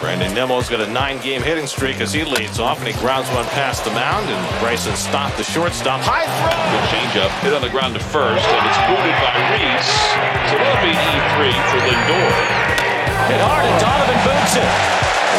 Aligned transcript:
Brandon 0.00 0.28
Nimmo's 0.36 0.68
got 0.68 0.84
a 0.84 0.90
nine-game 0.92 1.40
hitting 1.40 1.66
streak 1.66 2.04
as 2.04 2.12
he 2.12 2.20
leads 2.20 2.60
off, 2.60 2.84
and 2.84 2.88
he 2.88 2.92
grounds 3.00 3.32
one 3.32 3.48
past 3.56 3.80
the 3.80 3.90
mound, 3.96 4.28
and 4.28 4.40
Bryson 4.60 4.92
Stott 4.92 5.32
the 5.40 5.42
shortstop. 5.42 6.04
High 6.04 6.28
throw! 6.28 6.52
The 6.52 6.82
changeup 6.92 7.32
hit 7.40 7.56
on 7.56 7.64
the 7.64 7.72
ground 7.72 7.96
to 7.96 8.02
first, 8.12 8.44
and 8.44 8.62
it's 8.68 8.82
booted 8.92 9.16
by 9.24 9.32
Rhys. 9.56 9.88
So 10.52 10.54
that'll 10.60 10.84
be 10.84 10.92
E3 10.92 11.48
for 11.72 11.80
Lindor. 11.80 12.32
Hit 13.32 13.40
hard, 13.40 13.64
and 13.64 13.78
Donovan 13.80 14.20
boots 14.20 14.60
it. 14.60 14.72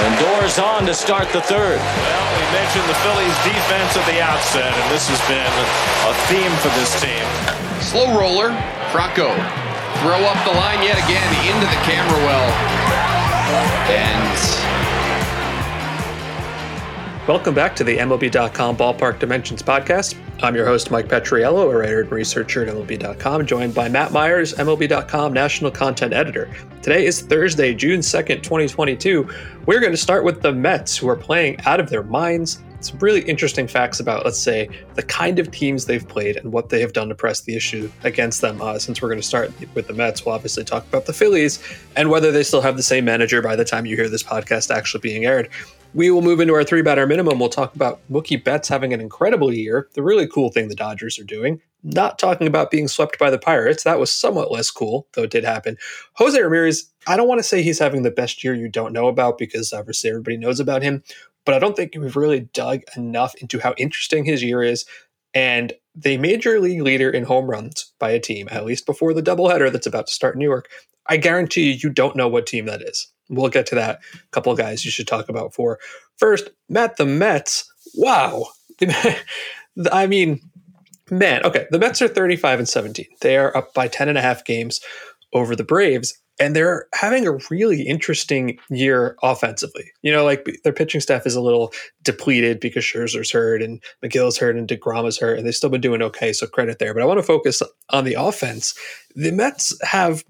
Lindor's 0.01 0.57
on 0.57 0.89
to 0.89 0.93
start 0.97 1.29
the 1.29 1.41
third. 1.45 1.77
Well, 1.77 2.25
we 2.33 2.45
mentioned 2.49 2.85
the 2.89 2.97
Phillies' 3.05 3.37
defense 3.45 3.93
at 3.93 4.05
the 4.09 4.25
outset, 4.25 4.73
and 4.73 4.87
this 4.89 5.05
has 5.05 5.21
been 5.29 5.53
a 6.09 6.13
theme 6.33 6.53
for 6.65 6.73
this 6.73 6.97
team. 6.97 7.25
Slow 7.77 8.09
roller, 8.17 8.57
Crocco. 8.89 9.29
Throw 10.01 10.21
up 10.25 10.39
the 10.49 10.53
line 10.57 10.81
yet 10.81 10.97
again 10.97 11.29
into 11.45 11.69
the 11.69 11.81
camera 11.85 12.17
well. 12.25 12.86
And 13.47 14.27
Welcome 17.27 17.53
back 17.53 17.75
to 17.75 17.83
the 17.83 17.97
MLB.com 17.97 18.77
Ballpark 18.77 19.19
Dimensions 19.19 19.61
podcast. 19.61 20.15
I'm 20.41 20.55
your 20.55 20.65
host, 20.65 20.91
Mike 20.91 21.09
Petriello, 21.09 21.69
a 21.69 21.77
writer 21.77 21.99
and 21.99 22.09
researcher 22.09 22.63
at 22.63 22.73
MLB.com, 22.73 23.45
joined 23.45 23.73
by 23.75 23.89
Matt 23.89 24.13
Meyers, 24.13 24.53
MLB.com 24.53 25.33
national 25.33 25.71
content 25.71 26.13
editor. 26.13 26.49
Today 26.81 27.05
is 27.05 27.21
Thursday, 27.21 27.73
June 27.73 27.99
2nd, 27.99 28.43
2022. 28.43 29.27
We're 29.65 29.81
going 29.81 29.91
to 29.91 29.97
start 29.97 30.23
with 30.23 30.41
the 30.41 30.53
Mets, 30.53 30.95
who 30.95 31.09
are 31.09 31.17
playing 31.17 31.59
out 31.65 31.81
of 31.81 31.89
their 31.89 32.03
minds. 32.03 32.63
Some 32.79 32.99
really 32.99 33.21
interesting 33.21 33.67
facts 33.67 33.99
about, 33.99 34.23
let's 34.23 34.39
say, 34.39 34.69
the 34.93 35.01
kind 35.01 35.39
of 35.39 35.49
teams 35.51 35.85
they've 35.85 36.07
played 36.07 36.37
and 36.37 36.51
what 36.53 36.69
they 36.69 36.79
have 36.79 36.93
done 36.93 37.09
to 37.09 37.15
press 37.15 37.41
the 37.41 37.55
issue 37.55 37.89
against 38.03 38.41
them. 38.41 38.61
Uh, 38.61 38.77
since 38.77 39.01
we're 39.01 39.09
going 39.09 39.19
to 39.19 39.27
start 39.27 39.51
with 39.73 39.87
the 39.87 39.93
Mets, 39.93 40.25
we'll 40.25 40.35
obviously 40.35 40.63
talk 40.63 40.87
about 40.87 41.05
the 41.05 41.13
Phillies 41.13 41.61
and 41.95 42.09
whether 42.09 42.31
they 42.31 42.43
still 42.43 42.61
have 42.61 42.77
the 42.77 42.83
same 42.83 43.05
manager 43.05 43.41
by 43.41 43.55
the 43.55 43.65
time 43.65 43.87
you 43.87 43.95
hear 43.95 44.07
this 44.07 44.23
podcast 44.23 44.73
actually 44.73 45.01
being 45.01 45.25
aired. 45.25 45.49
We 45.95 46.11
will 46.11 46.21
move 46.21 46.39
into 46.39 46.53
our 46.53 46.63
three 46.63 46.83
batter 46.83 47.07
minimum. 47.07 47.39
We'll 47.39 47.49
talk 47.49 47.73
about 47.73 47.99
Mookie 48.11 48.43
Betts 48.43 48.67
having 48.67 48.93
an 48.93 49.01
incredible 49.01 49.51
year, 49.51 49.87
the 49.93 50.03
really 50.03 50.27
cool 50.27 50.49
thing 50.49 50.67
the 50.67 50.75
Dodgers 50.75 51.17
are 51.17 51.23
doing. 51.23 51.59
Not 51.83 52.19
talking 52.19 52.45
about 52.45 52.69
being 52.69 52.87
swept 52.87 53.17
by 53.17 53.29
the 53.31 53.39
Pirates. 53.39 53.83
That 53.83 53.99
was 53.99 54.11
somewhat 54.11 54.51
less 54.51 54.69
cool, 54.69 55.07
though 55.13 55.23
it 55.23 55.31
did 55.31 55.43
happen. 55.43 55.77
Jose 56.13 56.39
Ramirez, 56.39 56.91
I 57.07 57.15
don't 57.15 57.27
want 57.27 57.39
to 57.39 57.43
say 57.43 57.63
he's 57.63 57.79
having 57.79 58.03
the 58.03 58.11
best 58.11 58.43
year 58.43 58.53
you 58.53 58.67
don't 58.67 58.93
know 58.93 59.07
about 59.07 59.37
because 59.37 59.71
obviously 59.73 60.09
everybody 60.09 60.37
knows 60.37 60.59
about 60.59 60.83
him, 60.83 61.03
but 61.47 61.55
I 61.55 61.59
don't 61.59 61.77
think 61.77 61.95
we've 61.95 62.17
really 62.17 62.41
dug 62.53 62.81
enough 62.97 63.33
into 63.35 63.57
how 63.57 63.73
interesting 63.77 64.25
his 64.25 64.43
year 64.43 64.61
is. 64.61 64.85
And 65.33 65.71
the 65.95 66.17
major 66.17 66.59
league 66.59 66.81
leader 66.81 67.09
in 67.09 67.23
home 67.23 67.49
runs 67.49 67.93
by 67.99 68.11
a 68.11 68.19
team, 68.19 68.49
at 68.51 68.65
least 68.65 68.85
before 68.85 69.13
the 69.13 69.23
doubleheader 69.23 69.71
that's 69.71 69.87
about 69.87 70.07
to 70.07 70.13
start 70.13 70.35
in 70.35 70.39
New 70.39 70.45
York, 70.45 70.67
I 71.07 71.15
guarantee 71.15 71.71
you, 71.71 71.79
you 71.83 71.89
don't 71.89 72.17
know 72.17 72.27
what 72.27 72.47
team 72.47 72.65
that 72.65 72.81
is. 72.81 73.07
We'll 73.29 73.47
get 73.47 73.65
to 73.67 73.75
that. 73.75 74.01
A 74.13 74.29
couple 74.31 74.51
of 74.51 74.57
guys 74.57 74.83
you 74.83 74.91
should 74.91 75.07
talk 75.07 75.29
about 75.29 75.53
for. 75.53 75.79
First, 76.17 76.49
Matt, 76.67 76.97
the 76.97 77.05
Mets. 77.05 77.71
Wow. 77.95 78.47
I 79.91 80.05
mean, 80.05 80.41
man, 81.09 81.45
okay. 81.45 81.65
The 81.71 81.79
Mets 81.79 82.01
are 82.01 82.09
35 82.09 82.59
and 82.59 82.67
17. 82.67 83.05
They 83.21 83.37
are 83.37 83.55
up 83.55 83.73
by 83.73 83.87
10 83.87 84.09
and 84.09 84.17
a 84.17 84.21
half 84.21 84.43
games 84.43 84.81
over 85.31 85.55
the 85.55 85.63
Braves. 85.63 86.19
And 86.39 86.55
they're 86.55 86.87
having 86.93 87.27
a 87.27 87.37
really 87.49 87.81
interesting 87.81 88.59
year 88.69 89.17
offensively. 89.23 89.91
You 90.01 90.11
know, 90.11 90.23
like 90.23 90.47
their 90.63 90.73
pitching 90.73 91.01
staff 91.01 91.25
is 91.25 91.35
a 91.35 91.41
little 91.41 91.73
depleted 92.03 92.59
because 92.59 92.83
Scherzer's 92.83 93.31
hurt 93.31 93.61
and 93.61 93.81
Megill's 94.03 94.37
hurt 94.37 94.55
and 94.55 94.67
DeGrom 94.67 95.07
is 95.07 95.17
hurt, 95.17 95.37
and 95.37 95.47
they've 95.47 95.55
still 95.55 95.69
been 95.69 95.81
doing 95.81 96.01
okay. 96.03 96.33
So 96.33 96.47
credit 96.47 96.79
there. 96.79 96.93
But 96.93 97.03
I 97.03 97.07
want 97.07 97.17
to 97.19 97.23
focus 97.23 97.61
on 97.89 98.03
the 98.03 98.13
offense. 98.13 98.75
The 99.15 99.31
Mets 99.31 99.75
have 99.83 100.23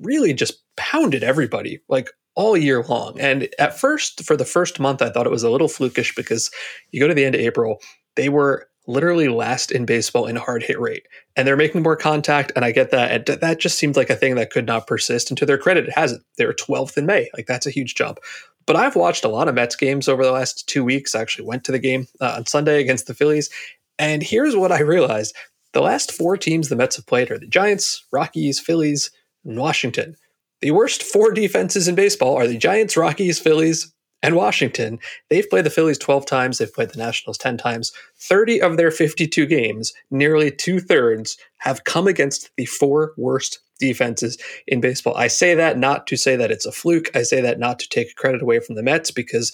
really 0.00 0.32
just 0.32 0.62
pounded 0.76 1.22
everybody 1.22 1.80
like 1.88 2.10
all 2.34 2.56
year 2.56 2.82
long. 2.82 3.20
And 3.20 3.48
at 3.58 3.78
first, 3.78 4.24
for 4.24 4.36
the 4.36 4.46
first 4.46 4.80
month, 4.80 5.02
I 5.02 5.10
thought 5.10 5.26
it 5.26 5.30
was 5.30 5.42
a 5.42 5.50
little 5.50 5.68
flukish 5.68 6.16
because 6.16 6.50
you 6.90 7.00
go 7.00 7.08
to 7.08 7.14
the 7.14 7.24
end 7.24 7.34
of 7.34 7.40
April, 7.40 7.82
they 8.16 8.30
were 8.30 8.69
literally 8.86 9.28
last 9.28 9.70
in 9.70 9.84
baseball 9.84 10.26
in 10.26 10.36
hard 10.36 10.62
hit 10.62 10.80
rate. 10.80 11.06
And 11.36 11.46
they're 11.46 11.56
making 11.56 11.82
more 11.82 11.96
contact. 11.96 12.52
And 12.56 12.64
I 12.64 12.72
get 12.72 12.90
that. 12.90 13.28
And 13.28 13.40
that 13.40 13.60
just 13.60 13.78
seemed 13.78 13.96
like 13.96 14.10
a 14.10 14.16
thing 14.16 14.34
that 14.34 14.50
could 14.50 14.66
not 14.66 14.86
persist. 14.86 15.30
And 15.30 15.38
to 15.38 15.46
their 15.46 15.58
credit, 15.58 15.88
it 15.88 15.94
hasn't. 15.94 16.22
They're 16.38 16.52
12th 16.52 16.96
in 16.96 17.06
May. 17.06 17.28
Like 17.36 17.46
that's 17.46 17.66
a 17.66 17.70
huge 17.70 17.94
jump. 17.94 18.18
But 18.66 18.76
I've 18.76 18.96
watched 18.96 19.24
a 19.24 19.28
lot 19.28 19.48
of 19.48 19.54
Mets 19.54 19.76
games 19.76 20.08
over 20.08 20.24
the 20.24 20.32
last 20.32 20.68
two 20.68 20.84
weeks. 20.84 21.14
I 21.14 21.20
actually 21.20 21.46
went 21.46 21.64
to 21.64 21.72
the 21.72 21.78
game 21.78 22.06
uh, 22.20 22.34
on 22.36 22.46
Sunday 22.46 22.80
against 22.80 23.06
the 23.06 23.14
Phillies. 23.14 23.50
And 23.98 24.22
here's 24.22 24.56
what 24.56 24.72
I 24.72 24.80
realized 24.80 25.34
the 25.72 25.80
last 25.80 26.12
four 26.12 26.36
teams 26.36 26.68
the 26.68 26.76
Mets 26.76 26.96
have 26.96 27.06
played 27.06 27.30
are 27.30 27.38
the 27.38 27.46
Giants, 27.46 28.04
Rockies, 28.12 28.58
Phillies, 28.58 29.10
and 29.44 29.58
Washington. 29.58 30.16
The 30.62 30.72
worst 30.72 31.02
four 31.02 31.32
defenses 31.32 31.88
in 31.88 31.94
baseball 31.94 32.36
are 32.36 32.46
the 32.46 32.58
Giants, 32.58 32.96
Rockies, 32.96 33.38
Phillies, 33.38 33.92
and 34.22 34.36
Washington. 34.36 34.98
They've 35.28 35.48
played 35.48 35.64
the 35.64 35.70
Phillies 35.70 35.98
12 35.98 36.26
times, 36.26 36.58
they've 36.58 36.72
played 36.72 36.90
the 36.90 36.98
Nationals 36.98 37.38
10 37.38 37.56
times. 37.56 37.92
30 38.18 38.60
of 38.60 38.76
their 38.76 38.90
52 38.90 39.46
games, 39.46 39.92
nearly 40.10 40.50
two 40.50 40.80
thirds, 40.80 41.36
have 41.58 41.84
come 41.84 42.06
against 42.06 42.50
the 42.56 42.66
four 42.66 43.12
worst 43.16 43.60
defenses 43.78 44.38
in 44.66 44.80
baseball. 44.80 45.16
I 45.16 45.26
say 45.26 45.54
that 45.54 45.78
not 45.78 46.06
to 46.08 46.16
say 46.16 46.36
that 46.36 46.50
it's 46.50 46.66
a 46.66 46.72
fluke. 46.72 47.14
I 47.14 47.22
say 47.22 47.40
that 47.40 47.58
not 47.58 47.78
to 47.80 47.88
take 47.88 48.14
credit 48.16 48.42
away 48.42 48.60
from 48.60 48.76
the 48.76 48.82
Mets 48.82 49.10
because 49.10 49.52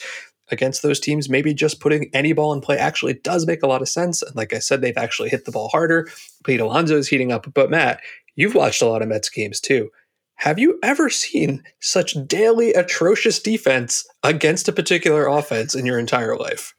against 0.50 0.82
those 0.82 1.00
teams, 1.00 1.28
maybe 1.28 1.54
just 1.54 1.80
putting 1.80 2.10
any 2.12 2.32
ball 2.32 2.52
in 2.52 2.60
play 2.60 2.76
actually 2.76 3.14
does 3.14 3.46
make 3.46 3.62
a 3.62 3.66
lot 3.66 3.82
of 3.82 3.88
sense. 3.88 4.22
And 4.22 4.34
like 4.36 4.52
I 4.52 4.58
said, 4.58 4.80
they've 4.80 4.96
actually 4.96 5.28
hit 5.28 5.44
the 5.44 5.52
ball 5.52 5.68
harder. 5.68 6.08
Pete 6.44 6.60
Alonso 6.60 6.96
is 6.96 7.08
heating 7.08 7.32
up. 7.32 7.52
But 7.54 7.70
Matt, 7.70 8.00
you've 8.34 8.54
watched 8.54 8.82
a 8.82 8.86
lot 8.86 9.02
of 9.02 9.08
Mets 9.08 9.28
games 9.28 9.60
too. 9.60 9.90
Have 10.36 10.58
you 10.58 10.78
ever 10.82 11.08
seen 11.10 11.62
such 11.80 12.14
daily 12.26 12.72
atrocious 12.72 13.40
defense 13.40 14.06
against 14.22 14.68
a 14.68 14.72
particular 14.72 15.26
offense 15.26 15.74
in 15.74 15.86
your 15.86 15.98
entire 15.98 16.36
life? 16.36 16.74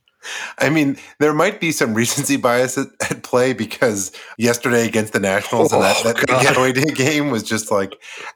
I 0.60 0.70
mean, 0.70 0.98
there 1.20 1.34
might 1.34 1.60
be 1.60 1.72
some 1.72 1.94
recency 1.94 2.38
bias 2.38 2.78
at, 2.78 2.88
at 3.10 3.24
play 3.24 3.54
because 3.54 4.12
yesterday 4.38 4.86
against 4.86 5.14
the 5.14 5.20
Nationals 5.20 5.72
oh, 5.74 5.78
and 5.78 5.86
that, 5.86 6.28
that 6.28 6.42
getaway 6.42 6.72
day 6.74 6.92
game 6.94 7.30
was 7.30 7.44
just 7.44 7.72
like 7.72 7.96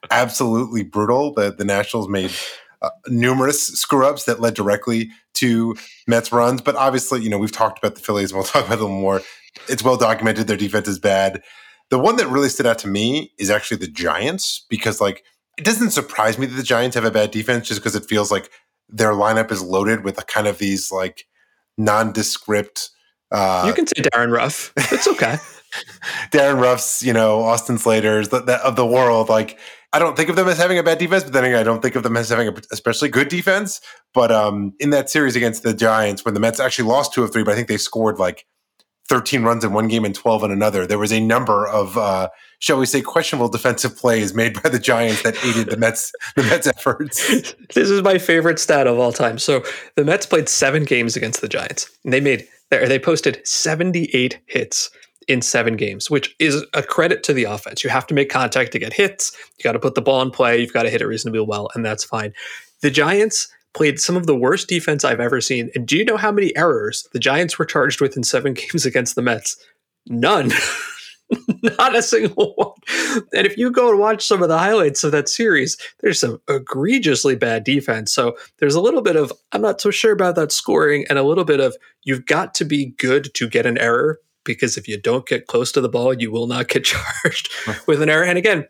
absolutely 0.10 0.84
brutal. 0.84 1.34
The 1.34 1.52
the 1.52 1.66
Nationals 1.66 2.08
made 2.08 2.32
uh, 2.82 2.90
numerous 3.08 3.68
screw 3.68 4.06
ups 4.06 4.26
that 4.26 4.40
led 4.40 4.54
directly 4.54 5.12
to 5.36 5.76
Mets 6.08 6.32
runs. 6.32 6.62
But 6.62 6.76
obviously, 6.76 7.22
you 7.22 7.30
know, 7.30 7.38
we've 7.38 7.52
talked 7.52 7.78
about 7.80 7.96
the 7.96 8.02
Phillies 8.02 8.32
and 8.32 8.38
we'll 8.38 8.48
talk 8.48 8.66
about 8.66 8.80
them 8.80 8.92
more. 8.92 9.22
It's 9.68 9.84
well 9.84 9.98
documented. 9.98 10.48
Their 10.48 10.58
defense 10.58 10.88
is 10.88 11.00
bad. 11.00 11.42
The 11.92 12.00
one 12.00 12.16
that 12.16 12.28
really 12.28 12.50
stood 12.50 12.66
out 12.66 12.80
to 12.80 12.88
me 12.88 13.32
is 13.38 13.52
actually 13.52 13.78
the 13.78 13.88
Giants 13.88 14.66
because, 14.70 15.00
like, 15.00 15.24
it 15.58 15.64
doesn't 15.64 15.92
surprise 15.92 16.40
me 16.40 16.48
that 16.48 16.56
the 16.56 16.64
Giants 16.64 16.96
have 16.96 17.06
a 17.06 17.12
bad 17.12 17.32
defense 17.32 17.68
just 17.68 17.82
because 17.82 17.96
it 17.96 18.06
feels 18.06 18.32
like 18.32 18.50
their 18.90 19.12
lineup 19.12 19.52
is 19.52 19.62
loaded 19.62 20.04
with 20.04 20.18
a 20.18 20.24
kind 20.24 20.48
of 20.48 20.58
these 20.58 20.92
like 20.92 21.28
nondescript. 21.78 22.90
Uh, 23.32 23.64
you 23.68 23.74
can 23.74 23.88
say 23.88 24.02
Darin 24.02 24.32
Ruf. 24.32 24.74
It's 24.76 25.08
okay. 25.08 25.38
Darin 26.32 26.58
Ruf's, 26.58 27.02
you 27.02 27.14
know, 27.14 27.42
Austin 27.42 27.78
Slater's 27.78 28.30
the, 28.30 28.42
the, 28.42 28.56
of 28.66 28.76
the 28.76 28.86
world. 28.86 29.30
Like, 29.30 29.58
I 29.94 30.00
don't 30.00 30.18
think 30.18 30.30
of 30.30 30.36
them 30.36 30.48
as 30.48 30.58
having 30.58 30.78
a 30.78 30.84
bad 30.84 30.98
defense, 30.98 31.24
but 31.24 31.34
then 31.34 31.44
again, 31.46 31.60
I 31.60 31.64
don't 31.64 31.82
think 31.82 31.96
of 31.96 32.04
them 32.04 32.18
as 32.18 32.30
having 32.30 32.48
a 32.48 32.54
especially 32.72 33.10
good 33.10 33.30
defense. 33.30 33.82
But 34.14 34.32
um, 34.32 34.74
in 34.80 34.90
that 34.92 35.10
series 35.10 35.36
against 35.36 35.64
the 35.64 35.74
Giants, 35.74 36.26
when 36.26 36.34
the 36.34 36.40
Mets 36.40 36.60
actually 36.60 36.88
lost 36.88 37.14
two 37.14 37.24
of 37.24 37.32
three, 37.32 37.44
but 37.44 37.52
I 37.52 37.56
think 37.56 37.68
they 37.68 37.78
scored 37.78 38.18
like 38.18 38.46
13 39.12 39.44
runs 39.44 39.66
in 39.66 39.74
one 39.74 39.90
game 39.90 40.06
and 40.06 40.16
12 40.16 40.46
in 40.46 40.52
another. 40.52 40.88
There 40.88 40.98
was 40.98 41.12
a 41.12 41.20
number 41.20 41.68
of, 41.68 41.98
uh, 41.98 42.30
shall 42.60 42.80
we 42.80 42.86
say, 42.86 43.02
questionable 43.02 43.50
defensive 43.50 43.98
plays 43.98 44.34
made 44.34 44.64
by 44.64 44.70
the 44.70 44.80
Giants 44.80 45.24
that 45.24 45.36
aided 45.44 45.70
the 45.70 45.76
Mets 45.76 46.14
the 46.38 46.44
Mets 46.44 46.66
efforts. 46.66 47.28
this 47.74 47.90
is 47.90 48.02
my 48.04 48.18
favorite 48.18 48.58
stat 48.58 48.88
of 48.88 48.98
all 48.98 49.12
time. 49.12 49.38
So 49.38 49.66
the 49.98 50.06
Mets 50.06 50.26
played 50.26 50.48
seven 50.48 50.86
games 50.86 51.18
against 51.18 51.42
the 51.42 51.50
Giants. 51.50 51.92
And 52.06 52.14
they 52.14 52.22
made 52.22 52.48
they 52.70 52.98
posted 52.98 53.46
78 53.46 54.40
hits 54.46 54.90
in 55.28 55.42
seven 55.42 55.76
games, 55.76 56.10
which 56.10 56.34
is 56.40 56.66
a 56.74 56.82
credit 56.82 57.22
to 57.24 57.34
the 57.34 57.44
offense. 57.44 57.84
You 57.84 57.90
have 57.90 58.08
to 58.08 58.14
make 58.14 58.30
contact 58.30 58.72
to 58.72 58.80
get 58.80 58.94
hits. 58.94 59.38
You 59.58 59.64
got 59.64 59.74
to 59.74 59.80
put 59.80 59.96
the 59.96 60.02
ball 60.02 60.22
in 60.22 60.32
play. 60.32 60.62
You've 60.62 60.72
got 60.72 60.84
to 60.84 60.90
hit 60.90 61.02
it 61.02 61.06
reasonably 61.06 61.42
well, 61.42 61.68
and 61.76 61.84
that's 61.84 62.06
fine. 62.06 62.32
The 62.80 62.90
Giants 62.90 63.50
played 63.74 64.00
some 64.00 64.18
of 64.18 64.28
the 64.28 64.36
worst 64.36 64.68
defense 64.68 65.04
I've 65.04 65.20
ever 65.20 65.42
seen. 65.42 65.70
And 65.76 65.88
do 65.88 65.98
you 65.98 66.06
know 66.06 66.18
how 66.18 66.32
many 66.32 66.56
errors 66.56 67.08
the 67.14 67.20
Giants 67.20 67.58
were 67.58 67.66
charged 67.66 68.02
with 68.02 68.18
in 68.18 68.24
seven 68.24 68.54
games 68.56 68.86
against 68.86 69.16
the 69.16 69.22
Mets? 69.22 69.58
None. 70.08 70.52
Not 71.64 71.96
a 71.96 72.02
single 72.02 72.54
one. 72.56 73.26
And 73.34 73.48
if 73.48 73.58
you 73.58 73.72
go 73.72 73.90
and 73.90 74.00
watch 74.00 74.26
some 74.26 74.44
of 74.44 74.50
the 74.50 74.58
highlights 74.58 75.04
of 75.04 75.12
that 75.14 75.30
series, 75.30 75.78
there's 76.02 76.20
some 76.20 76.42
egregiously 76.50 77.36
bad 77.36 77.64
defense. 77.64 78.14
So 78.14 78.36
there's 78.60 78.76
a 78.76 78.82
little 78.82 79.02
bit 79.02 79.16
of, 79.16 79.32
I'm 79.54 79.62
not 79.62 79.80
so 79.80 79.92
sure 79.92 80.12
about 80.12 80.36
that 80.36 80.52
scoring, 80.52 81.06
and 81.10 81.18
a 81.18 81.24
little 81.24 81.46
bit 81.46 81.62
of, 81.62 81.76
you've 82.04 82.26
got 82.26 82.54
to 82.56 82.66
be 82.66 82.94
good 82.98 83.34
to 83.36 83.48
get 83.48 83.66
an 83.66 83.78
error 83.78 84.20
because 84.44 84.78
if 84.78 84.88
you 84.88 85.00
don't 85.00 85.28
get 85.28 85.48
close 85.48 85.72
to 85.72 85.82
the 85.82 85.90
ball, 85.90 86.14
you 86.14 86.32
will 86.32 86.48
not 86.48 86.68
get 86.68 86.84
charged 87.24 87.50
with 87.88 88.02
an 88.02 88.10
error. 88.10 88.26
And 88.26 88.38
again, 88.38 88.68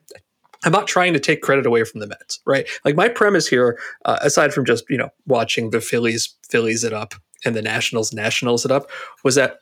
I'm 0.63 0.71
not 0.71 0.87
trying 0.87 1.13
to 1.13 1.19
take 1.19 1.41
credit 1.41 1.65
away 1.65 1.83
from 1.83 1.99
the 2.01 2.07
Mets, 2.07 2.39
right? 2.45 2.67
Like 2.85 2.95
my 2.95 3.09
premise 3.09 3.47
here, 3.47 3.79
uh, 4.05 4.19
aside 4.21 4.53
from 4.53 4.65
just 4.65 4.83
you 4.89 4.97
know 4.97 5.09
watching 5.25 5.71
the 5.71 5.81
Phillies 5.81 6.35
Phillies 6.49 6.83
it 6.83 6.93
up 6.93 7.15
and 7.45 7.55
the 7.55 7.61
Nationals 7.61 8.13
Nationals 8.13 8.65
it 8.65 8.71
up, 8.71 8.89
was 9.23 9.35
that 9.35 9.57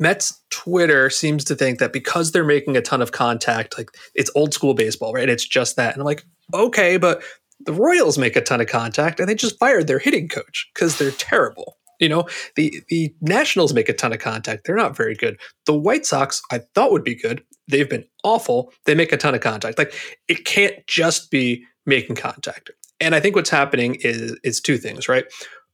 Mets 0.00 0.42
Twitter 0.50 1.10
seems 1.10 1.44
to 1.44 1.54
think 1.54 1.78
that 1.78 1.92
because 1.92 2.32
they're 2.32 2.44
making 2.44 2.76
a 2.76 2.82
ton 2.82 3.00
of 3.00 3.12
contact, 3.12 3.78
like 3.78 3.88
it's 4.14 4.30
old 4.34 4.52
school 4.52 4.74
baseball, 4.74 5.12
right? 5.12 5.28
It's 5.28 5.46
just 5.46 5.76
that, 5.76 5.92
and 5.92 6.02
I'm 6.02 6.06
like, 6.06 6.24
okay, 6.52 6.96
but 6.96 7.22
The 7.60 7.72
Royals 7.72 8.18
make 8.18 8.36
a 8.36 8.40
ton 8.40 8.60
of 8.60 8.66
contact 8.66 9.20
and 9.20 9.28
they 9.28 9.34
just 9.34 9.58
fired 9.58 9.86
their 9.86 10.00
hitting 10.00 10.28
coach 10.28 10.68
because 10.74 10.98
they're 10.98 11.12
terrible. 11.12 11.76
You 12.00 12.10
know, 12.10 12.28
the 12.56 12.82
the 12.88 13.14
Nationals 13.22 13.72
make 13.72 13.88
a 13.88 13.94
ton 13.94 14.12
of 14.12 14.18
contact. 14.18 14.66
They're 14.66 14.76
not 14.76 14.96
very 14.96 15.14
good. 15.14 15.38
The 15.64 15.78
White 15.78 16.04
Sox, 16.04 16.42
I 16.50 16.60
thought 16.74 16.92
would 16.92 17.04
be 17.04 17.14
good. 17.14 17.42
They've 17.68 17.88
been 17.88 18.04
awful. 18.24 18.72
They 18.84 18.94
make 18.94 19.12
a 19.12 19.16
ton 19.16 19.34
of 19.34 19.40
contact. 19.40 19.78
Like 19.78 19.94
it 20.28 20.44
can't 20.44 20.86
just 20.86 21.30
be 21.30 21.64
making 21.84 22.16
contact. 22.16 22.70
And 23.00 23.14
I 23.14 23.20
think 23.20 23.36
what's 23.36 23.50
happening 23.50 23.96
is 23.96 24.38
is 24.42 24.60
two 24.60 24.78
things, 24.78 25.08
right? 25.08 25.24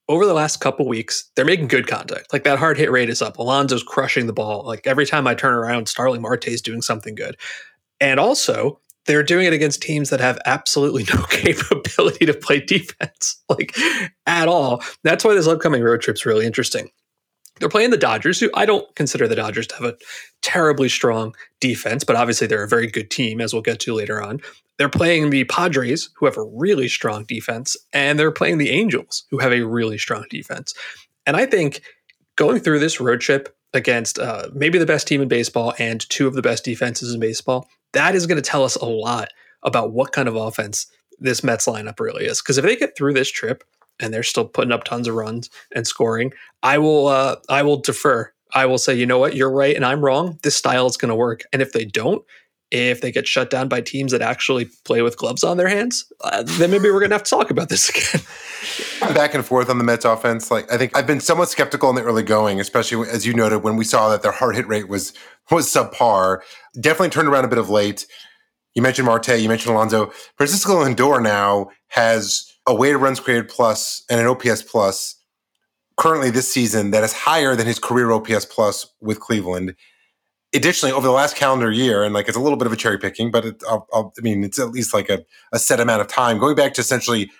Over 0.09 0.27
the 0.27 0.35
last 0.35 0.61
couple 0.61 0.87
weeks, 0.89 1.31
they're 1.37 1.45
making 1.45 1.69
good 1.69 1.87
contact. 1.87 2.33
Like 2.33 2.45
that 2.45 2.59
hard 2.59 2.77
hit 2.77 2.91
rate 2.91 3.09
is 3.09 3.23
up. 3.23 3.39
Alonso's 3.39 3.83
crushing 3.83 4.27
the 4.27 4.33
ball. 4.33 4.65
Like 4.65 4.87
every 4.87 5.07
time 5.07 5.27
I 5.27 5.35
turn 5.35 5.55
around, 5.55 5.89
Starling 5.89 6.23
Marte 6.23 6.49
is 6.49 6.61
doing 6.61 6.83
something 6.83 7.15
good. 7.15 7.37
And 8.01 8.19
also, 8.19 8.81
they're 9.07 9.23
doing 9.23 9.47
it 9.47 9.53
against 9.53 9.83
teams 9.83 10.11
that 10.11 10.21
have 10.21 10.39
absolutely 10.45 11.05
no 11.15 11.23
capability 11.25 12.27
to 12.27 12.35
play 12.35 12.61
defense, 12.61 13.41
like 13.49 13.77
at 14.27 14.49
all. 14.49 14.83
That's 15.05 15.25
why 15.25 15.35
this 15.35 15.47
upcoming 15.47 15.83
road 15.83 16.01
trip's 16.01 16.27
really 16.27 16.47
interesting. 16.47 16.91
They're 17.59 17.69
playing 17.69 17.91
the 17.91 17.97
Dodgers, 17.97 18.41
who 18.41 18.51
I 18.55 18.67
don't 18.67 18.93
consider 18.97 19.29
the 19.29 19.37
Dodgers 19.37 19.67
to 19.69 19.75
have 19.77 19.85
a 19.85 19.97
terribly 20.41 20.89
strong 20.89 21.35
defense, 21.61 22.03
but 22.03 22.17
obviously 22.17 22.47
they're 22.47 22.65
a 22.65 22.69
very 22.69 22.87
good 22.87 23.11
team, 23.11 23.41
as 23.41 23.53
we'll 23.53 23.63
get 23.63 23.79
to 23.81 23.95
later 23.95 24.23
on. 24.23 24.41
They're 24.79 24.89
playing 24.89 25.31
the 25.31 25.45
Padres, 25.45 26.11
who 26.17 26.27
have 26.27 26.37
a 26.37 26.43
really 26.45 26.89
strong 26.89 27.25
defense, 27.25 27.77
and 27.93 28.19
they're 28.19 28.33
playing 28.33 28.59
the 28.59 28.71
Angels, 28.71 29.25
who 29.31 29.39
have 29.39 29.53
a 29.53 29.63
really 29.63 29.99
strong 29.99 30.25
defense. 30.29 30.75
And 31.27 31.37
I 31.37 31.47
think 31.47 31.83
going 32.37 32.61
through 32.61 32.81
this 32.81 33.01
road 33.01 33.21
trip 33.21 33.55
against 33.75 34.19
uh, 34.19 34.49
maybe 34.53 34.79
the 34.79 34.87
best 34.87 35.07
team 35.07 35.23
in 35.23 35.29
baseball 35.29 35.75
and 35.79 36.09
two 36.09 36.27
of 36.27 36.35
the 36.35 36.43
best 36.43 36.65
defenses 36.65 37.15
in 37.15 37.21
baseball, 37.21 37.69
that 37.93 38.15
is 38.15 38.27
going 38.27 38.43
to 38.43 38.51
tell 38.51 38.65
us 38.65 38.77
a 38.77 38.87
lot 38.87 39.29
about 39.63 39.93
what 39.93 40.13
kind 40.13 40.29
of 40.29 40.35
offense 40.35 40.87
this 41.19 41.45
Mets 41.45 41.67
lineup 41.67 42.01
really 42.01 42.25
is. 42.25 42.43
Because 42.43 42.59
if 42.59 42.65
they 42.65 42.77
get 42.77 42.97
through 42.97 43.15
this 43.15 43.31
trip 43.31 43.63
and 44.03 44.13
they're 44.13 44.23
still 44.23 44.45
putting 44.45 44.73
up 44.73 44.85
tons 44.85 45.09
of 45.09 45.15
runs 45.15 45.49
and 45.75 45.87
scoring, 45.87 46.33
I 46.63 46.79
will 46.79 47.07
uh, 47.07 47.37
I 47.49 47.63
will 47.63 47.79
defer. 47.79 48.33
I 48.55 48.67
will 48.67 48.79
say, 48.79 48.95
you 48.95 49.07
know 49.07 49.19
what, 49.19 49.35
you're 49.35 49.51
right 49.51 49.75
and 49.75 49.85
I'm 49.85 50.05
wrong. 50.05 50.39
This 50.43 50.57
style 50.57 50.87
is 50.87 50.99
going 50.99 51.09
to 51.09 51.15
work. 51.15 51.43
And 51.53 51.63
if 51.63 51.73
they 51.73 51.87
don't, 51.87 52.23
if 52.71 53.01
they 53.01 53.13
get 53.13 53.29
shut 53.29 53.51
down 53.51 53.69
by 53.69 53.81
teams 53.81 54.13
that 54.13 54.23
actually 54.23 54.67
play 54.85 55.03
with 55.03 55.17
gloves 55.17 55.45
on 55.45 55.59
their 55.59 55.69
hands, 55.69 56.11
uh, 56.23 56.43
then 56.43 56.71
maybe 56.71 56.91
we're 56.91 57.01
going 57.01 57.11
to 57.11 57.17
have 57.17 57.23
to 57.23 57.31
talk 57.31 57.51
about 57.51 57.69
this 57.69 57.89
again. 59.01 59.15
Back 59.15 59.35
and 59.35 59.45
forth 59.45 59.69
on 59.69 59.79
the 59.79 59.85
Mets 59.85 60.05
offense. 60.05 60.51
Like 60.51 60.71
I 60.73 60.79
think 60.79 60.97
I've 60.97 61.07
been 61.07 61.21
somewhat 61.21 61.51
skeptical 61.51 61.91
in 61.91 61.97
the 61.97 62.03
early 62.03 62.23
going, 62.23 62.61
especially 62.61 63.09
as 63.09 63.27
you 63.27 63.35
noted 63.35 63.59
when 63.59 63.77
we 63.77 63.85
saw 63.85 64.09
that 64.11 64.23
their 64.23 64.33
hard 64.33 64.57
hit 64.57 64.67
rate 64.69 64.89
was 64.89 65.13
was 65.51 65.67
subpar. 65.67 66.41
Definitely 66.81 67.11
turned 67.11 67.29
around 67.29 67.45
a 67.45 67.49
bit 67.49 67.59
of 67.59 67.69
late. 67.69 68.07
You 68.75 68.81
mentioned 68.81 69.07
Marte, 69.07 69.41
you 69.41 69.49
mentioned 69.49 69.75
Alonso. 69.75 70.13
Francisco 70.37 70.83
Lindor 70.83 71.23
now 71.23 71.69
has 71.89 72.52
a 72.67 72.75
weighted 72.75 73.01
runs 73.01 73.21
created 73.21 73.49
plus 73.49 74.05
and 74.11 74.21
an 74.21 74.27
OPS 74.27 74.63
plus 74.63 75.17
currently 75.97 76.31
this 76.31 76.51
season 76.51 76.91
that 76.91 77.05
is 77.05 77.13
higher 77.13 77.55
than 77.55 77.67
his 77.67 77.79
career 77.79 78.11
OPS 78.11 78.45
plus 78.47 78.87
with 79.01 79.21
Cleveland. 79.21 79.75
Additionally, 80.55 80.93
over 80.93 81.07
the 81.07 81.13
last 81.13 81.35
calendar 81.35 81.71
year, 81.71 82.05
and 82.05 82.15
like 82.15 82.29
it's 82.29 82.37
a 82.37 82.41
little 82.41 82.59
bit 82.59 82.67
of 82.67 82.73
a 82.73 82.77
cherry 82.77 82.99
picking, 82.99 83.31
but 83.31 83.45
it, 83.45 83.63
I'll, 83.69 83.87
I'll, 83.93 84.13
i 84.19 84.21
mean 84.21 84.45
it's 84.45 84.59
at 84.59 84.71
least 84.71 84.93
like 84.93 85.09
a, 85.09 85.25
a 85.53 85.59
set 85.59 85.81
amount 85.81 86.03
of 86.03 86.09
time 86.09 86.39
going 86.39 86.57
back 86.57 86.75
to 86.75 86.81
essentially 86.81 87.31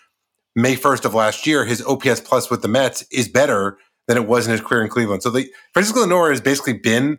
May 0.55 0.77
first 0.77 1.05
of 1.05 1.15
last 1.15 1.47
year. 1.47 1.65
His 1.65 1.83
OPS 1.83 2.21
plus 2.21 2.51
with 2.51 2.63
the 2.63 2.69
Mets 2.69 3.03
is 3.11 3.29
better 3.29 3.79
than 4.09 4.17
it 4.17 4.27
was 4.27 4.47
in 4.47 4.53
his 4.53 4.61
career 4.61 4.83
in 4.83 4.91
Cleveland. 4.91 5.23
So 5.23 5.31
the 5.31 5.51
Francisco 5.73 6.05
Lindor 6.05 6.31
has 6.31 6.41
basically 6.41 6.75
been 6.75 7.19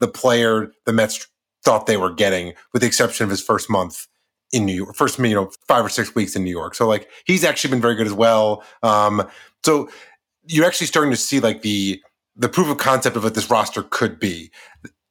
the 0.00 0.08
player 0.08 0.72
the 0.86 0.92
Mets 0.92 1.26
thought 1.64 1.86
they 1.86 1.96
were 1.96 2.12
getting, 2.12 2.54
with 2.72 2.82
the 2.82 2.88
exception 2.88 3.24
of 3.24 3.30
his 3.30 3.42
first 3.42 3.70
month 3.70 4.06
in 4.52 4.66
New 4.66 4.74
York, 4.74 4.94
first 4.94 5.18
you 5.18 5.34
know 5.34 5.50
five 5.66 5.84
or 5.84 5.88
six 5.88 6.14
weeks 6.14 6.36
in 6.36 6.44
New 6.44 6.50
York. 6.50 6.74
So 6.74 6.86
like 6.86 7.08
he's 7.24 7.44
actually 7.44 7.70
been 7.70 7.80
very 7.80 7.94
good 7.94 8.06
as 8.06 8.12
well. 8.12 8.62
Um, 8.82 9.26
so 9.64 9.88
you're 10.46 10.66
actually 10.66 10.86
starting 10.86 11.10
to 11.10 11.16
see 11.16 11.40
like 11.40 11.62
the 11.62 12.02
the 12.36 12.48
proof 12.48 12.68
of 12.68 12.78
concept 12.78 13.16
of 13.16 13.24
what 13.24 13.34
this 13.34 13.50
roster 13.50 13.82
could 13.82 14.18
be. 14.18 14.50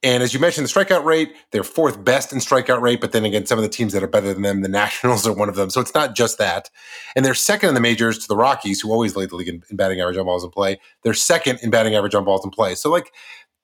And 0.04 0.24
as 0.24 0.34
you 0.34 0.40
mentioned, 0.40 0.66
the 0.66 0.72
strikeout 0.72 1.04
rate, 1.04 1.32
they're 1.52 1.64
fourth 1.64 2.04
best 2.04 2.34
in 2.34 2.40
strikeout 2.40 2.82
rate, 2.82 3.00
but 3.00 3.12
then 3.12 3.24
again, 3.24 3.46
some 3.46 3.60
of 3.60 3.64
the 3.64 3.70
teams 3.70 3.94
that 3.94 4.02
are 4.02 4.08
better 4.08 4.34
than 4.34 4.42
them, 4.42 4.62
the 4.62 4.68
Nationals 4.68 5.28
are 5.28 5.34
one 5.34 5.48
of 5.48 5.56
them. 5.56 5.70
So 5.70 5.80
it's 5.80 5.94
not 5.94 6.16
just 6.16 6.40
that. 6.40 6.72
And 7.16 7.24
they're 7.24 7.36
second 7.36 7.70
in 7.70 7.76
the 7.76 7.82
majors 7.82 8.18
to 8.20 8.28
the 8.28 8.36
Rockies, 8.36 8.82
who 8.82 8.92
always 8.92 9.16
lead 9.16 9.30
the 9.30 9.36
league 9.36 9.48
in, 9.48 9.64
in 9.70 9.78
batting 9.78 10.02
average 10.02 10.18
on 10.18 10.26
balls 10.26 10.44
in 10.44 10.50
play. 10.50 10.80
They're 11.04 11.14
second 11.14 11.60
in 11.62 11.70
batting 11.70 11.94
average 11.94 12.16
on 12.16 12.26
balls 12.26 12.44
in 12.44 12.50
play. 12.50 12.74
So 12.74 12.90
like 12.90 13.12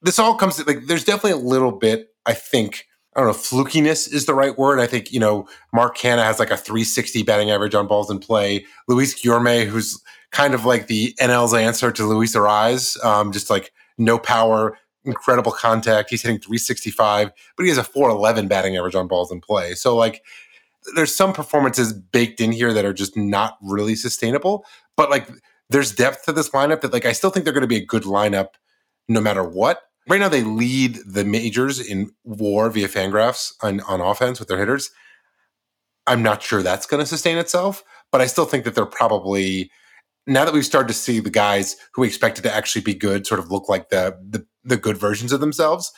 this 0.03 0.19
all 0.19 0.35
comes 0.35 0.57
to 0.57 0.63
like 0.63 0.85
there's 0.85 1.03
definitely 1.03 1.31
a 1.31 1.37
little 1.37 1.71
bit, 1.71 2.09
I 2.27 2.33
think, 2.33 2.85
I 3.17 3.21
don't 3.21 3.29
know, 3.29 3.33
flukiness 3.33 4.13
is 4.13 4.27
the 4.27 4.35
right 4.35 4.55
word. 4.57 4.79
I 4.79 4.85
think, 4.85 5.11
you 5.11 5.19
know, 5.19 5.47
Mark 5.73 5.97
Canha 5.97 6.23
has 6.23 6.37
like 6.37 6.51
a 6.51 6.57
360 6.57 7.23
batting 7.23 7.49
average 7.49 7.73
on 7.73 7.87
balls 7.87 8.11
in 8.11 8.19
play. 8.19 8.63
Luis 8.87 9.19
Guillorme, 9.19 9.65
who's 9.65 9.99
kind 10.31 10.53
of 10.53 10.65
like 10.65 10.85
the 10.85 11.15
NL's 11.19 11.53
answer 11.55 11.91
to 11.91 12.05
Luis 12.05 12.35
Arraez, 12.35 13.03
um, 13.03 13.31
just 13.31 13.49
like 13.49 13.73
no 13.97 14.19
power, 14.19 14.77
incredible 15.03 15.51
contact. 15.51 16.11
He's 16.11 16.21
hitting 16.21 16.39
365, 16.39 17.31
but 17.55 17.63
he 17.63 17.69
has 17.69 17.79
a 17.79 17.83
411 17.83 18.47
batting 18.47 18.77
average 18.77 18.93
on 18.93 19.07
balls 19.07 19.31
in 19.31 19.41
play. 19.41 19.73
So 19.73 19.95
like 19.95 20.21
there's 20.95 21.15
some 21.15 21.33
performances 21.33 21.93
baked 21.93 22.39
in 22.39 22.51
here 22.51 22.71
that 22.71 22.85
are 22.85 22.93
just 22.93 23.17
not 23.17 23.57
really 23.63 23.95
sustainable, 23.95 24.63
but 24.95 25.09
like 25.09 25.27
there's 25.69 25.91
depth 25.91 26.25
to 26.25 26.31
this 26.31 26.49
lineup 26.51 26.81
that 26.81 26.93
like 26.93 27.05
I 27.05 27.13
still 27.13 27.31
think 27.31 27.45
they're 27.45 27.53
going 27.53 27.61
to 27.61 27.67
be 27.67 27.77
a 27.77 27.85
good 27.85 28.03
lineup 28.03 28.49
no 29.07 29.21
matter 29.21 29.43
what. 29.43 29.81
Right 30.09 30.19
now, 30.19 30.29
they 30.29 30.43
lead 30.43 30.99
the 31.05 31.25
majors 31.25 31.79
in 31.79 32.11
WAR 32.23 32.69
via 32.69 32.87
Fangraphs 32.87 33.53
on, 33.61 33.81
on 33.81 33.99
offense 33.99 34.39
with 34.39 34.47
their 34.47 34.57
hitters. 34.57 34.89
I'm 36.07 36.23
not 36.23 36.41
sure 36.41 36.63
that's 36.63 36.85
going 36.85 37.01
to 37.01 37.05
sustain 37.05 37.37
itself, 37.37 37.83
but 38.11 38.21
I 38.21 38.27
still 38.27 38.45
think 38.45 38.63
that 38.63 38.75
they're 38.75 38.85
probably 38.85 39.69
now 40.25 40.45
that 40.45 40.53
we've 40.53 40.65
started 40.65 40.89
to 40.89 40.93
see 40.93 41.19
the 41.19 41.29
guys 41.29 41.75
who 41.93 42.01
we 42.01 42.07
expected 42.07 42.43
to 42.43 42.53
actually 42.53 42.81
be 42.81 42.93
good 42.93 43.25
sort 43.27 43.39
of 43.39 43.51
look 43.51 43.69
like 43.69 43.89
the 43.89 44.17
the, 44.29 44.45
the 44.63 44.77
good 44.77 44.97
versions 44.97 45.31
of 45.31 45.39
themselves. 45.39 45.91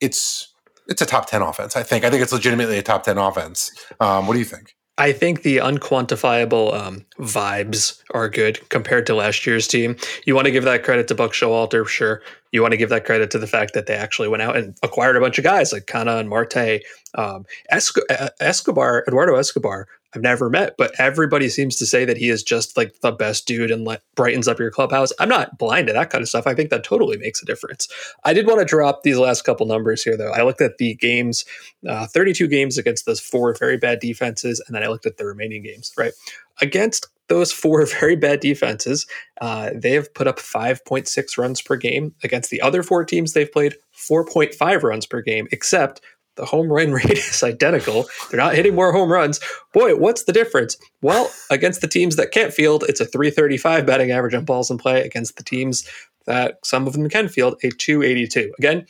It's 0.00 0.52
it's 0.88 1.02
a 1.02 1.06
top 1.06 1.26
ten 1.26 1.42
offense. 1.42 1.76
I 1.76 1.82
think. 1.82 2.04
I 2.04 2.10
think 2.10 2.22
it's 2.22 2.32
legitimately 2.32 2.78
a 2.78 2.82
top 2.82 3.04
ten 3.04 3.18
offense. 3.18 3.70
Um, 4.00 4.26
what 4.26 4.34
do 4.34 4.40
you 4.40 4.44
think? 4.44 4.74
I 4.98 5.12
think 5.12 5.42
the 5.42 5.56
unquantifiable 5.56 6.74
um, 6.74 7.06
vibes 7.18 8.02
are 8.12 8.28
good 8.28 8.68
compared 8.68 9.06
to 9.06 9.14
last 9.14 9.46
year's 9.46 9.66
team. 9.66 9.96
You 10.26 10.34
want 10.34 10.44
to 10.46 10.50
give 10.50 10.64
that 10.64 10.84
credit 10.84 11.08
to 11.08 11.14
Buck 11.14 11.32
Showalter, 11.32 11.86
sure. 11.86 12.22
You 12.52 12.60
want 12.60 12.72
to 12.72 12.78
give 12.78 12.90
that 12.90 13.06
credit 13.06 13.30
to 13.30 13.38
the 13.38 13.46
fact 13.46 13.72
that 13.72 13.86
they 13.86 13.94
actually 13.94 14.28
went 14.28 14.42
out 14.42 14.56
and 14.56 14.76
acquired 14.82 15.16
a 15.16 15.20
bunch 15.20 15.38
of 15.38 15.44
guys 15.44 15.72
like 15.72 15.86
Canha 15.86 16.20
and 16.20 16.28
Marte, 16.28 16.82
um, 17.14 17.46
Escobar, 17.70 19.04
Eduardo 19.08 19.36
Escobar 19.36 19.88
I've 20.14 20.22
never 20.22 20.50
met, 20.50 20.74
but 20.76 20.92
everybody 20.98 21.48
seems 21.48 21.76
to 21.76 21.86
say 21.86 22.04
that 22.04 22.18
he 22.18 22.28
is 22.28 22.42
just 22.42 22.76
like 22.76 23.00
the 23.00 23.12
best 23.12 23.46
dude 23.46 23.70
and 23.70 23.84
like 23.84 24.02
brightens 24.14 24.46
up 24.46 24.58
your 24.58 24.70
clubhouse. 24.70 25.10
I'm 25.18 25.28
not 25.28 25.56
blind 25.56 25.86
to 25.86 25.94
that 25.94 26.10
kind 26.10 26.20
of 26.20 26.28
stuff. 26.28 26.46
I 26.46 26.54
think 26.54 26.68
that 26.70 26.84
totally 26.84 27.16
makes 27.16 27.42
a 27.42 27.46
difference. 27.46 27.88
I 28.24 28.34
did 28.34 28.46
want 28.46 28.60
to 28.60 28.66
drop 28.66 29.02
these 29.02 29.18
last 29.18 29.42
couple 29.42 29.66
numbers 29.66 30.02
here, 30.02 30.16
though. 30.16 30.32
I 30.32 30.42
looked 30.42 30.60
at 30.60 30.76
the 30.78 30.94
games, 30.94 31.46
uh, 31.88 32.06
32 32.06 32.46
games 32.48 32.76
against 32.76 33.06
those 33.06 33.20
four 33.20 33.54
very 33.54 33.78
bad 33.78 34.00
defenses, 34.00 34.62
and 34.66 34.76
then 34.76 34.82
I 34.82 34.88
looked 34.88 35.06
at 35.06 35.16
the 35.16 35.24
remaining 35.24 35.62
games, 35.62 35.92
right? 35.96 36.12
Against 36.60 37.06
those 37.28 37.50
four 37.50 37.86
very 38.00 38.16
bad 38.16 38.40
defenses, 38.40 39.06
uh, 39.40 39.70
they 39.74 39.92
have 39.92 40.12
put 40.12 40.26
up 40.26 40.38
5.6 40.38 41.38
runs 41.38 41.62
per 41.62 41.76
game. 41.76 42.14
Against 42.22 42.50
the 42.50 42.60
other 42.60 42.82
four 42.82 43.04
teams 43.04 43.32
they've 43.32 43.50
played, 43.50 43.76
4.5 43.96 44.82
runs 44.82 45.06
per 45.06 45.22
game, 45.22 45.48
except 45.52 46.02
the 46.36 46.44
home 46.44 46.72
run 46.72 46.92
rate 46.92 47.10
is 47.10 47.42
identical. 47.42 48.06
They're 48.30 48.40
not 48.40 48.54
hitting 48.54 48.74
more 48.74 48.92
home 48.92 49.10
runs. 49.10 49.40
Boy, 49.72 49.96
what's 49.96 50.24
the 50.24 50.32
difference? 50.32 50.76
Well, 51.00 51.30
against 51.50 51.80
the 51.80 51.88
teams 51.88 52.16
that 52.16 52.32
can't 52.32 52.52
field, 52.52 52.84
it's 52.88 53.00
a 53.00 53.06
335 53.06 53.86
batting 53.86 54.10
average 54.10 54.34
on 54.34 54.44
balls 54.44 54.70
in 54.70 54.78
play. 54.78 55.02
Against 55.02 55.36
the 55.36 55.44
teams 55.44 55.88
that 56.26 56.58
some 56.64 56.86
of 56.86 56.92
them 56.92 57.08
can 57.08 57.28
field, 57.28 57.54
a 57.62 57.70
282. 57.70 58.52
Again, 58.58 58.86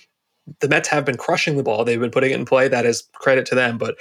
the 0.60 0.68
Mets 0.68 0.88
have 0.88 1.04
been 1.04 1.16
crushing 1.16 1.56
the 1.56 1.62
ball. 1.62 1.84
They've 1.84 2.00
been 2.00 2.10
putting 2.10 2.32
it 2.32 2.38
in 2.38 2.44
play. 2.44 2.68
That 2.68 2.86
is 2.86 3.08
credit 3.14 3.46
to 3.46 3.54
them. 3.54 3.78
But 3.78 3.96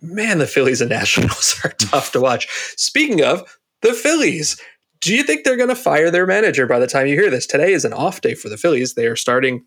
man, 0.00 0.38
the 0.38 0.46
Phillies 0.46 0.80
and 0.80 0.90
Nationals 0.90 1.60
are 1.64 1.72
tough 1.78 2.12
to 2.12 2.20
watch. 2.20 2.48
Speaking 2.76 3.22
of 3.22 3.58
the 3.82 3.92
Phillies, 3.92 4.60
do 5.00 5.14
you 5.14 5.22
think 5.22 5.44
they're 5.44 5.56
going 5.56 5.68
to 5.68 5.74
fire 5.74 6.10
their 6.10 6.26
manager 6.26 6.66
by 6.66 6.78
the 6.78 6.86
time 6.86 7.06
you 7.06 7.20
hear 7.20 7.30
this? 7.30 7.46
Today 7.46 7.72
is 7.72 7.84
an 7.84 7.92
off 7.92 8.20
day 8.20 8.34
for 8.34 8.48
the 8.48 8.56
Phillies. 8.56 8.94
They 8.94 9.06
are 9.06 9.16
starting 9.16 9.64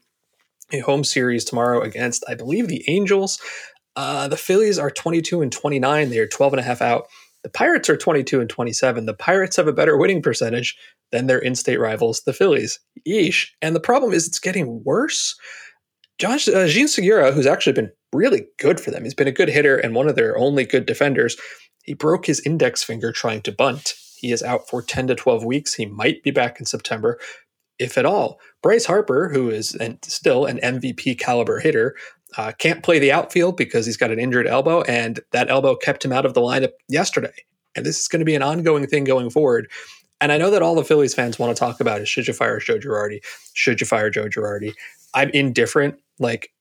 a 0.72 0.80
home 0.80 1.04
series 1.04 1.46
tomorrow 1.46 1.82
against, 1.82 2.24
I 2.28 2.36
believe, 2.36 2.68
the 2.68 2.84
Angels. 2.88 3.40
Uh, 3.96 4.28
the 4.28 4.38
Phillies 4.38 4.78
are 4.78 4.92
22 4.92 5.42
and 5.42 5.52
29. 5.52 6.10
They 6.10 6.20
are 6.20 6.28
12 6.28 6.54
and 6.54 6.60
a 6.60 6.64
half 6.64 6.82
out. 6.82 7.08
The 7.44 7.50
Pirates 7.50 7.90
are 7.90 7.98
22 7.98 8.42
and 8.42 8.50
27. 8.50 9.06
The 9.06 9.14
Pirates 9.14 9.56
have 9.58 9.68
a 9.68 9.74
better 9.74 9.98
winning 9.98 10.22
percentage 10.22 10.76
than 11.12 11.28
their 11.28 11.38
in-state 11.38 11.80
rivals, 11.80 12.22
the 12.26 12.34
Phillies. 12.34 12.80
Yeesh. 13.08 13.48
And 13.62 13.76
the 13.76 13.80
problem 13.80 14.14
is 14.14 14.28
it's 14.28 14.40
getting 14.40 14.84
worse. 14.84 15.36
Josh 16.18 16.48
uh, 16.48 16.68
Jean 16.68 16.88
Segura, 16.88 17.32
who's 17.32 17.46
actually 17.46 17.74
been 17.74 17.92
really 18.14 18.48
good 18.58 18.80
for 18.80 18.90
them, 18.90 19.04
he's 19.04 19.14
been 19.14 19.28
a 19.28 19.32
good 19.32 19.50
hitter 19.50 19.78
and 19.78 19.94
one 19.94 20.08
of 20.08 20.16
their 20.16 20.38
only 20.38 20.66
good 20.66 20.86
defenders. 20.86 21.38
He 21.84 21.94
broke 21.94 22.26
his 22.26 22.40
index 22.42 22.84
finger 22.84 23.12
trying 23.12 23.42
to 23.44 23.52
bunt. 23.52 23.94
He 24.18 24.32
is 24.32 24.42
out 24.42 24.68
for 24.68 24.82
10 24.82 25.08
to 25.08 25.16
12 25.16 25.44
weeks. 25.44 25.76
He 25.76 25.86
might 25.86 26.24
be 26.24 26.32
back 26.32 26.60
in 26.60 26.66
September 26.66 27.20
if 27.80 27.98
at 27.98 28.06
all. 28.06 28.40
Bryce 28.62 28.86
Harper, 28.86 29.30
who 29.30 29.50
is 29.50 29.76
an, 29.76 30.00
still 30.04 30.46
an 30.46 30.60
MVP 30.60 31.20
caliber 31.20 31.60
hitter, 31.60 31.96
uh, 32.38 32.52
can't 32.58 32.84
play 32.84 33.00
the 33.00 33.12
outfield 33.12 33.58
because 33.58 33.86
he's 33.86 33.98
got 33.98 34.12
an 34.12 34.20
injured 34.20 34.48
elbow, 34.48 34.82
and 34.84 35.20
that 35.32 35.50
elbow 35.50 35.76
kept 35.76 36.04
him 36.04 36.12
out 36.12 36.26
of 36.26 36.34
the 36.34 36.42
lineup 36.42 36.72
yesterday. 36.90 37.34
And 37.76 37.86
this 37.86 38.00
is 38.00 38.08
going 38.08 38.20
to 38.20 38.26
be 38.26 38.36
an 38.36 38.42
ongoing 38.42 38.88
thing 38.88 39.04
going 39.04 39.30
forward. 39.30 39.70
And 40.22 40.32
I 40.32 40.38
know 40.38 40.50
that 40.50 40.62
all 40.62 40.76
the 40.76 40.84
Phillies 40.84 41.14
fans 41.14 41.38
want 41.38 41.56
to 41.56 41.60
talk 41.60 41.80
about 41.80 42.02
is 42.02 42.10
should 42.10 42.28
you 42.28 42.34
fire 42.34 42.60
Joe 42.60 42.80
Girardi? 42.80 43.20
Should 43.54 43.82
you 43.82 43.88
fire 43.88 44.10
Joe 44.10 44.28
Girardi? 44.28 44.74
I'm 45.14 45.30
indifferent. 45.32 46.00
Like, 46.20 46.52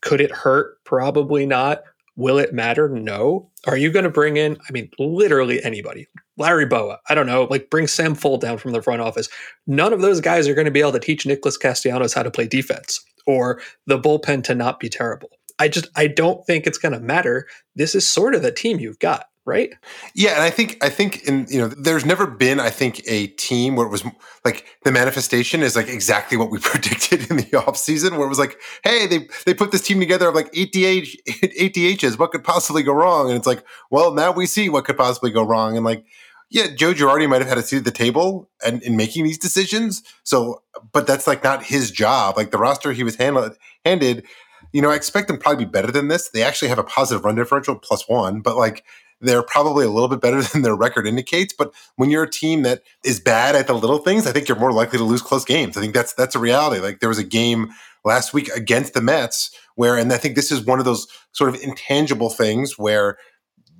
could 0.00 0.20
it 0.20 0.30
hurt? 0.30 0.82
Probably 0.84 1.46
not. 1.46 1.82
Will 2.16 2.38
it 2.38 2.54
matter? 2.54 2.88
No. 2.88 3.50
Are 3.66 3.76
you 3.76 3.90
going 3.90 4.04
to 4.04 4.10
bring 4.10 4.36
in, 4.36 4.56
I 4.68 4.72
mean, 4.72 4.90
literally 4.98 5.62
anybody? 5.62 6.06
Larry 6.38 6.66
Bowa, 6.66 6.98
I 7.08 7.14
don't 7.14 7.26
know, 7.26 7.44
like 7.50 7.70
bring 7.70 7.86
Sam 7.86 8.14
Fuld 8.14 8.40
down 8.40 8.58
from 8.58 8.72
the 8.72 8.82
front 8.82 9.02
office. 9.02 9.28
None 9.66 9.92
of 9.92 10.00
those 10.00 10.20
guys 10.20 10.48
are 10.48 10.54
going 10.54 10.66
to 10.66 10.70
be 10.70 10.80
able 10.80 10.92
to 10.92 10.98
teach 10.98 11.26
Nicholas 11.26 11.56
Castellanos 11.56 12.14
how 12.14 12.22
to 12.22 12.30
play 12.30 12.46
defense 12.46 13.04
or 13.26 13.60
the 13.86 13.98
bullpen 13.98 14.44
to 14.44 14.54
not 14.54 14.80
be 14.80 14.88
terrible. 14.88 15.30
I 15.58 15.68
just, 15.68 15.88
I 15.96 16.06
don't 16.06 16.44
think 16.46 16.66
it's 16.66 16.78
going 16.78 16.92
to 16.92 17.00
matter. 17.00 17.46
This 17.74 17.94
is 17.94 18.06
sort 18.06 18.34
of 18.34 18.42
the 18.42 18.52
team 18.52 18.78
you've 18.78 18.98
got 18.98 19.26
right? 19.46 19.72
Yeah, 20.14 20.32
and 20.32 20.42
I 20.42 20.50
think 20.50 20.76
I 20.82 20.90
think 20.90 21.22
in 21.24 21.46
you 21.48 21.58
know 21.60 21.68
there's 21.68 22.04
never 22.04 22.26
been 22.26 22.60
I 22.60 22.68
think 22.68 23.00
a 23.06 23.28
team 23.28 23.76
where 23.76 23.86
it 23.86 23.90
was 23.90 24.04
like 24.44 24.66
the 24.84 24.92
manifestation 24.92 25.62
is 25.62 25.76
like 25.76 25.88
exactly 25.88 26.36
what 26.36 26.50
we 26.50 26.58
predicted 26.62 27.30
in 27.30 27.36
the 27.38 27.64
off 27.66 27.76
season, 27.76 28.16
where 28.16 28.26
it 28.26 28.28
was 28.28 28.38
like, 28.38 28.58
hey, 28.84 29.06
they 29.06 29.28
they 29.46 29.54
put 29.54 29.72
this 29.72 29.82
team 29.82 30.00
together 30.00 30.28
of 30.28 30.34
like 30.34 30.50
eight 30.52 30.72
DH 30.72 30.76
eight 31.56 31.74
DHs, 31.74 32.18
what 32.18 32.32
could 32.32 32.44
possibly 32.44 32.82
go 32.82 32.92
wrong? 32.92 33.28
And 33.28 33.38
it's 33.38 33.46
like, 33.46 33.64
well, 33.90 34.12
now 34.12 34.32
we 34.32 34.46
see 34.46 34.68
what 34.68 34.84
could 34.84 34.98
possibly 34.98 35.30
go 35.30 35.42
wrong. 35.42 35.76
And 35.76 35.86
like, 35.86 36.04
yeah, 36.50 36.66
Joe 36.74 36.92
Girardi 36.92 37.28
might 37.28 37.40
have 37.40 37.48
had 37.48 37.58
a 37.58 37.62
seat 37.62 37.78
at 37.78 37.84
the 37.84 37.90
table 37.90 38.50
and 38.64 38.82
in 38.82 38.96
making 38.96 39.24
these 39.24 39.38
decisions. 39.38 40.02
So, 40.24 40.62
but 40.92 41.06
that's 41.06 41.26
like 41.26 41.42
not 41.42 41.64
his 41.64 41.90
job. 41.90 42.36
Like 42.36 42.50
the 42.50 42.58
roster 42.58 42.92
he 42.92 43.04
was 43.04 43.16
handled, 43.16 43.56
handed, 43.84 44.24
you 44.72 44.82
know, 44.82 44.90
I 44.90 44.94
expect 44.94 45.28
them 45.28 45.38
probably 45.38 45.64
be 45.64 45.70
better 45.70 45.90
than 45.90 46.08
this. 46.08 46.28
They 46.28 46.42
actually 46.42 46.68
have 46.68 46.78
a 46.78 46.84
positive 46.84 47.24
run 47.24 47.34
differential 47.34 47.76
plus 47.76 48.08
one, 48.08 48.40
but 48.40 48.56
like 48.56 48.84
they're 49.20 49.42
probably 49.42 49.84
a 49.84 49.90
little 49.90 50.08
bit 50.08 50.20
better 50.20 50.42
than 50.52 50.62
their 50.62 50.76
record 50.76 51.06
indicates. 51.06 51.54
But 51.56 51.72
when 51.96 52.10
you're 52.10 52.24
a 52.24 52.30
team 52.30 52.62
that 52.62 52.82
is 53.04 53.20
bad 53.20 53.54
at 53.54 53.66
the 53.66 53.74
little 53.74 53.98
things, 53.98 54.26
I 54.26 54.32
think 54.32 54.48
you're 54.48 54.58
more 54.58 54.72
likely 54.72 54.98
to 54.98 55.04
lose 55.04 55.22
close 55.22 55.44
games. 55.44 55.76
I 55.76 55.80
think 55.80 55.94
that's 55.94 56.12
that's 56.14 56.34
a 56.34 56.40
reality. 56.40 56.80
Like 56.80 57.00
there 57.00 57.08
was 57.08 57.18
a 57.18 57.24
game 57.24 57.70
last 58.04 58.32
week 58.32 58.48
against 58.54 58.94
the 58.94 59.00
Mets 59.00 59.50
where, 59.74 59.96
and 59.96 60.12
I 60.12 60.16
think 60.16 60.36
this 60.36 60.52
is 60.52 60.64
one 60.64 60.78
of 60.78 60.84
those 60.84 61.06
sort 61.32 61.54
of 61.54 61.60
intangible 61.60 62.30
things 62.30 62.78
where 62.78 63.18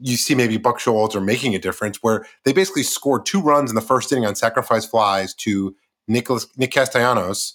you 0.01 0.17
see 0.17 0.35
maybe 0.35 0.59
Buck 0.59 0.79
Showalter 0.79 1.25
making 1.25 1.55
a 1.55 1.59
difference, 1.59 2.03
where 2.03 2.27
they 2.45 2.53
basically 2.53 2.83
scored 2.83 3.25
two 3.25 3.41
runs 3.41 3.71
in 3.71 3.75
the 3.75 3.81
first 3.81 4.13
inning 4.13 4.27
on 4.27 4.35
sacrifice 4.35 4.85
flies 4.85 5.33
to 5.35 5.75
Nicholas 6.09 6.47
Nick 6.57 6.73
Castellanos 6.73 7.55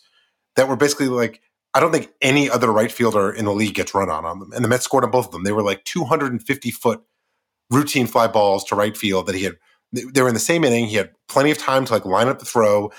that 0.55 0.67
were 0.67 0.75
basically 0.75 1.07
like 1.07 1.41
I 1.73 1.79
don't 1.79 1.91
think 1.91 2.11
any 2.21 2.49
other 2.49 2.71
right 2.71 2.91
fielder 2.91 3.31
in 3.31 3.45
the 3.45 3.53
league 3.53 3.75
gets 3.75 3.93
run 3.93 4.09
on 4.09 4.25
on 4.25 4.39
them. 4.39 4.51
And 4.53 4.63
the 4.63 4.67
Mets 4.67 4.83
scored 4.83 5.05
on 5.05 5.11
both 5.11 5.27
of 5.27 5.31
them. 5.31 5.43
They 5.43 5.53
were 5.53 5.63
like 5.63 5.85
250 5.85 6.71
foot 6.71 7.01
routine 7.71 8.07
fly 8.07 8.27
balls 8.27 8.63
to 8.65 8.75
right 8.75 8.95
field 8.95 9.27
that 9.27 9.35
he 9.35 9.43
had. 9.43 9.55
They 9.93 10.21
were 10.21 10.27
in 10.27 10.33
the 10.33 10.39
same 10.39 10.63
inning. 10.63 10.85
He 10.85 10.95
had 10.95 11.11
plenty 11.27 11.51
of 11.51 11.57
time 11.57 11.85
to 11.85 11.93
like 11.93 12.05
line 12.05 12.27
up 12.27 12.39
the 12.39 12.45
throw, 12.45 12.91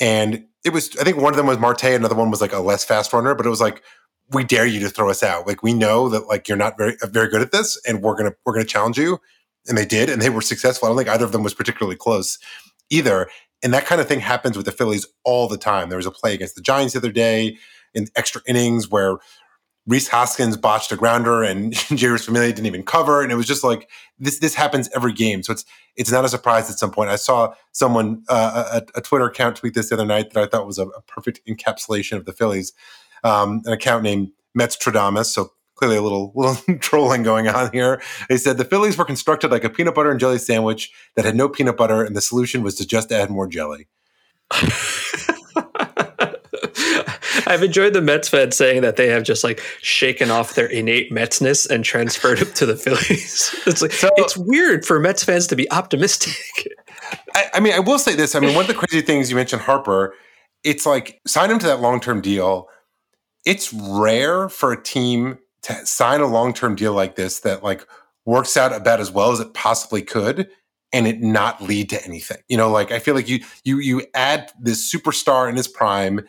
and 0.00 0.44
it 0.64 0.72
was. 0.72 0.96
I 0.96 1.04
think 1.04 1.18
one 1.18 1.32
of 1.32 1.36
them 1.36 1.46
was 1.46 1.58
Marte. 1.58 1.84
Another 1.84 2.16
one 2.16 2.30
was 2.30 2.40
like 2.40 2.52
a 2.52 2.58
less 2.58 2.84
fast 2.84 3.12
runner. 3.12 3.34
But 3.34 3.46
it 3.46 3.50
was 3.50 3.60
like, 3.60 3.82
we 4.30 4.42
dare 4.42 4.66
you 4.66 4.80
to 4.80 4.88
throw 4.88 5.10
us 5.10 5.22
out. 5.22 5.46
Like 5.46 5.62
we 5.62 5.72
know 5.74 6.08
that 6.08 6.26
like 6.26 6.48
you're 6.48 6.56
not 6.56 6.76
very 6.76 6.96
uh, 7.02 7.06
very 7.06 7.28
good 7.28 7.42
at 7.42 7.52
this, 7.52 7.80
and 7.86 8.02
we're 8.02 8.16
gonna 8.16 8.32
we're 8.44 8.54
gonna 8.54 8.64
challenge 8.64 8.98
you. 8.98 9.18
And 9.68 9.78
they 9.78 9.86
did, 9.86 10.10
and 10.10 10.20
they 10.20 10.30
were 10.30 10.42
successful. 10.42 10.86
I 10.86 10.90
don't 10.90 10.98
think 10.98 11.08
either 11.08 11.24
of 11.24 11.32
them 11.32 11.42
was 11.42 11.54
particularly 11.54 11.96
close 11.96 12.38
either. 12.90 13.28
And 13.62 13.72
that 13.72 13.86
kind 13.86 14.00
of 14.00 14.06
thing 14.06 14.20
happens 14.20 14.56
with 14.56 14.66
the 14.66 14.72
Phillies 14.72 15.06
all 15.24 15.48
the 15.48 15.56
time. 15.56 15.88
There 15.88 15.96
was 15.96 16.06
a 16.06 16.10
play 16.10 16.34
against 16.34 16.54
the 16.54 16.60
Giants 16.60 16.92
the 16.92 16.98
other 16.98 17.12
day 17.12 17.56
in 17.94 18.08
extra 18.14 18.42
innings 18.46 18.90
where 18.90 19.16
Rhys 19.86 20.08
Hoskins 20.08 20.56
botched 20.56 20.92
a 20.92 20.96
grounder 20.96 21.42
and 21.42 21.72
Jeurys 21.74 22.24
Familia 22.24 22.48
didn't 22.48 22.66
even 22.66 22.82
cover. 22.82 23.22
And 23.22 23.30
it 23.30 23.34
was 23.34 23.46
just 23.46 23.62
like 23.62 23.90
this 24.18 24.38
this 24.38 24.54
happens 24.54 24.88
every 24.94 25.12
game. 25.12 25.42
So 25.42 25.52
it's 25.52 25.64
it's 25.96 26.10
not 26.10 26.24
a 26.24 26.28
surprise 26.28 26.70
at 26.70 26.78
some 26.78 26.90
point. 26.90 27.10
I 27.10 27.16
saw 27.16 27.54
someone 27.72 28.22
uh, 28.28 28.80
a, 28.94 28.98
a, 28.98 29.00
Twitter 29.02 29.26
account 29.26 29.56
tweet 29.56 29.74
this 29.74 29.90
the 29.90 29.96
other 29.96 30.06
night 30.06 30.32
that 30.32 30.42
I 30.42 30.46
thought 30.46 30.66
was 30.66 30.78
a, 30.78 30.86
a 30.88 31.02
perfect 31.02 31.40
encapsulation 31.46 32.16
of 32.16 32.24
the 32.24 32.32
Phillies. 32.32 32.72
Um, 33.22 33.62
an 33.64 33.72
account 33.72 34.02
named 34.02 34.30
Mets 34.54 34.76
Tradamus. 34.76 35.26
So 35.26 35.52
clearly 35.76 35.96
a 35.96 36.02
little 36.02 36.32
little 36.34 36.78
trolling 36.78 37.22
going 37.22 37.48
on 37.48 37.70
here. 37.72 38.00
They 38.28 38.38
said 38.38 38.56
the 38.56 38.64
Phillies 38.64 38.96
were 38.96 39.04
constructed 39.04 39.50
like 39.50 39.64
a 39.64 39.70
peanut 39.70 39.94
butter 39.94 40.10
and 40.10 40.20
jelly 40.20 40.38
sandwich 40.38 40.92
that 41.14 41.24
had 41.24 41.36
no 41.36 41.48
peanut 41.48 41.76
butter, 41.76 42.02
and 42.02 42.16
the 42.16 42.22
solution 42.22 42.62
was 42.62 42.74
to 42.76 42.86
just 42.86 43.12
add 43.12 43.30
more 43.30 43.46
jelly. 43.46 43.88
I've 47.46 47.62
enjoyed 47.62 47.92
the 47.92 48.00
Mets 48.00 48.28
fans 48.28 48.56
saying 48.56 48.82
that 48.82 48.96
they 48.96 49.08
have 49.08 49.22
just 49.22 49.44
like 49.44 49.60
shaken 49.80 50.30
off 50.30 50.54
their 50.54 50.66
innate 50.66 51.10
Metsness 51.10 51.68
and 51.68 51.84
transferred 51.84 52.40
it 52.40 52.54
to 52.56 52.66
the 52.66 52.76
Phillies. 52.76 53.54
It's 53.66 53.80
like 53.80 53.92
so, 53.92 54.10
it's 54.16 54.36
weird 54.36 54.84
for 54.84 55.00
Mets 55.00 55.24
fans 55.24 55.46
to 55.48 55.56
be 55.56 55.70
optimistic. 55.70 56.34
I, 57.34 57.46
I, 57.54 57.60
mean, 57.60 57.72
I 57.72 57.78
will 57.78 57.98
say 57.98 58.14
this. 58.14 58.34
I 58.34 58.40
mean, 58.40 58.54
one 58.54 58.64
of 58.64 58.68
the 58.68 58.74
crazy 58.74 59.00
things 59.00 59.30
you 59.30 59.36
mentioned, 59.36 59.62
Harper. 59.62 60.14
It's 60.62 60.86
like 60.86 61.20
sign 61.26 61.50
him 61.50 61.58
to 61.60 61.66
that 61.66 61.80
long 61.80 62.00
term 62.00 62.20
deal. 62.20 62.68
It's 63.44 63.72
rare 63.72 64.48
for 64.48 64.72
a 64.72 64.82
team 64.82 65.38
to 65.62 65.86
sign 65.86 66.20
a 66.20 66.26
long 66.26 66.52
term 66.52 66.74
deal 66.74 66.92
like 66.92 67.16
this 67.16 67.40
that 67.40 67.62
like 67.62 67.86
works 68.24 68.56
out 68.56 68.74
about 68.74 69.00
as 69.00 69.10
well 69.10 69.32
as 69.32 69.40
it 69.40 69.54
possibly 69.54 70.02
could 70.02 70.48
and 70.92 71.06
it 71.06 71.20
not 71.20 71.60
lead 71.62 71.90
to 71.90 72.04
anything. 72.04 72.38
You 72.48 72.56
know, 72.56 72.70
like 72.70 72.92
I 72.92 72.98
feel 72.98 73.14
like 73.14 73.28
you 73.28 73.40
you 73.64 73.78
you 73.78 74.06
add 74.14 74.52
this 74.60 74.92
superstar 74.92 75.48
in 75.48 75.56
his 75.56 75.68
prime 75.68 76.26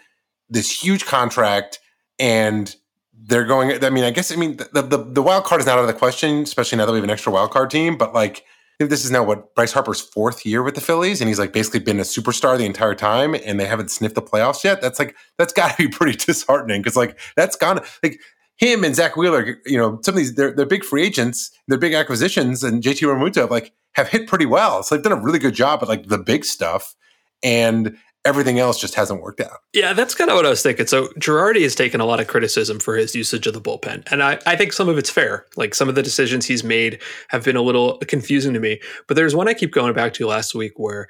this 0.49 0.71
huge 0.71 1.05
contract 1.05 1.79
and 2.19 2.75
they're 3.13 3.45
going 3.45 3.83
i 3.83 3.89
mean 3.89 4.03
i 4.03 4.11
guess 4.11 4.31
i 4.31 4.35
mean 4.35 4.57
the, 4.57 4.81
the, 4.81 4.97
the 4.97 5.21
wild 5.21 5.43
card 5.43 5.61
is 5.61 5.67
not 5.67 5.77
out 5.77 5.81
of 5.81 5.87
the 5.87 5.93
question 5.93 6.43
especially 6.43 6.77
now 6.77 6.85
that 6.85 6.91
we 6.91 6.97
have 6.97 7.03
an 7.03 7.09
extra 7.09 7.31
wild 7.31 7.51
card 7.51 7.69
team 7.69 7.97
but 7.97 8.13
like 8.13 8.45
this 8.79 9.05
is 9.05 9.11
now 9.11 9.23
what 9.23 9.55
Bryce 9.55 9.71
Harper's 9.71 10.01
fourth 10.01 10.45
year 10.45 10.61
with 10.61 10.75
the 10.75 10.81
Phillies, 10.81 11.21
and 11.21 11.27
he's 11.29 11.39
like 11.39 11.53
basically 11.53 11.79
been 11.79 11.99
a 11.99 12.03
superstar 12.03 12.57
the 12.57 12.65
entire 12.65 12.95
time, 12.95 13.33
and 13.33 13.59
they 13.59 13.65
haven't 13.65 13.89
sniffed 13.89 14.15
the 14.15 14.21
playoffs 14.21 14.63
yet. 14.63 14.81
That's 14.81 14.99
like 14.99 15.15
that's 15.37 15.53
got 15.53 15.71
to 15.71 15.83
be 15.83 15.87
pretty 15.91 16.17
disheartening 16.17 16.81
because 16.81 16.97
like 16.97 17.17
that's 17.35 17.55
gone 17.55 17.79
like 18.03 18.19
him 18.57 18.83
and 18.83 18.95
Zack 18.95 19.15
Wheeler, 19.15 19.57
you 19.65 19.77
know, 19.77 19.99
some 20.03 20.13
of 20.13 20.17
these 20.17 20.35
they're 20.35 20.51
they're 20.51 20.65
big 20.65 20.83
free 20.83 21.03
agents, 21.03 21.51
they're 21.67 21.77
big 21.77 21.93
acquisitions, 21.93 22.63
and 22.63 22.83
JT 22.83 23.01
Realmuto 23.01 23.49
like 23.49 23.73
have 23.93 24.09
hit 24.09 24.27
pretty 24.27 24.45
well. 24.45 24.83
So 24.83 24.95
they've 24.95 25.03
done 25.03 25.17
a 25.17 25.21
really 25.21 25.39
good 25.39 25.55
job 25.55 25.79
at 25.81 25.89
like 25.89 26.07
the 26.07 26.17
big 26.17 26.43
stuff, 26.43 26.95
and 27.43 27.97
everything 28.25 28.59
else 28.59 28.79
just 28.79 28.95
hasn't 28.95 29.21
worked 29.21 29.39
out. 29.39 29.59
Yeah, 29.73 29.93
that's 29.93 30.15
kind 30.15 30.29
of 30.29 30.35
what 30.35 30.45
I 30.45 30.49
was 30.49 30.63
thinking. 30.63 30.87
So 30.87 31.07
Girardi 31.19 31.61
has 31.61 31.75
taken 31.75 32.01
a 32.01 32.05
lot 32.05 32.19
of 32.19 32.27
criticism 32.27 32.79
for 32.79 32.95
his 32.95 33.15
usage 33.15 33.47
of 33.47 33.53
the 33.53 33.61
bullpen. 33.61 34.03
And 34.11 34.23
I, 34.23 34.39
I 34.45 34.55
think 34.55 34.73
some 34.73 34.89
of 34.89 34.97
it's 34.97 35.09
fair. 35.09 35.45
Like 35.55 35.75
some 35.75 35.87
of 35.87 35.95
the 35.95 36.03
decisions 36.03 36.45
he's 36.45 36.63
made 36.63 37.01
have 37.29 37.45
been 37.45 37.55
a 37.55 37.61
little 37.61 37.99
confusing 37.99 38.53
to 38.53 38.59
me. 38.59 38.81
But 39.07 39.15
there's 39.15 39.35
one 39.35 39.47
I 39.47 39.53
keep 39.53 39.71
going 39.71 39.93
back 39.93 40.13
to 40.15 40.27
last 40.27 40.55
week 40.55 40.73
where 40.77 41.07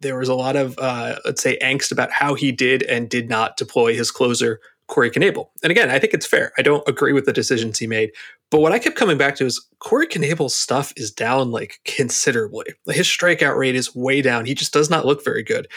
there 0.00 0.18
was 0.18 0.28
a 0.28 0.34
lot 0.34 0.56
of, 0.56 0.78
uh, 0.78 1.16
let's 1.24 1.42
say, 1.42 1.58
angst 1.62 1.92
about 1.92 2.10
how 2.10 2.34
he 2.34 2.52
did 2.52 2.82
and 2.84 3.08
did 3.08 3.28
not 3.28 3.56
deploy 3.56 3.94
his 3.94 4.10
closer, 4.10 4.60
Corey 4.88 5.10
Knebel. 5.10 5.48
And 5.62 5.70
again, 5.70 5.90
I 5.90 5.98
think 5.98 6.12
it's 6.12 6.26
fair. 6.26 6.52
I 6.58 6.62
don't 6.62 6.86
agree 6.88 7.12
with 7.12 7.24
the 7.24 7.32
decisions 7.32 7.78
he 7.78 7.86
made. 7.86 8.10
But 8.50 8.60
what 8.60 8.72
I 8.72 8.78
kept 8.78 8.96
coming 8.96 9.16
back 9.16 9.36
to 9.36 9.46
is 9.46 9.64
Corey 9.78 10.06
Knebel's 10.06 10.54
stuff 10.54 10.92
is 10.96 11.10
down 11.10 11.50
like 11.50 11.80
considerably. 11.84 12.66
His 12.88 13.06
strikeout 13.06 13.56
rate 13.56 13.74
is 13.74 13.94
way 13.94 14.20
down. 14.22 14.44
He 14.44 14.54
just 14.54 14.72
does 14.72 14.90
not 14.90 15.06
look 15.06 15.24
very 15.24 15.42
good. 15.42 15.68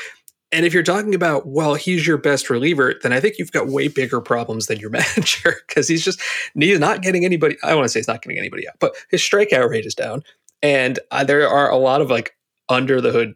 And 0.56 0.66
if 0.66 0.74
you're 0.74 0.84
talking 0.84 1.14
about, 1.14 1.46
well, 1.46 1.74
he's 1.74 2.08
your 2.08 2.18
best 2.18 2.50
reliever, 2.50 2.96
then 3.04 3.12
I 3.12 3.20
think 3.20 3.38
you've 3.38 3.52
got 3.52 3.68
way 3.68 3.90
bigger 3.90 4.22
problems 4.22 4.68
than 4.68 4.80
your 4.80 4.90
manager 5.02 5.58
because 5.68 5.90
he's 5.90 6.04
just 6.04 6.22
he's 6.58 6.80
not 6.80 7.02
getting 7.02 7.26
anybody. 7.26 7.58
I 7.62 7.76
want 7.76 7.84
to 7.84 7.90
say 7.90 8.00
he's 8.00 8.08
not 8.08 8.22
getting 8.22 8.40
anybody 8.40 8.66
out, 8.66 8.76
but 8.80 8.96
his 9.12 9.22
strikeout 9.22 9.70
rate 9.70 9.86
is 9.86 9.94
down, 9.94 10.24
and 10.64 10.98
uh, 11.12 11.26
there 11.26 11.46
are 11.50 11.70
a 11.70 11.76
lot 11.76 12.00
of 12.00 12.10
like 12.10 12.38
under 12.70 13.02
the 13.02 13.12
hood 13.12 13.34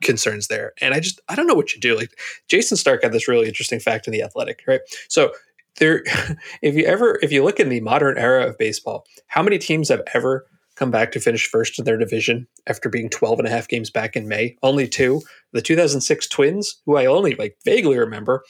concerns 0.00 0.46
there. 0.46 0.72
And 0.80 0.94
I 0.94 1.00
just 1.00 1.20
I 1.28 1.34
don't 1.34 1.48
know 1.48 1.54
what 1.54 1.74
you 1.74 1.80
do. 1.80 1.96
Like 1.96 2.16
Jayson 2.48 2.76
Stark 2.76 3.02
had 3.02 3.10
this 3.10 3.26
really 3.26 3.48
interesting 3.48 3.80
fact 3.80 4.06
in 4.06 4.12
the 4.12 4.22
Athletic, 4.22 4.62
right? 4.68 4.80
So 5.08 5.32
there, 5.78 6.04
if 6.62 6.76
you 6.76 6.84
ever 6.84 7.18
if 7.20 7.32
you 7.32 7.42
look 7.42 7.58
in 7.58 7.68
the 7.68 7.80
modern 7.80 8.16
era 8.16 8.46
of 8.46 8.58
baseball, 8.58 9.06
how 9.26 9.42
many 9.42 9.58
teams 9.58 9.88
have 9.88 10.02
ever 10.14 10.46
come 10.80 10.90
back 10.90 11.12
to 11.12 11.20
finish 11.20 11.46
first 11.46 11.78
in 11.78 11.84
their 11.84 11.98
division 11.98 12.48
after 12.66 12.88
being 12.88 13.10
12 13.10 13.38
and 13.38 13.46
a 13.46 13.50
half 13.50 13.68
games 13.68 13.90
back 13.90 14.16
in 14.16 14.26
May. 14.26 14.56
Only 14.62 14.88
two, 14.88 15.20
the 15.52 15.60
2006 15.60 16.26
Twins, 16.28 16.80
who 16.86 16.96
I 16.96 17.04
only 17.04 17.34
like 17.34 17.56
vaguely 17.64 17.98
remember, 17.98 18.42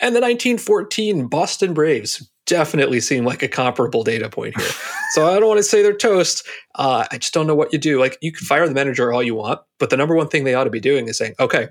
and 0.00 0.14
the 0.14 0.20
1914 0.20 1.26
Boston 1.28 1.72
Braves 1.72 2.30
definitely 2.46 3.00
seem 3.00 3.24
like 3.24 3.42
a 3.42 3.48
comparable 3.48 4.04
data 4.04 4.28
point 4.28 4.60
here. 4.60 4.70
so 5.12 5.26
I 5.26 5.38
don't 5.38 5.48
want 5.48 5.58
to 5.58 5.64
say 5.64 5.82
they're 5.82 5.96
toast. 5.96 6.46
Uh, 6.74 7.06
I 7.10 7.16
just 7.16 7.32
don't 7.32 7.46
know 7.46 7.54
what 7.54 7.72
you 7.72 7.78
do. 7.78 7.98
Like 7.98 8.18
you 8.20 8.32
can 8.32 8.44
fire 8.44 8.68
the 8.68 8.74
manager 8.74 9.10
all 9.12 9.22
you 9.22 9.34
want, 9.34 9.60
but 9.78 9.88
the 9.88 9.96
number 9.96 10.14
one 10.14 10.28
thing 10.28 10.44
they 10.44 10.54
ought 10.54 10.64
to 10.64 10.70
be 10.70 10.80
doing 10.80 11.08
is 11.08 11.16
saying, 11.16 11.34
okay, 11.40 11.68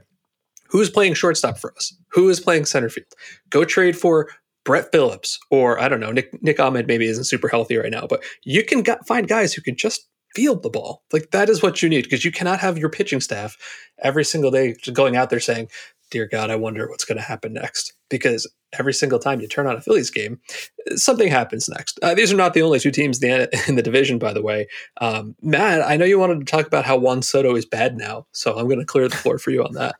who's 0.70 0.90
playing 0.90 1.14
shortstop 1.14 1.60
for 1.60 1.74
us? 1.76 1.96
Who 2.12 2.30
is 2.30 2.40
playing 2.40 2.66
center 2.66 2.90
field? 2.90 3.14
Go 3.52 3.64
trade 3.64 3.98
for 3.98 4.30
Brett 4.66 4.92
Phillips, 4.92 5.40
or 5.50 5.80
I 5.80 5.88
don't 5.88 6.00
know, 6.00 6.12
Nick 6.12 6.42
Nick 6.44 6.60
Ahmed 6.60 6.88
maybe 6.88 7.08
isn't 7.08 7.26
super 7.26 7.48
healthy 7.48 7.78
right 7.78 7.92
now, 7.92 8.08
but 8.08 8.24
you 8.44 8.64
can 8.64 8.82
get, 8.82 9.06
find 9.08 9.28
guys 9.28 9.54
who 9.54 9.62
can 9.62 9.76
just 9.76 10.08
field 10.36 10.64
the 10.64 10.70
ball. 10.70 11.04
Like 11.12 11.32
that 11.32 11.50
is 11.50 11.64
what 11.64 11.82
you 11.82 11.90
need 11.90 12.04
because 12.04 12.24
you 12.24 12.32
cannot 12.32 12.60
have 12.60 12.78
your 12.78 12.90
pitching 12.90 13.22
staff 13.22 13.58
every 14.00 14.24
single 14.26 14.52
day 14.52 14.76
going 14.94 15.16
out 15.16 15.30
there 15.30 15.40
saying, 15.40 15.70
"Dear 16.12 16.28
God, 16.28 16.50
I 16.52 16.56
wonder 16.56 16.88
what's 16.90 17.06
going 17.06 17.18
to 17.18 17.24
happen 17.24 17.54
next." 17.54 17.94
Because 18.10 18.48
every 18.78 18.94
single 18.94 19.20
time 19.20 19.42
you 19.42 19.48
turn 19.48 19.68
on 19.68 19.76
a 19.76 19.82
Phillies 19.82 20.12
game, 20.12 20.40
something 20.96 21.28
happens 21.28 21.68
next. 21.68 22.00
Uh, 22.02 22.14
these 22.14 22.32
are 22.32 22.36
not 22.36 22.54
the 22.54 22.62
only 22.62 22.80
two 22.80 22.92
teams 22.92 23.22
in 23.22 23.30
the, 23.30 23.64
in 23.68 23.76
the 23.76 23.82
division, 23.82 24.20
by 24.20 24.34
the 24.34 24.42
way. 24.42 24.68
Um, 25.02 25.36
Matt, 25.42 25.82
I 25.82 25.98
know 25.98 26.06
you 26.06 26.20
wanted 26.20 26.40
to 26.40 26.46
talk 26.46 26.68
about 26.68 26.86
how 26.86 26.98
Juan 26.98 27.22
Soto 27.22 27.56
is 27.56 27.66
bad 27.66 27.98
now, 27.98 28.28
so 28.32 28.58
I'm 28.58 28.68
going 28.68 28.80
to 28.80 28.86
clear 28.86 29.08
the 29.08 29.16
floor 29.16 29.40
for 29.40 29.52
you 29.52 29.64
on 29.64 29.74
that. 29.74 29.96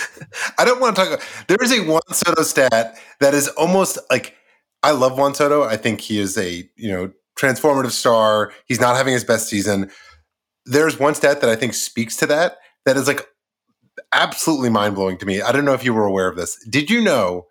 I 0.58 0.64
don't 0.64 0.80
want 0.80 0.96
to 0.96 1.02
talk. 1.02 1.12
About, 1.12 1.26
there 1.46 1.62
is 1.62 1.72
a 1.72 1.84
Juan 1.84 2.02
Soto 2.12 2.42
stat 2.42 2.98
that 3.20 3.34
is 3.34 3.48
almost 3.48 3.98
like 4.10 4.34
I 4.82 4.92
love 4.92 5.18
Juan 5.18 5.34
Soto. 5.34 5.64
I 5.64 5.76
think 5.76 6.00
he 6.00 6.18
is 6.18 6.36
a 6.38 6.68
you 6.76 6.90
know 6.90 7.12
transformative 7.38 7.92
star. 7.92 8.52
He's 8.66 8.80
not 8.80 8.96
having 8.96 9.12
his 9.12 9.24
best 9.24 9.48
season. 9.48 9.90
There's 10.64 10.98
one 10.98 11.14
stat 11.14 11.40
that 11.40 11.50
I 11.50 11.56
think 11.56 11.74
speaks 11.74 12.16
to 12.18 12.26
that. 12.26 12.58
That 12.84 12.96
is 12.96 13.06
like 13.06 13.26
absolutely 14.12 14.70
mind 14.70 14.94
blowing 14.94 15.18
to 15.18 15.26
me. 15.26 15.40
I 15.40 15.52
don't 15.52 15.64
know 15.64 15.72
if 15.72 15.84
you 15.84 15.94
were 15.94 16.04
aware 16.04 16.28
of 16.28 16.36
this. 16.36 16.62
Did 16.68 16.90
you 16.90 17.00
know 17.00 17.46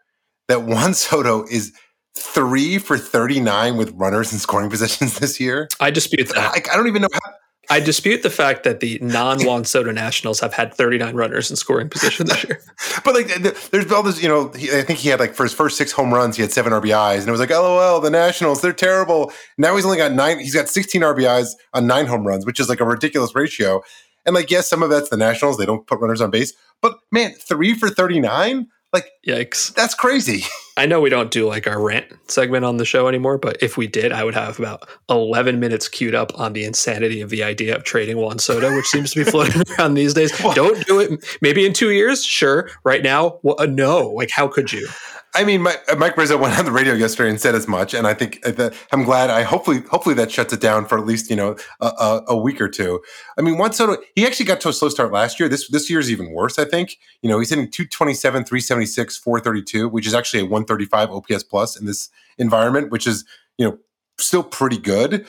that 0.48 0.64
Juan 0.64 0.94
Soto 0.94 1.46
is 1.46 1.74
three 2.16 2.78
for 2.78 2.98
39 2.98 3.78
with 3.78 3.92
runners 3.92 4.34
in 4.34 4.40
scoring 4.40 4.70
positions 4.72 5.20
this 5.20 5.40
year? 5.40 5.68
I 5.80 5.92
dispute 5.92 6.30
that. 6.30 6.38
I, 6.38 6.74
I 6.74 6.76
don't 6.76 6.88
even 6.88 7.02
know 7.04 7.10
how. 7.14 7.34
I 7.70 7.82
dispute 7.82 8.24
the 8.24 8.30
fact 8.30 8.64
that 8.64 8.80
the 8.80 8.98
non 9.02 9.44
Juan 9.44 9.66
Soto 9.66 9.92
Nationals 9.92 10.40
have 10.40 10.54
had 10.54 10.74
39 10.74 11.16
runners 11.16 11.50
in 11.50 11.58
scoring 11.58 11.90
position 11.90 12.28
this 12.28 12.44
year. 12.46 12.62
but 13.04 13.14
like, 13.14 13.28
there's 13.72 13.92
all 13.92 14.04
this, 14.04 14.22
you 14.22 14.30
know, 14.30 14.52
he, 14.54 14.72
I 14.72 14.84
think 14.84 15.00
he 15.00 15.10
had 15.10 15.20
like 15.20 15.34
for 15.34 15.44
his 15.44 15.54
first 15.54 15.78
six 15.78 15.92
home 15.92 16.14
runs, 16.14 16.38
he 16.38 16.42
had 16.42 16.54
seven 16.54 16.72
RBIs, 16.72 17.20
and 17.20 17.28
it 17.28 17.32
was 17.32 17.42
like, 17.42 17.50
LOL, 17.50 18.00
the 18.00 18.10
Nationals, 18.10 18.62
they're 18.62 18.72
terrible. 18.72 19.34
Now 19.58 19.76
he's 19.76 19.84
only 19.84 19.98
got 19.98 20.14
nine. 20.14 20.40
He's 20.40 20.56
got 20.56 20.70
16 20.70 21.02
RBIs 21.02 21.50
on 21.74 21.88
nine 21.88 22.06
home 22.06 22.26
runs, 22.26 22.46
which 22.46 22.60
is 22.60 22.70
like 22.70 22.80
a 22.80 22.86
ridiculous 22.86 23.36
ratio. 23.36 23.82
And 24.26 24.34
like, 24.34 24.50
yes, 24.50 24.70
some 24.70 24.82
of 24.82 24.90
that's 24.90 25.10
the 25.10 25.18
Nationals; 25.18 25.58
they 25.58 25.66
don't 25.66 25.86
put 25.88 26.00
runners 26.00 26.22
on 26.22 26.32
base. 26.32 26.54
But 26.82 26.98
man, 27.12 27.34
three 27.34 27.74
for 27.74 27.90
39. 27.90 28.68
Like, 28.98 29.12
yikes. 29.28 29.74
That's 29.76 29.94
crazy. 29.94 30.44
I 30.76 30.88
know 30.88 31.00
we 31.02 31.10
don't 31.12 31.30
do 31.30 31.48
like 31.48 31.68
our 31.68 31.80
rant 31.80 32.06
segment 32.28 32.66
on 32.66 32.78
the 32.78 32.86
show 32.86 33.08
anymore, 33.08 33.38
but 33.38 33.58
if 33.62 33.78
we 33.78 33.86
did, 33.86 34.12
I 34.12 34.24
would 34.24 34.34
have 34.34 34.58
about 34.58 34.90
11 35.10 35.60
minutes 35.60 35.88
queued 35.88 36.16
up 36.16 36.32
on 36.40 36.54
the 36.54 36.66
insanity 36.66 37.22
of 37.22 37.30
the 37.30 37.44
idea 37.44 37.76
of 37.76 37.84
trading 37.84 38.18
Juan 38.18 38.40
Soto, 38.40 38.76
which 38.76 38.88
seems 38.88 39.12
to 39.12 39.24
be 39.24 39.30
floating 39.30 39.62
around 39.80 39.94
these 39.94 40.16
days. 40.16 40.32
Don't 40.56 40.86
do 40.88 41.00
it. 41.00 41.38
Maybe 41.42 41.66
in 41.66 41.74
two 41.74 41.92
years, 41.92 42.26
sure. 42.26 42.72
Right 42.84 43.04
now, 43.04 43.40
well, 43.44 43.56
uh, 43.60 43.68
no. 43.68 44.10
Like, 44.10 44.32
how 44.32 44.48
could 44.48 44.74
you? 44.74 44.88
I 45.36 45.44
mean, 45.44 45.62
Mike, 45.62 45.82
uh, 45.92 45.96
Mike 45.96 46.18
Rizzo 46.18 46.38
went 46.42 46.58
on 46.58 46.66
the 46.66 46.72
radio 46.72 46.94
yesterday 46.94 47.30
and 47.30 47.40
said 47.40 47.56
as 47.56 47.68
much, 47.68 47.94
and 47.94 48.08
I 48.08 48.14
think 48.14 48.40
uh, 48.46 48.52
that 48.52 48.74
I'm 48.92 49.04
glad. 49.04 49.30
I 49.30 49.44
hopefully, 49.44 49.82
hopefully 49.90 50.16
that 50.16 50.32
shuts 50.32 50.54
it 50.54 50.62
down 50.62 50.86
for 50.86 50.98
at 50.98 51.06
least 51.06 51.30
you 51.30 51.36
know 51.36 51.56
a, 51.80 52.22
a, 52.28 52.38
week 52.38 52.60
or 52.60 52.68
two. 52.68 53.02
I 53.38 53.42
mean, 53.42 53.58
Juan 53.58 53.74
Soto, 53.74 54.02
he 54.16 54.26
actually 54.26 54.46
got 54.46 54.62
to 54.62 54.70
a 54.70 54.74
slow 54.74 54.90
start 54.90 55.12
last 55.12 55.40
year. 55.40 55.48
This 55.50 55.68
this 55.70 55.90
year 55.90 56.00
is 56.00 56.12
even 56.12 56.32
worse. 56.32 56.58
I 56.58 56.66
think 56.66 56.98
you 57.22 57.30
know 57.30 57.40
he's 57.40 57.50
hitting 57.50 57.70
227, 57.70 58.46
376, 58.46 59.18
432, 59.18 59.90
which 59.90 60.08
is 60.08 60.14
actually 60.14 60.42
a 60.42 60.46
135 60.46 61.12
OPS 61.12 61.44
plus 61.44 61.80
in 61.80 61.86
this 61.86 62.10
environment, 62.38 62.92
which 62.92 63.06
is 63.06 63.24
you 63.58 63.66
know 63.66 63.78
still 64.20 64.44
pretty 64.44 64.78
good. 64.78 65.26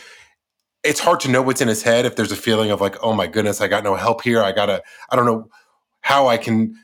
It's 0.85 1.01
hard 1.01 1.21
to 1.21 1.31
know 1.31 1.43
what's 1.43 1.61
in 1.61 1.69
his 1.69 1.83
head 1.83 2.07
if 2.07 2.17
there's 2.17 2.33
a 2.33 2.37
feeling 2.37 2.71
of 2.71 2.81
like, 2.81 2.97
oh 3.03 3.13
my 3.13 3.27
goodness, 3.27 3.61
I 3.61 3.69
got 3.69 3.85
no 3.85 3.97
help 3.97 4.23
here. 4.23 4.43
I 4.43 4.53
gotta, 4.53 4.83
I 5.11 5.17
don't 5.17 5.27
know 5.27 5.49
how 6.01 6.29
I 6.29 6.37
can 6.37 6.77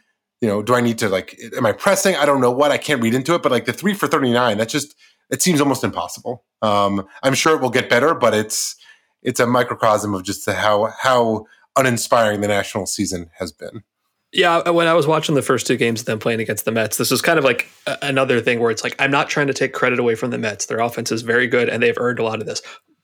you 0.44 0.50
know, 0.50 0.62
do 0.62 0.74
I 0.74 0.82
need 0.82 0.98
to 0.98 1.08
like, 1.08 1.40
am 1.56 1.64
I 1.64 1.72
pressing? 1.72 2.16
I 2.16 2.26
don't 2.26 2.42
know 2.42 2.50
what. 2.50 2.70
I 2.70 2.76
can't 2.76 3.00
read 3.00 3.14
into 3.14 3.34
it, 3.34 3.42
but 3.42 3.50
like 3.50 3.64
the 3.64 3.72
three 3.72 3.94
for 3.94 4.06
39, 4.06 4.58
that's 4.58 4.70
just, 4.70 4.94
it 5.30 5.40
seems 5.40 5.58
almost 5.58 5.82
impossible. 5.82 6.44
Um, 6.60 7.06
I'm 7.22 7.32
sure 7.32 7.56
it 7.56 7.62
will 7.62 7.70
get 7.70 7.88
better, 7.88 8.14
but 8.14 8.34
it's, 8.34 8.76
it's 9.22 9.40
a 9.40 9.46
microcosm 9.46 10.12
of 10.12 10.22
just 10.22 10.44
how, 10.46 10.92
how 11.00 11.46
uninspiring 11.76 12.42
the 12.42 12.48
national 12.48 12.84
season 12.84 13.30
has 13.38 13.52
been. 13.52 13.84
Yeah, 14.32 14.68
when 14.68 14.86
I 14.86 14.92
was 14.92 15.06
watching 15.06 15.34
the 15.34 15.40
first 15.40 15.66
two 15.66 15.78
games 15.78 16.00
of 16.00 16.06
them 16.06 16.18
playing 16.18 16.40
against 16.40 16.66
the 16.66 16.72
Mets, 16.72 16.98
this 16.98 17.10
was 17.10 17.22
kind 17.22 17.38
of 17.38 17.44
like 17.46 17.70
another 18.02 18.42
thing 18.42 18.60
where 18.60 18.70
it's 18.70 18.84
like 18.84 18.96
I'm 18.98 19.10
not 19.10 19.30
trying 19.30 19.46
to 19.46 19.54
take 19.54 19.72
credit 19.72 19.98
away 19.98 20.14
from 20.14 20.30
the 20.30 20.36
Mets. 20.36 20.66
Their 20.66 20.80
offense 20.80 21.10
is 21.10 21.22
very 21.22 21.46
good 21.46 21.70
and 21.70 21.82
they've 21.82 21.96
earned 21.96 22.18
a 22.18 22.24
lot 22.24 22.40
of 22.40 22.46
this. 22.46 22.60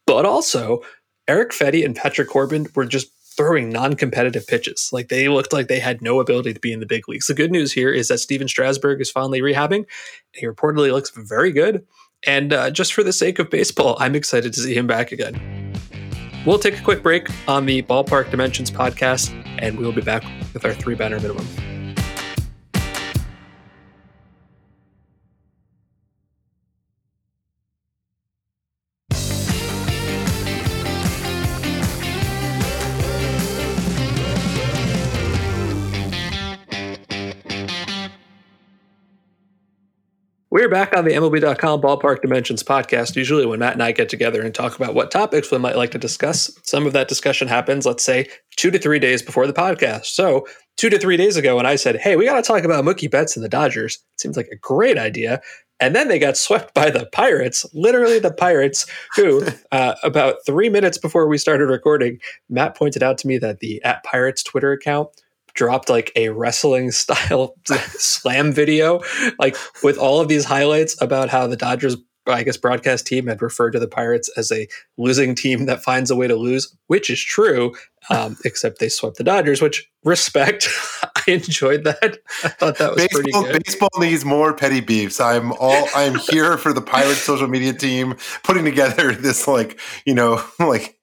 But 0.06 0.26
also, 0.26 0.82
Erick 1.26 1.52
Fedde 1.52 1.86
and 1.86 1.96
Patrick 1.96 2.28
Corbin 2.28 2.66
were 2.74 2.84
just 2.84 3.10
throwing 3.40 3.70
non-competitive 3.70 4.46
pitches. 4.46 4.90
Like 4.92 5.08
they 5.08 5.28
looked 5.28 5.52
like 5.52 5.68
they 5.68 5.80
had 5.80 6.02
no 6.02 6.20
ability 6.20 6.52
to 6.52 6.60
be 6.60 6.72
in 6.72 6.80
the 6.80 6.86
big 6.86 7.08
leagues. 7.08 7.26
The 7.26 7.34
good 7.34 7.50
news 7.50 7.72
here 7.72 7.90
is 7.90 8.08
that 8.08 8.18
Stephen 8.18 8.48
Strasburg 8.48 9.00
is 9.00 9.10
finally 9.10 9.40
rehabbing. 9.40 9.86
He 10.32 10.46
reportedly 10.46 10.92
looks 10.92 11.10
very 11.10 11.52
good. 11.52 11.86
And 12.26 12.52
uh, 12.52 12.70
just 12.70 12.92
for 12.92 13.02
the 13.02 13.14
sake 13.14 13.38
of 13.38 13.48
baseball, 13.48 13.96
I'm 13.98 14.14
excited 14.14 14.52
to 14.52 14.60
see 14.60 14.74
him 14.74 14.86
back 14.86 15.10
again. 15.10 15.72
We'll 16.44 16.58
take 16.58 16.78
a 16.78 16.82
quick 16.82 17.02
break 17.02 17.28
on 17.48 17.66
the 17.66 17.82
Ballpark 17.82 18.30
Dimensions 18.30 18.70
podcast, 18.70 19.30
and 19.58 19.78
we'll 19.78 19.92
be 19.92 20.00
back 20.02 20.24
with 20.52 20.64
our 20.64 20.74
three 20.74 20.94
batter 20.94 21.18
minimum. 21.20 21.46
We're 40.60 40.68
back 40.68 40.94
on 40.94 41.06
the 41.06 41.12
MLB.com 41.12 41.80
Ballpark 41.80 42.20
Dimensions 42.20 42.62
podcast. 42.62 43.16
Usually, 43.16 43.46
when 43.46 43.60
Matt 43.60 43.72
and 43.72 43.82
I 43.82 43.92
get 43.92 44.10
together 44.10 44.42
and 44.42 44.54
talk 44.54 44.76
about 44.76 44.94
what 44.94 45.10
topics 45.10 45.50
we 45.50 45.56
might 45.56 45.74
like 45.74 45.90
to 45.92 45.98
discuss, 45.98 46.50
some 46.64 46.86
of 46.86 46.92
that 46.92 47.08
discussion 47.08 47.48
happens, 47.48 47.86
let's 47.86 48.04
say, 48.04 48.28
two 48.56 48.70
to 48.70 48.78
three 48.78 48.98
days 48.98 49.22
before 49.22 49.46
the 49.46 49.54
podcast. 49.54 50.04
So, 50.04 50.46
two 50.76 50.90
to 50.90 50.98
three 50.98 51.16
days 51.16 51.38
ago, 51.38 51.56
when 51.56 51.64
I 51.64 51.76
said, 51.76 51.96
Hey, 51.96 52.14
we 52.14 52.26
got 52.26 52.36
to 52.36 52.42
talk 52.42 52.62
about 52.62 52.84
Mookie 52.84 53.10
Betts 53.10 53.36
and 53.36 53.42
the 53.42 53.48
Dodgers, 53.48 53.94
it 54.12 54.20
seems 54.20 54.36
like 54.36 54.48
a 54.52 54.56
great 54.56 54.98
idea. 54.98 55.40
And 55.80 55.96
then 55.96 56.08
they 56.08 56.18
got 56.18 56.36
swept 56.36 56.74
by 56.74 56.90
the 56.90 57.06
Pirates, 57.06 57.64
literally 57.72 58.18
the 58.18 58.30
Pirates, 58.30 58.84
who, 59.16 59.42
uh, 59.72 59.94
about 60.02 60.44
three 60.44 60.68
minutes 60.68 60.98
before 60.98 61.26
we 61.26 61.38
started 61.38 61.70
recording, 61.70 62.20
Matt 62.50 62.76
pointed 62.76 63.02
out 63.02 63.16
to 63.16 63.26
me 63.26 63.38
that 63.38 63.60
the 63.60 63.82
at 63.82 64.04
Pirates 64.04 64.42
Twitter 64.42 64.72
account 64.72 65.08
dropped 65.54 65.88
like 65.88 66.12
a 66.16 66.28
wrestling 66.30 66.90
style 66.90 67.54
slam 67.64 68.52
video, 68.52 69.00
like 69.38 69.56
with 69.82 69.98
all 69.98 70.20
of 70.20 70.28
these 70.28 70.44
highlights 70.44 71.00
about 71.00 71.28
how 71.28 71.46
the 71.46 71.56
Dodgers, 71.56 71.96
I 72.26 72.42
guess, 72.42 72.56
broadcast 72.56 73.06
team 73.06 73.26
had 73.26 73.42
referred 73.42 73.72
to 73.72 73.78
the 73.78 73.88
Pirates 73.88 74.30
as 74.36 74.52
a 74.52 74.68
losing 74.98 75.34
team 75.34 75.66
that 75.66 75.82
finds 75.82 76.10
a 76.10 76.16
way 76.16 76.26
to 76.26 76.36
lose, 76.36 76.74
which 76.86 77.10
is 77.10 77.22
true, 77.22 77.74
um, 78.08 78.36
except 78.44 78.78
they 78.78 78.88
swept 78.88 79.16
the 79.16 79.24
Dodgers, 79.24 79.60
which 79.60 79.88
respect. 80.04 80.68
I 81.28 81.32
enjoyed 81.32 81.84
that. 81.84 82.18
I 82.44 82.48
thought 82.48 82.78
that 82.78 82.94
was 82.94 83.06
baseball, 83.06 83.42
pretty 83.42 83.52
good. 83.52 83.64
Baseball 83.64 83.90
needs 83.98 84.24
more 84.24 84.54
petty 84.54 84.80
beefs. 84.80 85.20
I'm 85.20 85.52
all 85.52 85.86
I'm 85.94 86.14
here 86.14 86.56
for 86.56 86.72
the 86.72 86.80
Pirates 86.80 87.20
social 87.20 87.48
media 87.48 87.74
team 87.74 88.16
putting 88.42 88.64
together 88.64 89.12
this 89.12 89.46
like 89.46 89.78
you 90.06 90.14
know 90.14 90.42
like 90.58 90.98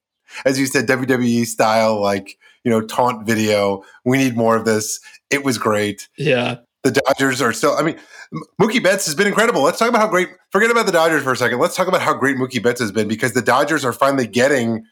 as 0.45 0.59
you 0.59 0.65
said 0.65 0.87
WWE 0.87 1.45
style 1.45 2.01
like 2.01 2.37
you 2.67 2.71
know, 2.73 2.81
taunt 2.81 3.25
video. 3.25 3.81
We 4.03 4.17
need 4.17 4.35
more 4.35 4.57
of 4.57 4.65
this. 4.65 4.99
It 5.29 5.45
was 5.45 5.57
great. 5.57 6.09
Yeah. 6.17 6.57
The 6.83 6.91
Dodgers 6.91 7.41
are 7.41 7.53
still, 7.53 7.77
I 7.77 7.81
mean, 7.81 7.97
Mookie 8.61 8.83
Betts 8.83 9.05
has 9.05 9.15
been 9.15 9.25
incredible. 9.25 9.61
Let's 9.61 9.79
talk 9.79 9.87
about 9.87 10.01
how 10.01 10.09
great, 10.09 10.27
forget 10.51 10.69
about 10.69 10.85
the 10.85 10.91
Dodgers 10.91 11.23
for 11.23 11.31
a 11.31 11.37
second. 11.37 11.59
Let's 11.59 11.77
talk 11.77 11.87
about 11.87 12.01
how 12.01 12.13
great 12.13 12.35
Mookie 12.35 12.61
Betts 12.61 12.81
has 12.81 12.91
been 12.91 13.07
because 13.07 13.31
the 13.31 13.41
Dodgers 13.41 13.85
are 13.85 13.93
finally 13.93 14.27
getting 14.27 14.83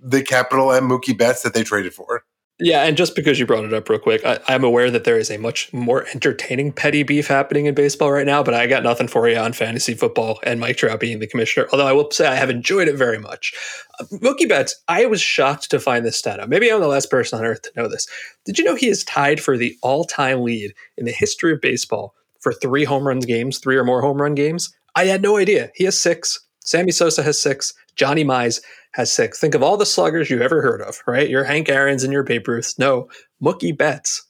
the 0.00 0.22
capital 0.22 0.70
and 0.70 0.88
Mookie 0.88 1.18
Betts 1.18 1.42
that 1.42 1.54
they 1.54 1.64
traded 1.64 1.92
for. 1.92 2.22
Yeah, 2.58 2.84
and 2.84 2.96
just 2.96 3.14
because 3.14 3.38
you 3.38 3.44
brought 3.44 3.66
it 3.66 3.74
up 3.74 3.86
real 3.90 3.98
quick, 3.98 4.24
I, 4.24 4.38
am 4.48 4.64
aware 4.64 4.90
that 4.90 5.04
there 5.04 5.18
is 5.18 5.30
a 5.30 5.36
much 5.36 5.70
more 5.74 6.06
entertaining 6.14 6.72
petty 6.72 7.02
beef 7.02 7.26
happening 7.26 7.66
in 7.66 7.74
baseball 7.74 8.10
right 8.10 8.24
now, 8.24 8.42
but 8.42 8.54
I 8.54 8.66
got 8.66 8.82
nothing 8.82 9.08
for 9.08 9.28
you 9.28 9.36
on 9.36 9.52
fantasy 9.52 9.92
football 9.92 10.38
and 10.42 10.58
Mike 10.58 10.78
Trout 10.78 10.98
being 10.98 11.18
the 11.18 11.26
commissioner. 11.26 11.68
Although 11.70 11.86
I 11.86 11.92
will 11.92 12.10
say 12.10 12.26
I 12.26 12.34
have 12.34 12.48
enjoyed 12.48 12.88
it 12.88 12.96
very 12.96 13.18
much. 13.18 13.52
Uh, 14.00 14.04
Mookie 14.22 14.48
Betts, 14.48 14.74
I 14.88 15.04
was 15.04 15.20
shocked 15.20 15.70
to 15.70 15.78
find 15.78 16.06
this 16.06 16.16
stat 16.16 16.40
out. 16.40 16.48
Maybe 16.48 16.72
I'm 16.72 16.80
the 16.80 16.88
last 16.88 17.10
person 17.10 17.38
on 17.38 17.44
earth 17.44 17.60
to 17.62 17.72
know 17.76 17.88
this. 17.88 18.08
Did 18.46 18.58
you 18.58 18.64
know 18.64 18.74
he 18.74 18.88
is 18.88 19.04
tied 19.04 19.38
for 19.38 19.58
the 19.58 19.76
all-time 19.82 20.42
lead 20.42 20.72
in 20.96 21.04
the 21.04 21.12
history 21.12 21.52
of 21.52 21.60
baseball 21.60 22.14
for 22.40 22.54
three 22.54 22.84
home 22.84 23.06
runs 23.06 23.26
games, 23.26 23.58
three 23.58 23.76
or 23.76 23.84
more 23.84 24.00
home 24.00 24.22
run 24.22 24.34
games? 24.34 24.74
I 24.94 25.04
had 25.04 25.20
no 25.20 25.36
idea. 25.36 25.70
He 25.74 25.84
has 25.84 25.98
six. 25.98 26.40
Sammy 26.66 26.92
Sosa 26.92 27.22
has 27.22 27.38
six. 27.38 27.72
Johnny 27.94 28.24
Mize 28.24 28.60
has 28.92 29.10
six. 29.10 29.40
Think 29.40 29.54
of 29.54 29.62
all 29.62 29.76
the 29.76 29.86
sluggers 29.86 30.28
you 30.28 30.42
ever 30.42 30.60
heard 30.60 30.82
of, 30.82 31.02
right? 31.06 31.30
Your 31.30 31.44
Hank 31.44 31.68
Aaron's 31.68 32.04
and 32.04 32.12
your 32.12 32.22
Babe 32.22 32.46
Ruths. 32.46 32.78
No, 32.78 33.08
Mookie 33.42 33.76
Betts. 33.76 34.22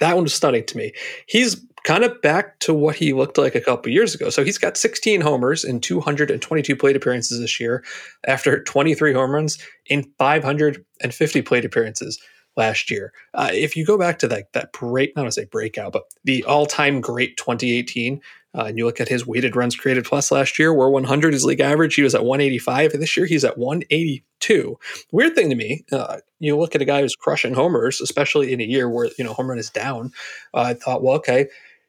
That 0.00 0.14
one 0.14 0.24
was 0.24 0.34
stunning 0.34 0.64
to 0.64 0.76
me. 0.76 0.92
He's 1.26 1.64
kind 1.84 2.02
of 2.02 2.20
back 2.22 2.58
to 2.60 2.72
what 2.72 2.96
he 2.96 3.12
looked 3.12 3.38
like 3.38 3.54
a 3.54 3.60
couple 3.60 3.92
years 3.92 4.14
ago. 4.14 4.30
So 4.30 4.42
he's 4.42 4.58
got 4.58 4.76
16 4.76 5.20
homers 5.20 5.64
in 5.64 5.80
222 5.80 6.76
plate 6.76 6.96
appearances 6.96 7.38
this 7.38 7.60
year 7.60 7.84
after 8.26 8.62
23 8.64 9.12
home 9.12 9.30
runs 9.30 9.58
in 9.86 10.10
550 10.18 11.42
plate 11.42 11.64
appearances 11.64 12.18
last 12.56 12.90
year. 12.90 13.12
Uh, 13.34 13.50
if 13.52 13.76
you 13.76 13.84
go 13.84 13.98
back 13.98 14.18
to 14.20 14.28
that 14.28 14.52
that 14.52 14.72
break, 14.72 15.14
not 15.14 15.24
to 15.24 15.32
say 15.32 15.44
breakout, 15.44 15.92
but 15.92 16.04
the 16.24 16.42
all-time 16.44 17.00
great 17.00 17.36
2018, 17.36 18.20
uh, 18.54 18.64
and 18.64 18.78
you 18.78 18.86
look 18.86 19.00
at 19.00 19.08
his 19.08 19.26
weighted 19.26 19.56
runs 19.56 19.76
created 19.76 20.04
plus 20.04 20.30
last 20.30 20.58
year, 20.58 20.72
where 20.72 20.88
100 20.88 21.34
is 21.34 21.44
league 21.44 21.60
average. 21.60 21.94
He 21.94 22.02
was 22.02 22.14
at 22.14 22.24
185. 22.24 22.92
And 22.92 23.02
this 23.02 23.16
year, 23.16 23.26
he's 23.26 23.44
at 23.44 23.58
182. 23.58 24.78
Weird 25.12 25.34
thing 25.34 25.50
to 25.50 25.56
me, 25.56 25.84
uh, 25.90 26.18
you 26.38 26.56
look 26.56 26.74
at 26.74 26.82
a 26.82 26.84
guy 26.84 27.00
who's 27.00 27.16
crushing 27.16 27.54
homers, 27.54 28.00
especially 28.00 28.52
in 28.52 28.60
a 28.60 28.64
year 28.64 28.88
where, 28.88 29.10
you 29.18 29.24
know, 29.24 29.32
home 29.32 29.48
run 29.48 29.58
is 29.58 29.70
down. 29.70 30.12
Uh, 30.52 30.60
I 30.60 30.74
thought, 30.74 31.02
well, 31.02 31.16
okay, 31.16 31.48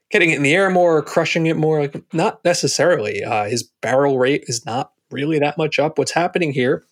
getting 0.10 0.32
it 0.32 0.38
in 0.38 0.44
the 0.44 0.54
air 0.54 0.70
more, 0.70 1.02
crushing 1.02 1.46
it 1.46 1.58
more? 1.58 1.82
Like, 1.82 2.02
not 2.14 2.44
necessarily. 2.44 3.24
Uh, 3.24 3.46
his 3.46 3.64
barrel 3.82 4.18
rate 4.18 4.46
is 4.48 4.66
not 4.66 4.92
really 5.12 5.40
that 5.40 5.58
much 5.58 5.78
up. 5.78 5.98
What's 5.98 6.12
happening 6.12 6.52
here 6.52 6.84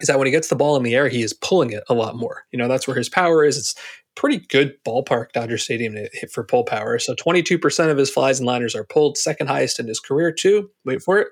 is 0.00 0.08
that 0.08 0.18
when 0.18 0.26
he 0.26 0.30
gets 0.30 0.48
the 0.48 0.56
ball 0.56 0.76
in 0.76 0.82
the 0.82 0.94
air, 0.94 1.08
he 1.08 1.22
is 1.22 1.32
pulling 1.32 1.72
it 1.72 1.84
a 1.88 1.94
lot 1.94 2.16
more. 2.16 2.44
You 2.52 2.58
know, 2.58 2.68
that's 2.68 2.86
where 2.86 2.96
his 2.96 3.08
power 3.08 3.44
is. 3.44 3.56
It's 3.56 3.74
pretty 4.14 4.38
good 4.38 4.74
ballpark, 4.84 5.32
Dodger 5.32 5.58
Stadium 5.58 5.94
to 5.94 6.08
hit 6.12 6.30
for 6.32 6.42
pull 6.42 6.64
power. 6.64 6.98
So 6.98 7.14
22% 7.14 7.90
of 7.90 7.98
his 7.98 8.10
flies 8.10 8.38
and 8.38 8.46
liners 8.46 8.74
are 8.74 8.84
pulled, 8.84 9.16
second 9.16 9.46
highest 9.46 9.78
in 9.78 9.86
his 9.86 10.00
career, 10.00 10.32
too. 10.32 10.70
Wait 10.84 11.02
for 11.02 11.18
it, 11.18 11.28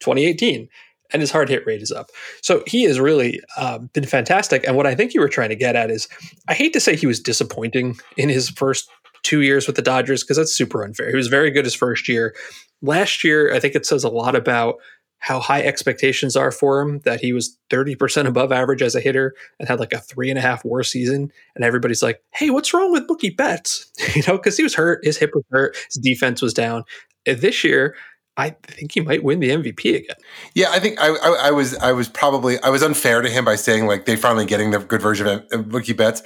2018. 0.00 0.68
And 1.10 1.22
his 1.22 1.30
hard 1.30 1.48
hit 1.48 1.66
rate 1.66 1.80
is 1.80 1.90
up. 1.90 2.10
So 2.42 2.62
he 2.66 2.84
has 2.84 3.00
really 3.00 3.40
uh, 3.56 3.78
been 3.78 4.04
fantastic. 4.04 4.66
And 4.66 4.76
what 4.76 4.86
I 4.86 4.94
think 4.94 5.14
you 5.14 5.20
were 5.20 5.28
trying 5.28 5.48
to 5.48 5.56
get 5.56 5.74
at 5.74 5.90
is 5.90 6.06
I 6.48 6.54
hate 6.54 6.72
to 6.74 6.80
say 6.80 6.96
he 6.96 7.06
was 7.06 7.18
disappointing 7.18 7.98
in 8.16 8.28
his 8.28 8.50
first 8.50 8.90
two 9.22 9.40
years 9.40 9.66
with 9.66 9.76
the 9.76 9.82
Dodgers 9.82 10.22
because 10.22 10.36
that's 10.36 10.52
super 10.52 10.84
unfair. 10.84 11.08
He 11.08 11.16
was 11.16 11.28
very 11.28 11.50
good 11.50 11.64
his 11.64 11.74
first 11.74 12.08
year. 12.08 12.34
Last 12.82 13.24
year, 13.24 13.52
I 13.54 13.58
think 13.58 13.74
it 13.74 13.86
says 13.86 14.04
a 14.04 14.08
lot 14.10 14.36
about 14.36 14.76
how 15.18 15.40
high 15.40 15.62
expectations 15.62 16.36
are 16.36 16.50
for 16.50 16.80
him 16.80 17.00
that 17.00 17.20
he 17.20 17.32
was 17.32 17.58
30% 17.70 18.26
above 18.26 18.52
average 18.52 18.82
as 18.82 18.94
a 18.94 19.00
hitter 19.00 19.34
and 19.58 19.68
had 19.68 19.80
like 19.80 19.92
a 19.92 19.98
three 19.98 20.30
and 20.30 20.38
a 20.38 20.42
half 20.42 20.64
war 20.64 20.82
season. 20.82 21.32
And 21.54 21.64
everybody's 21.64 22.02
like, 22.02 22.22
hey, 22.30 22.50
what's 22.50 22.72
wrong 22.72 22.92
with 22.92 23.06
Mookie 23.06 23.36
Betts? 23.36 23.90
You 24.14 24.22
know, 24.26 24.36
because 24.36 24.56
he 24.56 24.62
was 24.62 24.74
hurt, 24.74 25.04
his 25.04 25.18
hip 25.18 25.32
was 25.34 25.44
hurt, 25.50 25.76
his 25.86 26.00
defense 26.02 26.40
was 26.40 26.54
down. 26.54 26.84
This 27.26 27.62
year, 27.62 27.94
I 28.38 28.50
think 28.62 28.92
he 28.92 29.00
might 29.00 29.22
win 29.22 29.40
the 29.40 29.50
MVP 29.50 29.96
again. 29.96 30.16
Yeah, 30.54 30.70
I 30.70 30.78
think 30.78 31.00
I, 31.00 31.08
I, 31.08 31.48
I, 31.48 31.50
was 31.50 31.76
I 31.76 31.92
was 31.92 32.08
probably 32.08 32.60
I 32.62 32.70
was 32.70 32.82
unfair 32.82 33.20
to 33.20 33.28
him 33.28 33.44
by 33.44 33.56
saying 33.56 33.86
like 33.86 34.06
they 34.06 34.16
finally 34.16 34.46
getting 34.46 34.70
the 34.70 34.78
good 34.78 35.02
version 35.02 35.26
of 35.26 35.44
Mookie 35.66 35.96
Betts. 35.96 36.22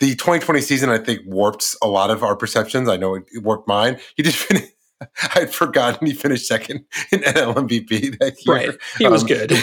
The 0.00 0.10
2020 0.10 0.60
season, 0.60 0.90
I 0.90 0.98
think, 0.98 1.20
warped 1.24 1.76
a 1.82 1.86
lot 1.86 2.10
of 2.10 2.22
our 2.22 2.36
perceptions. 2.36 2.88
I 2.88 2.96
know 2.96 3.14
it 3.14 3.24
warped 3.36 3.66
mine. 3.66 3.98
He 4.16 4.22
did 4.22 4.34
finish, 4.34 4.68
I'd 5.34 5.52
forgotten 5.52 6.06
he 6.06 6.12
finished 6.12 6.46
second 6.46 6.84
in 7.10 7.20
NL 7.20 7.54
MVP 7.54 8.18
that 8.18 8.34
year. 8.44 8.54
Right, 8.54 8.70
he 8.98 9.06
was 9.06 9.22
um, 9.22 9.28
good, 9.28 9.52
and 9.52 9.60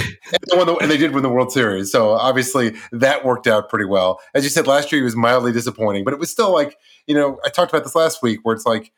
they, 0.51 0.63
the, 0.63 0.77
and 0.81 0.91
they, 0.91 0.97
did 0.97 1.13
win 1.13 1.23
the 1.23 1.29
World 1.29 1.51
Series. 1.51 1.91
So 1.91 2.11
obviously 2.11 2.75
that 2.91 3.25
worked 3.25 3.47
out 3.47 3.69
pretty 3.69 3.85
well. 3.85 4.19
As 4.33 4.43
you 4.43 4.49
said, 4.49 4.67
last 4.67 4.91
year 4.91 4.99
he 4.99 5.03
was 5.03 5.15
mildly 5.15 5.51
disappointing, 5.51 6.03
but 6.03 6.13
it 6.13 6.19
was 6.19 6.31
still 6.31 6.51
like 6.51 6.77
you 7.07 7.15
know 7.15 7.39
I 7.45 7.49
talked 7.49 7.71
about 7.71 7.83
this 7.83 7.95
last 7.95 8.21
week 8.21 8.39
where 8.43 8.55
it's 8.55 8.65
like 8.65 8.91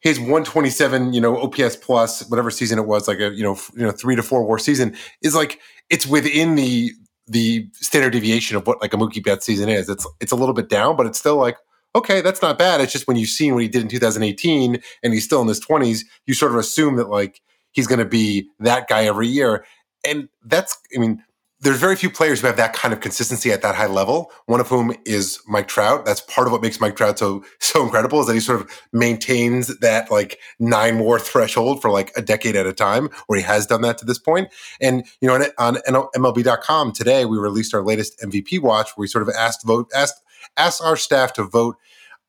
his 0.00 0.20
127, 0.20 1.12
you 1.12 1.20
know, 1.20 1.36
OPS 1.38 1.76
plus 1.76 2.28
whatever 2.28 2.50
season 2.50 2.78
it 2.78 2.86
was, 2.86 3.08
like 3.08 3.18
a 3.18 3.30
you 3.34 3.42
know 3.42 3.58
you 3.74 3.82
know 3.82 3.90
three 3.90 4.16
to 4.16 4.22
four 4.22 4.44
WAR 4.44 4.58
season 4.58 4.96
is 5.22 5.34
like 5.34 5.60
it's 5.90 6.06
within 6.06 6.54
the 6.54 6.92
the 7.26 7.68
standard 7.74 8.12
deviation 8.12 8.56
of 8.56 8.66
what 8.66 8.80
like 8.80 8.94
a 8.94 8.96
Mookie 8.96 9.22
Betts 9.22 9.44
season 9.44 9.68
is. 9.68 9.88
It's 9.88 10.06
it's 10.20 10.32
a 10.32 10.36
little 10.36 10.54
bit 10.54 10.68
down, 10.68 10.96
but 10.96 11.06
it's 11.06 11.18
still 11.18 11.36
like 11.36 11.56
okay, 11.94 12.20
that's 12.20 12.42
not 12.42 12.58
bad. 12.58 12.80
It's 12.80 12.92
just 12.92 13.06
when 13.08 13.16
you've 13.16 13.28
seen 13.28 13.54
what 13.54 13.62
he 13.62 13.68
did 13.68 13.82
in 13.82 13.88
2018 13.88 14.80
and 15.02 15.12
he's 15.12 15.24
still 15.24 15.42
in 15.42 15.48
his 15.48 15.60
20s, 15.60 16.00
you 16.26 16.34
sort 16.34 16.52
of 16.52 16.58
assume 16.58 16.96
that 16.96 17.08
like 17.08 17.40
he's 17.72 17.86
going 17.86 17.98
to 17.98 18.04
be 18.04 18.48
that 18.60 18.88
guy 18.88 19.04
every 19.04 19.28
year. 19.28 19.64
And 20.04 20.28
that's, 20.44 20.76
I 20.96 21.00
mean, 21.00 21.22
there's 21.60 21.78
very 21.78 21.96
few 21.96 22.08
players 22.08 22.40
who 22.40 22.46
have 22.46 22.56
that 22.56 22.72
kind 22.72 22.94
of 22.94 23.00
consistency 23.00 23.50
at 23.50 23.62
that 23.62 23.74
high 23.74 23.88
level. 23.88 24.30
One 24.46 24.60
of 24.60 24.68
whom 24.68 24.94
is 25.04 25.40
Mike 25.48 25.66
Trout. 25.66 26.04
That's 26.04 26.20
part 26.20 26.46
of 26.46 26.52
what 26.52 26.62
makes 26.62 26.80
Mike 26.80 26.94
Trout 26.94 27.18
so 27.18 27.44
so 27.58 27.82
incredible 27.82 28.20
is 28.20 28.28
that 28.28 28.34
he 28.34 28.40
sort 28.40 28.60
of 28.60 28.70
maintains 28.92 29.76
that 29.78 30.10
like 30.10 30.38
nine 30.60 31.00
WAR 31.00 31.18
threshold 31.18 31.82
for 31.82 31.90
like 31.90 32.12
a 32.16 32.22
decade 32.22 32.54
at 32.54 32.66
a 32.66 32.72
time, 32.72 33.08
or 33.28 33.36
he 33.36 33.42
has 33.42 33.66
done 33.66 33.82
that 33.82 33.98
to 33.98 34.04
this 34.04 34.18
point. 34.18 34.48
And 34.80 35.04
you 35.20 35.26
know, 35.26 35.34
on, 35.58 35.78
on 35.88 36.06
MLB.com 36.14 36.92
today, 36.92 37.24
we 37.24 37.38
released 37.38 37.74
our 37.74 37.82
latest 37.82 38.20
MVP 38.20 38.60
watch, 38.60 38.90
where 38.94 39.02
we 39.02 39.08
sort 39.08 39.26
of 39.26 39.34
asked 39.36 39.66
vote 39.66 39.90
asked 39.94 40.22
asked 40.58 40.82
our 40.82 40.96
staff 40.96 41.32
to 41.34 41.44
vote 41.44 41.76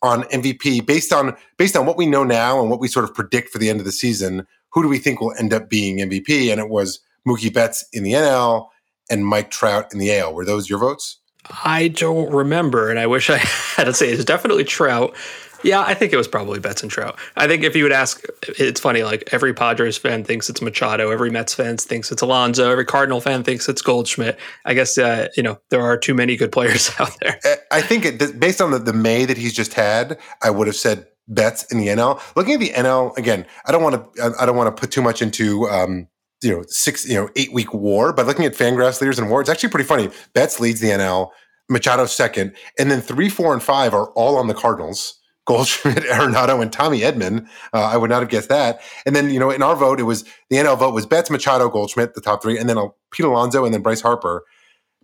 on 0.01 0.23
MVP 0.23 0.85
based 0.85 1.11
on 1.11 1.35
based 1.57 1.75
on 1.75 1.85
what 1.85 1.97
we 1.97 2.05
know 2.05 2.23
now 2.23 2.61
and 2.61 2.69
what 2.69 2.79
we 2.79 2.87
sort 2.87 3.05
of 3.05 3.13
predict 3.13 3.49
for 3.49 3.57
the 3.57 3.69
end 3.69 3.79
of 3.79 3.85
the 3.85 3.91
season. 3.91 4.45
Who 4.71 4.83
do 4.83 4.87
we 4.87 4.99
think 4.99 5.19
will 5.19 5.33
end 5.37 5.53
up 5.53 5.69
being 5.69 5.97
MVP? 5.97 6.51
And 6.51 6.59
it 6.61 6.69
was 6.69 6.99
Mookie 7.27 7.53
Betts 7.53 7.85
in 7.91 8.03
the 8.03 8.13
NL 8.13 8.67
and 9.09 9.25
Mike 9.25 9.51
Trout 9.51 9.91
in 9.91 9.99
the 9.99 10.15
AL. 10.15 10.33
Were 10.33 10.45
those 10.45 10.69
your 10.69 10.79
votes? 10.79 11.17
I 11.63 11.87
don't 11.87 12.31
remember, 12.31 12.89
and 12.89 12.99
I 12.99 13.07
wish 13.07 13.29
I 13.29 13.37
had 13.75 13.85
to 13.85 13.93
say 13.93 14.09
it's 14.09 14.25
definitely 14.25 14.63
Trout. 14.63 15.15
Yeah, 15.63 15.81
I 15.81 15.93
think 15.93 16.13
it 16.13 16.17
was 16.17 16.27
probably 16.27 16.59
Betts 16.59 16.81
and 16.81 16.91
Trout. 16.91 17.17
I 17.35 17.47
think 17.47 17.63
if 17.63 17.75
you 17.75 17.83
would 17.83 17.91
ask, 17.91 18.23
it's 18.47 18.79
funny. 18.79 19.03
Like 19.03 19.29
every 19.31 19.53
Padres 19.53 19.97
fan 19.97 20.23
thinks 20.23 20.49
it's 20.49 20.61
Machado, 20.61 21.11
every 21.11 21.29
Mets 21.29 21.53
fan 21.53 21.77
thinks 21.77 22.11
it's 22.11 22.21
Alonso, 22.21 22.71
every 22.71 22.85
Cardinal 22.85 23.21
fan 23.21 23.43
thinks 23.43 23.67
it's 23.67 23.81
Goldschmidt. 23.81 24.39
I 24.65 24.73
guess 24.73 24.97
uh, 24.97 25.27
you 25.35 25.43
know 25.43 25.59
there 25.69 25.81
are 25.81 25.97
too 25.97 26.13
many 26.13 26.35
good 26.37 26.51
players 26.51 26.91
out 26.99 27.17
there. 27.21 27.39
I 27.71 27.81
think 27.81 28.05
it, 28.05 28.39
based 28.39 28.61
on 28.61 28.71
the, 28.71 28.79
the 28.79 28.93
May 28.93 29.25
that 29.25 29.37
he's 29.37 29.53
just 29.53 29.73
had, 29.73 30.17
I 30.41 30.49
would 30.49 30.67
have 30.67 30.75
said 30.75 31.07
Betts 31.27 31.63
in 31.71 31.77
the 31.77 31.87
NL. 31.87 32.21
Looking 32.35 32.53
at 32.53 32.59
the 32.59 32.69
NL 32.69 33.17
again, 33.17 33.45
I 33.65 33.71
don't 33.71 33.83
want 33.83 34.15
to. 34.15 34.35
I 34.39 34.45
don't 34.45 34.55
want 34.55 34.75
to 34.75 34.79
put 34.79 34.91
too 34.91 35.01
much 35.01 35.21
into. 35.21 35.67
Um, 35.69 36.07
you 36.41 36.55
know, 36.55 36.63
six, 36.69 37.05
you 37.05 37.15
know, 37.15 37.29
eight 37.35 37.51
week 37.51 37.73
war, 37.73 38.13
but 38.13 38.25
looking 38.25 38.45
at 38.45 38.53
Fangraphs 38.53 39.01
leaders 39.01 39.19
and 39.19 39.29
war, 39.29 39.41
it's 39.41 39.49
actually 39.49 39.67
pretty 39.67 39.85
funny. 39.85 40.09
Betts 40.33 40.57
leads 40.57 40.79
the 40.79 40.87
NL, 40.87 41.31
Machado 41.69 42.05
second, 42.05 42.55
and 42.77 42.89
then 42.89 43.01
three, 43.01 43.27
four, 43.27 43.51
and 43.51 43.61
five 43.61 43.93
are 43.93 44.07
all 44.11 44.37
on 44.37 44.47
the 44.47 44.53
Cardinals. 44.53 45.18
Goldschmidt, 45.49 45.97
Arenado, 46.11 46.61
and 46.61 46.71
Tommy 46.71 46.99
Edman. 46.99 47.47
Uh, 47.73 47.81
I 47.81 47.97
would 47.97 48.11
not 48.11 48.21
have 48.21 48.29
guessed 48.29 48.49
that. 48.49 48.81
And 49.07 49.15
then, 49.15 49.31
you 49.31 49.39
know, 49.39 49.49
in 49.49 49.63
our 49.63 49.75
vote, 49.75 49.99
it 49.99 50.03
was 50.03 50.23
the 50.51 50.57
NL 50.57 50.77
vote 50.77 50.93
was 50.93 51.07
Betts, 51.07 51.31
Machado, 51.31 51.69
Goldschmidt, 51.69 52.13
the 52.13 52.21
top 52.21 52.43
three, 52.43 52.59
and 52.59 52.69
then 52.69 52.77
Pete 53.09 53.25
Alonso 53.25 53.65
and 53.65 53.73
then 53.73 53.81
Bryce 53.81 54.01
Harper. 54.01 54.43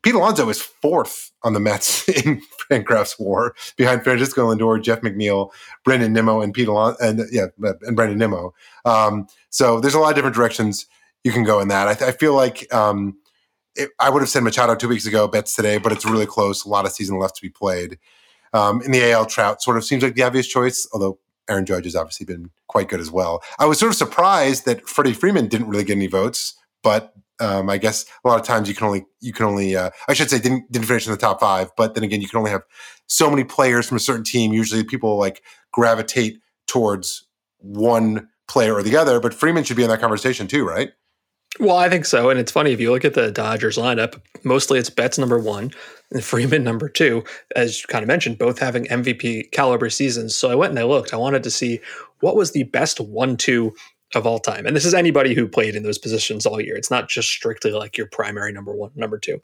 Pete 0.04 0.14
Alonso 0.14 0.48
is 0.50 0.62
fourth 0.62 1.32
on 1.42 1.54
the 1.54 1.60
Mets 1.60 2.08
in 2.26 2.44
Fangraphs 2.70 3.16
WAR 3.20 3.56
behind 3.76 4.04
Francisco 4.04 4.54
Lindor, 4.54 4.80
Jeff 4.80 5.02
McNeil, 5.02 5.50
Brandon 5.84 6.14
Nimmo, 6.14 6.42
and 6.42 6.54
Pete 6.54 6.68
Alonso, 6.68 7.04
and 7.04 7.24
yeah, 7.32 7.48
and 7.82 7.96
Brandon 7.96 8.20
Nimmo. 8.20 8.54
Um, 8.86 9.26
so 9.50 9.80
there's 9.80 9.96
a 9.96 10.00
lot 10.00 10.10
of 10.10 10.16
different 10.16 10.36
directions 10.36 10.86
you 11.24 11.32
can 11.32 11.44
go 11.44 11.60
in 11.60 11.70
that. 11.70 11.88
I, 11.88 11.96
th- 11.96 12.08
I 12.08 12.12
feel 12.12 12.36
like 12.36 12.72
um, 12.72 13.18
it, 13.76 13.90
I 14.00 14.12
would 14.12 14.22
have 14.22 14.30
said 14.30 14.44
Machado 14.44 14.76
two 14.76 14.90
weeks 14.90 15.08
ago, 15.08 15.28
Betts 15.28 15.56
today, 15.56 15.80
but 15.80 15.92
it's 15.92 16.06
really 16.06 16.28
close. 16.28 16.66
A 16.66 16.70
lot 16.70 16.86
of 16.86 16.92
season 16.92 17.18
left 17.18 17.36
to 17.38 17.42
be 17.42 17.50
played. 17.50 17.98
Um, 18.56 18.82
in 18.82 18.92
the 18.92 19.12
AL, 19.12 19.26
Trout 19.26 19.62
sort 19.62 19.76
of 19.76 19.84
seems 19.84 20.02
like 20.02 20.16
the 20.16 20.24
obvious 20.24 20.48
choice, 20.48 20.88
although 20.94 21.20
Aaron 21.50 21.66
Judge 21.66 21.84
has 21.84 21.96
obviously 21.96 22.26
been 22.26 22.52
quite 22.70 22.88
good 22.88 23.02
as 23.02 23.12
well. 23.12 23.44
I 23.60 23.66
was 23.66 23.78
sort 23.78 23.92
of 23.92 23.98
surprised 23.98 24.66
that 24.66 24.88
Freddie 24.88 25.14
Freeman 25.14 25.48
didn't 25.48 25.68
really 25.68 25.84
get 25.84 25.98
any 25.98 26.08
votes, 26.08 26.56
but 26.82 27.14
um, 27.42 27.70
I 27.70 27.78
guess 27.78 28.06
a 28.24 28.28
lot 28.30 28.40
of 28.40 28.46
times 28.46 28.70
you 28.70 28.74
can 28.76 28.88
only 28.88 29.06
you 29.20 29.34
can 29.34 29.46
only 29.46 29.76
uh, 29.76 29.90
I 30.08 30.14
should 30.14 30.30
say 30.30 30.40
didn't 30.40 30.72
didn't 30.72 30.88
finish 30.88 31.06
in 31.06 31.12
the 31.12 31.18
top 31.18 31.42
five, 31.42 31.70
but 31.76 31.96
then 31.96 32.04
again 32.06 32.22
you 32.22 32.30
can 32.30 32.40
only 32.40 32.52
have 32.52 32.64
so 33.08 33.30
many 33.30 33.44
players 33.44 33.88
from 33.88 33.98
a 33.98 34.00
certain 34.00 34.24
team. 34.24 34.54
Usually 34.54 34.86
people 34.86 35.18
like 35.18 35.44
gravitate 35.74 36.40
towards 36.66 37.28
one 37.58 38.30
player 38.48 38.74
or 38.74 38.84
the 38.84 38.96
other, 38.96 39.20
but 39.20 39.34
Freeman 39.34 39.66
should 39.66 39.76
be 39.76 39.84
in 39.84 39.90
that 39.90 40.00
conversation 40.00 40.48
too, 40.48 40.66
right? 40.66 40.92
Well, 41.60 41.78
I 41.78 41.90
think 41.90 42.06
so. 42.06 42.30
And 42.30 42.40
it's 42.40 42.52
funny 42.52 42.74
if 42.74 42.82
you 42.82 42.92
look 42.92 43.06
at 43.06 43.14
the 43.14 43.32
Dodgers 43.32 43.78
lineup, 43.78 44.20
mostly 44.44 44.78
it's 44.78 44.90
Betts 44.90 45.18
number 45.18 45.40
one 45.40 45.72
and 46.12 46.24
Freeman 46.24 46.64
number 46.64 46.90
two, 46.90 47.24
as 47.56 47.82
you 47.82 47.88
kind 47.88 48.04
of 48.04 48.08
mentioned, 48.08 48.38
both 48.38 48.60
having 48.60 48.86
MVP 48.86 49.52
caliber 49.52 49.90
seasons. 49.90 50.36
So 50.36 50.52
I 50.52 50.56
went 50.56 50.72
and 50.72 50.80
I 50.80 50.84
looked. 50.84 51.14
I 51.14 51.18
wanted 51.18 51.44
to 51.44 51.52
see 51.52 51.80
what 52.20 52.36
was 52.36 52.52
the 52.52 52.64
best 52.64 53.00
one 53.00 53.38
two 53.38 53.74
of 54.14 54.28
all 54.28 54.40
time. 54.40 54.66
And 54.66 54.76
this 54.76 54.86
is 54.86 54.94
anybody 54.94 55.34
who 55.34 55.48
played 55.48 55.76
in 55.76 55.84
those 55.84 55.98
positions 55.98 56.46
all 56.46 56.62
year. 56.62 56.76
It's 56.76 56.92
not 56.92 57.10
just 57.10 57.30
strictly 57.30 57.72
like 57.72 57.98
your 57.98 58.08
primary 58.08 58.52
number 58.52 58.74
one, 58.74 58.92
number 58.96 59.18
two. 59.18 59.40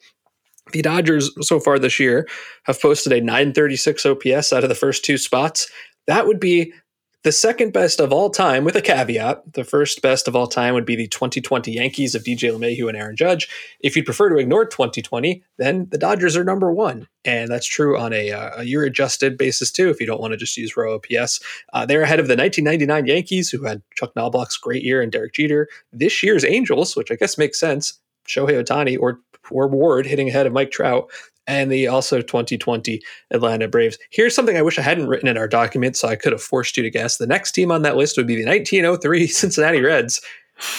The 0.74 0.82
Dodgers 0.82 1.32
so 1.46 1.60
far 1.60 1.80
this 1.80 2.00
year 2.00 2.28
have 2.64 2.82
posted 2.82 3.12
a 3.14 3.22
936 3.22 4.06
OPS 4.06 4.54
out 4.54 4.64
of 4.64 4.70
the 4.70 4.76
first 4.76 5.04
two 5.04 5.18
spots. 5.18 5.70
That 6.08 6.28
would 6.28 6.40
be 6.40 6.74
the 7.24 7.32
second 7.32 7.72
best 7.72 8.00
of 8.00 8.12
all 8.12 8.32
time, 8.32 8.64
with 8.64 8.76
a 8.76 8.82
caveat, 8.82 9.54
the 9.54 9.64
first 9.64 10.02
best 10.02 10.28
of 10.28 10.36
all 10.36 10.48
time 10.48 10.74
would 10.74 10.86
be 10.86 10.96
the 10.96 11.08
2020 11.08 11.72
Yankees 11.72 12.16
of 12.16 12.24
DJ 12.24 12.52
LeMahieu 12.52 12.88
and 12.88 12.98
Aaron 12.98 13.16
Judge. 13.16 13.48
If 13.82 13.96
you'd 13.96 14.06
prefer 14.06 14.30
to 14.30 14.38
ignore 14.38 14.66
2020, 14.66 15.44
then 15.58 15.88
the 15.92 16.00
Dodgers 16.00 16.36
are 16.36 16.44
number 16.44 16.72
one. 16.72 17.08
And 17.24 17.52
that's 17.52 17.68
true 17.68 17.98
on 17.98 18.12
a, 18.12 18.32
uh, 18.32 18.62
a 18.62 18.64
year 18.64 18.84
adjusted 18.84 19.38
basis, 19.38 19.72
too, 19.72 19.90
if 19.90 20.00
you 20.00 20.08
don't 20.08 20.20
want 20.20 20.32
to 20.32 20.38
just 20.38 20.58
use 20.58 20.76
raw 20.76 20.96
OPS. 20.96 21.40
Uh, 21.74 21.86
they're 21.86 22.02
ahead 22.02 22.20
of 22.20 22.28
the 22.28 22.36
1999 22.36 23.06
Yankees, 23.06 23.52
who 23.52 23.64
had 23.66 23.84
Chuck 23.96 24.14
Knoblauch's 24.16 24.58
great 24.58 24.84
year 24.84 25.02
and 25.02 25.12
Derek 25.12 25.34
Jeter. 25.34 25.68
This 25.94 26.24
year's 26.24 26.44
Angels, 26.44 26.96
which 26.96 27.12
I 27.12 27.16
guess 27.16 27.38
makes 27.38 27.60
sense, 27.60 28.00
Shohei 28.28 28.64
Ohtani 28.64 28.98
or 29.00 29.20
or 29.50 29.68
Ward 29.68 30.06
hitting 30.06 30.30
ahead 30.30 30.46
of 30.46 30.54
Mike 30.54 30.72
Trout 30.72 31.10
and 31.52 31.70
the 31.70 31.86
also 31.88 32.22
2020 32.22 33.02
Atlanta 33.32 33.68
Braves. 33.68 33.98
Here's 34.10 34.34
something 34.34 34.56
I 34.56 34.62
wish 34.62 34.80
I 34.80 34.84
hadn't 34.84 35.10
written 35.10 35.28
in 35.28 35.38
our 35.38 35.50
document, 35.50 35.98
so 35.98 36.08
I 36.08 36.16
could 36.16 36.32
have 36.32 36.42
forced 36.42 36.78
you 36.78 36.84
to 36.84 36.90
guess. 36.90 37.18
The 37.18 37.28
next 37.28 37.52
team 37.52 37.72
on 37.72 37.82
that 37.82 37.98
list 37.98 38.16
would 38.16 38.26
be 38.26 38.36
the 38.36 38.50
1903 38.50 39.28
Cincinnati 39.28 39.82
Reds. 39.82 40.22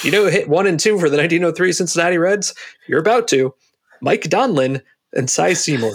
You 0.02 0.11
know, 0.11 0.26
hit 0.26 0.48
one 0.48 0.66
and 0.66 0.80
two 0.80 0.98
for 0.98 1.11
the 1.11 1.16
1903 1.18 1.72
Cincinnati 1.72 2.16
Reds. 2.16 2.54
You're 2.88 3.00
about 3.00 3.28
to. 3.28 3.54
Mike 4.00 4.22
Donlin 4.22 4.80
and 5.12 5.28
Cy 5.28 5.52
Seymour. 5.52 5.92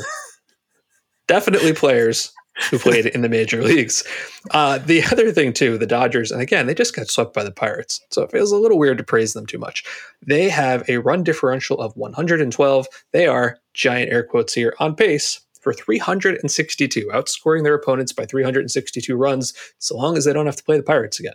Definitely 1.28 1.74
players 1.74 2.32
who 2.70 2.80
played 2.80 3.06
in 3.06 3.22
the 3.22 3.30
major 3.30 3.64
leagues. 3.64 4.04
Uh, 4.52 4.78
the 4.80 5.04
other 5.12 5.32
thing, 5.32 5.54
too, 5.54 5.78
the 5.78 5.86
Dodgers, 5.86 6.32
and 6.32 6.42
again, 6.42 6.68
they 6.68 6.74
just 6.74 6.96
got 6.96 7.08
swept 7.08 7.34
by 7.34 7.44
the 7.44 7.52
Pirates. 7.52 8.02
So 8.10 8.22
it 8.24 8.32
feels 8.32 8.52
a 8.52 8.58
little 8.58 8.80
weird 8.80 8.98
to 8.98 9.04
praise 9.04 9.34
them 9.34 9.46
too 9.46 9.58
much. 9.58 9.84
They 10.26 10.50
have 10.50 10.88
a 10.90 10.98
run 10.98 11.24
differential 11.24 11.80
of 11.80 11.96
112. 11.96 12.88
They 13.12 13.28
are, 13.28 13.60
giant 13.74 14.12
air 14.12 14.24
quotes 14.24 14.54
here, 14.54 14.74
on 14.80 14.96
pace 14.96 15.42
for 15.68 15.74
362, 15.74 17.10
outscoring 17.14 17.64
their 17.64 17.76
opponents 17.76 18.14
by 18.14 18.26
362 18.26 19.18
runs, 19.18 19.54
so 19.80 19.98
long 19.98 20.16
as 20.16 20.24
they 20.24 20.32
don't 20.32 20.46
have 20.46 20.56
to 20.56 20.64
play 20.64 20.78
the 20.78 20.84
Pirates 20.84 21.20
again. 21.20 21.34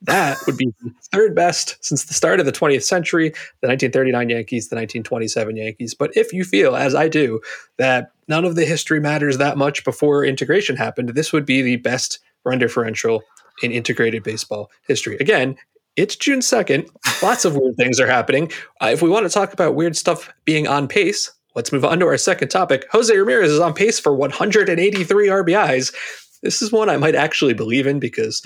That 0.00 0.38
would 0.46 0.56
be 0.56 0.72
third 1.12 1.34
best 1.34 1.76
since 1.84 2.04
the 2.04 2.14
start 2.14 2.40
of 2.40 2.46
the 2.46 2.52
20th 2.52 2.84
century, 2.84 3.28
the 3.60 3.68
1939 3.68 4.30
Yankees, 4.30 4.68
the 4.68 4.76
1927 4.76 5.56
Yankees. 5.56 5.92
But 5.92 6.16
if 6.16 6.32
you 6.32 6.44
feel, 6.44 6.76
as 6.76 6.94
I 6.94 7.08
do, 7.08 7.40
that 7.76 8.12
none 8.28 8.44
of 8.44 8.54
the 8.54 8.64
history 8.64 9.00
matters 9.00 9.38
that 9.38 9.56
much 9.56 9.84
before 9.84 10.24
integration 10.24 10.76
happened, 10.76 11.10
this 11.10 11.32
would 11.32 11.46
be 11.46 11.62
the 11.62 11.76
best 11.76 12.18
run 12.44 12.58
differential 12.58 13.22
in 13.62 13.72
integrated 13.72 14.22
baseball 14.22 14.70
history. 14.86 15.16
Again, 15.20 15.56
it's 15.96 16.16
June 16.16 16.40
2nd. 16.40 16.88
Lots 17.22 17.44
of 17.44 17.56
weird 17.56 17.76
things 17.76 18.00
are 18.00 18.06
happening. 18.06 18.50
Uh, 18.80 18.90
if 18.92 19.00
we 19.00 19.08
want 19.08 19.26
to 19.26 19.32
talk 19.32 19.52
about 19.52 19.76
weird 19.76 19.96
stuff 19.96 20.32
being 20.44 20.66
on 20.66 20.88
pace, 20.88 21.30
let's 21.54 21.72
move 21.72 21.84
on 21.84 22.00
to 22.00 22.06
our 22.06 22.18
second 22.18 22.48
topic. 22.48 22.86
Jose 22.90 23.16
Ramirez 23.16 23.52
is 23.52 23.60
on 23.60 23.74
pace 23.74 24.00
for 24.00 24.14
183 24.14 25.28
RBIs. 25.28 25.94
This 26.42 26.60
is 26.60 26.72
one 26.72 26.90
I 26.90 26.96
might 26.96 27.14
actually 27.14 27.54
believe 27.54 27.86
in 27.86 28.00
because 28.00 28.42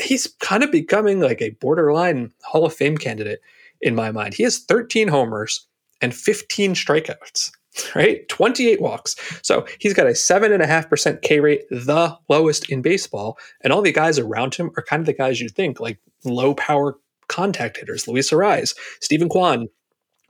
he's 0.00 0.28
kind 0.40 0.62
of 0.62 0.70
becoming 0.70 1.20
like 1.20 1.42
a 1.42 1.50
borderline 1.50 2.32
Hall 2.44 2.64
of 2.64 2.74
Fame 2.74 2.96
candidate 2.96 3.40
in 3.80 3.94
my 3.94 4.10
mind. 4.12 4.34
He 4.34 4.42
has 4.44 4.58
13 4.58 5.08
homers 5.08 5.66
and 6.00 6.14
15 6.14 6.74
strikeouts 6.74 7.50
right? 7.94 8.28
28 8.28 8.80
walks. 8.80 9.16
So 9.42 9.66
he's 9.78 9.94
got 9.94 10.06
a 10.06 10.10
7.5% 10.10 11.22
K 11.22 11.40
rate, 11.40 11.62
the 11.70 12.16
lowest 12.28 12.70
in 12.70 12.82
baseball. 12.82 13.38
And 13.62 13.72
all 13.72 13.82
the 13.82 13.92
guys 13.92 14.18
around 14.18 14.54
him 14.54 14.70
are 14.76 14.82
kind 14.82 15.00
of 15.00 15.06
the 15.06 15.12
guys 15.12 15.40
you 15.40 15.48
think, 15.48 15.80
like 15.80 15.98
low 16.24 16.54
power 16.54 16.98
contact 17.28 17.78
hitters, 17.78 18.06
Luis 18.06 18.30
Arraez, 18.30 18.74
Steven 19.00 19.28
Kwan, 19.28 19.68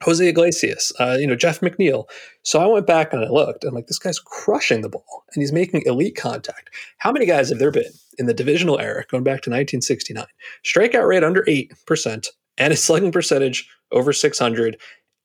Jose 0.02 0.26
Iglesias, 0.26 0.92
uh, 1.00 1.16
you 1.18 1.26
know, 1.26 1.36
Jeff 1.36 1.60
McNeil. 1.60 2.04
So 2.42 2.60
I 2.60 2.66
went 2.66 2.86
back 2.86 3.12
and 3.12 3.24
I 3.24 3.28
looked. 3.28 3.64
I'm 3.64 3.74
like, 3.74 3.86
this 3.86 3.98
guy's 3.98 4.18
crushing 4.18 4.82
the 4.82 4.90
ball 4.90 5.24
and 5.32 5.42
he's 5.42 5.52
making 5.52 5.82
elite 5.86 6.16
contact. 6.16 6.70
How 6.98 7.12
many 7.12 7.24
guys 7.24 7.48
have 7.48 7.58
there 7.58 7.70
been 7.70 7.92
in 8.18 8.26
the 8.26 8.34
divisional 8.34 8.78
era 8.78 9.04
going 9.10 9.24
back 9.24 9.42
to 9.42 9.50
1969? 9.50 10.26
Strikeout 10.64 11.08
rate 11.08 11.24
under 11.24 11.42
8% 11.44 12.28
and 12.58 12.72
a 12.72 12.76
slugging 12.76 13.12
percentage 13.12 13.68
over 13.90 14.12
600, 14.12 14.78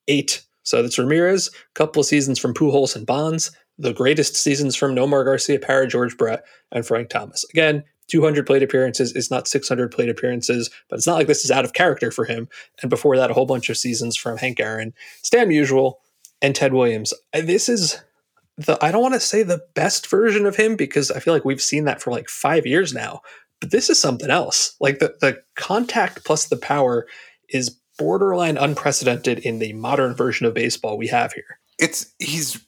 eight 0.08 0.44
so 0.63 0.82
that's 0.82 1.00
Ramirez, 1.00 1.47
a 1.47 1.74
couple 1.74 2.00
of 2.00 2.06
seasons 2.06 2.39
from 2.39 2.54
Pujols 2.54 2.95
and 2.95 3.06
Bonds, 3.06 3.52
the 3.78 3.93
greatest 3.93 4.36
seasons 4.36 4.76
from 4.76 4.95
Nomar 4.95 5.26
Garciaparra, 5.26 5.89
George 5.89 6.17
Brett, 6.17 6.43
and 6.71 6.86
Frank 6.86 7.10
Thomas. 7.10 7.45
Again, 7.52 7.84
200 8.08 8.45
plate 8.45 8.62
appearances 8.62 9.13
is 9.13 9.32
not 9.32 9.47
600 9.47 9.89
plate 9.89 10.10
appearances, 10.10 10.69
but 10.89 10.97
it's 10.97 11.08
not 11.08 11.15
like 11.15 11.28
this 11.28 11.45
is 11.45 11.52
out 11.52 11.63
of 11.63 11.74
character 11.74 12.12
for 12.12 12.26
him. 12.26 12.50
And 12.82 12.89
before 12.89 13.15
that, 13.17 13.32
a 13.32 13.34
whole 13.34 13.45
bunch 13.45 13.69
of 13.69 13.78
seasons 13.78 14.17
from 14.17 14.38
Hank 14.38 14.60
Aaron, 14.60 14.93
Stan 15.24 15.47
Musial, 15.47 15.95
and 16.41 16.54
Ted 16.54 16.74
Williams. 16.74 17.13
This 17.34 17.69
is 17.69 18.02
the 18.58 18.78
I 18.84 18.91
don't 18.91 19.02
want 19.02 19.13
to 19.13 19.19
say 19.19 19.43
the 19.43 19.63
best 19.76 20.08
version 20.08 20.45
of 20.45 20.56
him 20.56 20.76
because 20.76 21.10
I 21.10 21.19
feel 21.19 21.34
like 21.34 21.45
we've 21.45 21.62
seen 21.62 21.86
that 21.86 22.02
for 22.02 22.12
like 22.12 22.30
five 22.30 22.65
years 22.65 22.93
now. 22.93 23.21
But 23.60 23.71
this 23.71 23.89
is 23.89 24.00
something 24.00 24.30
else. 24.30 24.76
Like 24.80 25.00
the 25.00 25.15
the 25.21 25.41
contact 25.56 26.26
plus 26.26 26.47
the 26.47 26.58
power 26.58 27.08
is 27.50 27.78
borderline 28.02 28.58
unprecedented 28.58 29.38
in 29.40 29.60
the 29.60 29.74
modern 29.74 30.16
version 30.16 30.48
of 30.48 30.56
baseball 30.56 30.98
we 30.98 31.08
have 31.08 31.34
here. 31.34 31.60
It's 31.78 32.14
he's. 32.18 32.60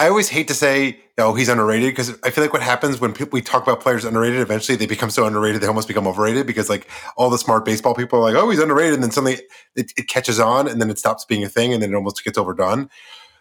I 0.00 0.08
always 0.08 0.28
hate 0.28 0.46
to 0.46 0.54
say, 0.54 1.00
oh, 1.16 1.34
he's 1.34 1.48
underrated 1.48 1.90
because 1.90 2.16
I 2.22 2.30
feel 2.30 2.44
like 2.44 2.52
what 2.52 2.62
happens 2.62 3.00
when 3.00 3.12
people, 3.12 3.30
we 3.32 3.42
talk 3.42 3.64
about 3.64 3.80
players 3.80 4.04
underrated, 4.04 4.38
eventually 4.38 4.76
they 4.76 4.86
become 4.86 5.10
so 5.10 5.26
underrated 5.26 5.60
they 5.60 5.66
almost 5.66 5.88
become 5.88 6.06
overrated 6.06 6.46
because 6.46 6.68
like 6.68 6.88
all 7.16 7.30
the 7.30 7.38
smart 7.38 7.64
baseball 7.64 7.94
people 7.94 8.20
are 8.20 8.22
like, 8.22 8.36
oh, 8.36 8.48
he's 8.48 8.60
underrated, 8.60 8.94
and 8.94 9.02
then 9.02 9.10
suddenly 9.10 9.38
it, 9.74 9.92
it 9.96 10.06
catches 10.06 10.38
on, 10.38 10.68
and 10.68 10.80
then 10.80 10.90
it 10.90 10.98
stops 10.98 11.24
being 11.24 11.42
a 11.42 11.48
thing, 11.48 11.72
and 11.72 11.82
then 11.82 11.90
it 11.90 11.96
almost 11.96 12.22
gets 12.22 12.38
overdone. 12.38 12.90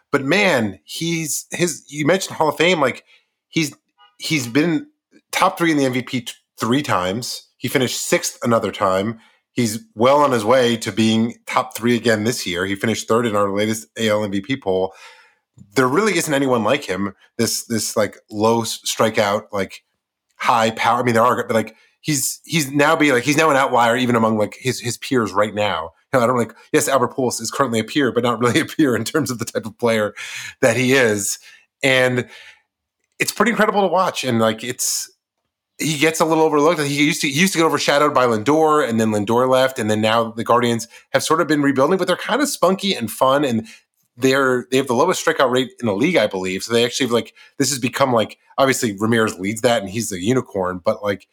But 0.10 0.24
man, 0.24 0.80
he's 0.86 1.46
his. 1.52 1.84
You 1.92 2.06
mentioned 2.06 2.38
Hall 2.38 2.50
of 2.50 2.58
Fame, 2.58 2.80
like 2.80 3.04
he's 3.50 3.76
he's 4.18 4.48
been 4.48 4.88
top 5.32 5.58
three 5.58 5.72
in 5.72 5.78
the 5.78 5.84
MVP 5.84 6.10
t- 6.10 6.34
three 6.58 6.82
times. 6.82 7.50
He 7.58 7.68
finished 7.68 8.02
sixth 8.02 8.40
another 8.42 8.72
time 8.72 9.20
he's 9.58 9.84
well 9.96 10.22
on 10.22 10.32
his 10.32 10.46
way 10.46 10.78
to 10.78 10.92
being 10.92 11.36
top 11.48 11.76
three 11.76 11.96
again 11.96 12.24
this 12.24 12.46
year. 12.46 12.66
He 12.66 12.76
finished 12.76 13.08
third 13.08 13.26
in 13.26 13.36
our 13.36 13.52
latest 13.52 13.88
AL 13.98 14.22
MVP 14.22 14.62
poll. 14.62 14.94
There 15.76 15.88
really 15.88 16.16
isn't 16.16 16.34
anyone 16.34 16.64
like 16.64 16.86
him. 16.86 17.14
This 17.38 17.66
this 17.66 17.98
like 17.98 18.18
low 18.30 18.62
strikeout, 18.62 19.48
like 19.52 19.84
high 20.38 20.70
power. 20.72 21.02
I 21.02 21.04
mean, 21.04 21.16
there 21.16 21.24
are, 21.24 21.46
but 21.46 21.56
like 21.56 21.76
he's 22.00 22.40
he's 22.46 22.72
now 22.72 22.96
be 22.96 23.12
like 23.12 23.24
he's 23.24 23.36
now 23.36 23.50
an 23.50 23.58
outlier 23.58 23.98
even 23.98 24.16
among 24.16 24.38
like 24.38 24.56
his 24.60 24.80
his 24.80 24.98
peers 24.98 25.34
right 25.34 25.54
now. 25.54 25.92
You 26.14 26.20
know, 26.20 26.24
I 26.24 26.28
don't 26.28 26.38
like 26.38 26.54
yes, 26.72 26.88
Albert 26.88 27.14
Pujols 27.14 27.42
is 27.42 27.52
currently 27.52 27.80
a 27.80 27.84
peer, 27.84 28.12
but 28.12 28.24
not 28.24 28.40
really 28.40 28.60
a 28.62 28.66
peer 28.66 28.96
in 28.96 29.04
terms 29.04 29.32
of 29.32 29.40
the 29.40 29.46
type 29.46 29.66
of 29.66 29.78
player 29.80 30.14
that 30.62 30.78
he 30.78 30.94
is, 30.94 31.40
and 31.82 32.30
it's 33.18 33.32
pretty 33.32 33.50
incredible 33.50 33.82
to 33.82 33.88
watch. 33.88 34.24
And 34.24 34.40
like 34.40 34.64
it's 34.64 35.12
he 35.80 35.98
gets 35.98 36.20
a 36.20 36.26
little 36.26 36.44
overlooked. 36.44 36.82
He 36.82 37.06
used 37.06 37.22
to 37.22 37.30
he 37.30 37.40
used 37.40 37.54
to 37.54 37.60
get 37.60 37.66
overshadowed 37.66 38.14
by 38.14 38.26
Lindor, 38.26 38.88
and 38.88 39.00
then 39.00 39.12
Lindor 39.12 39.48
left, 39.50 39.80
and 39.80 39.90
then 39.90 40.02
now 40.02 40.32
the 40.32 40.44
Guardians 40.44 40.88
have 41.12 41.24
sort 41.24 41.42
of 41.42 41.48
been 41.48 41.62
rebuilding, 41.62 41.98
but 41.98 42.08
they're 42.08 42.16
kind 42.16 42.42
of 42.42 42.50
spunky 42.50 42.94
and 42.96 43.12
fun, 43.12 43.46
and 43.46 43.68
they're 44.16 44.68
they 44.72 44.78
have 44.78 44.88
the 44.88 44.94
lowest 44.94 45.24
strikeout 45.24 45.52
rate 45.52 45.72
in 45.80 45.86
the 45.86 45.96
league, 45.96 46.18
I 46.18 46.28
believe. 46.28 46.64
So 46.64 46.74
they 46.74 46.84
actually 46.84 47.08
like 47.08 47.34
this 47.58 47.70
has 47.70 47.80
become 47.80 48.12
like 48.12 48.38
obviously 48.58 48.96
Ramirez 48.98 49.38
leads 49.38 49.62
that, 49.62 49.82
and 49.82 49.90
he's 49.90 50.12
a 50.12 50.22
unicorn, 50.22 50.82
but 50.84 51.04
like 51.04 51.28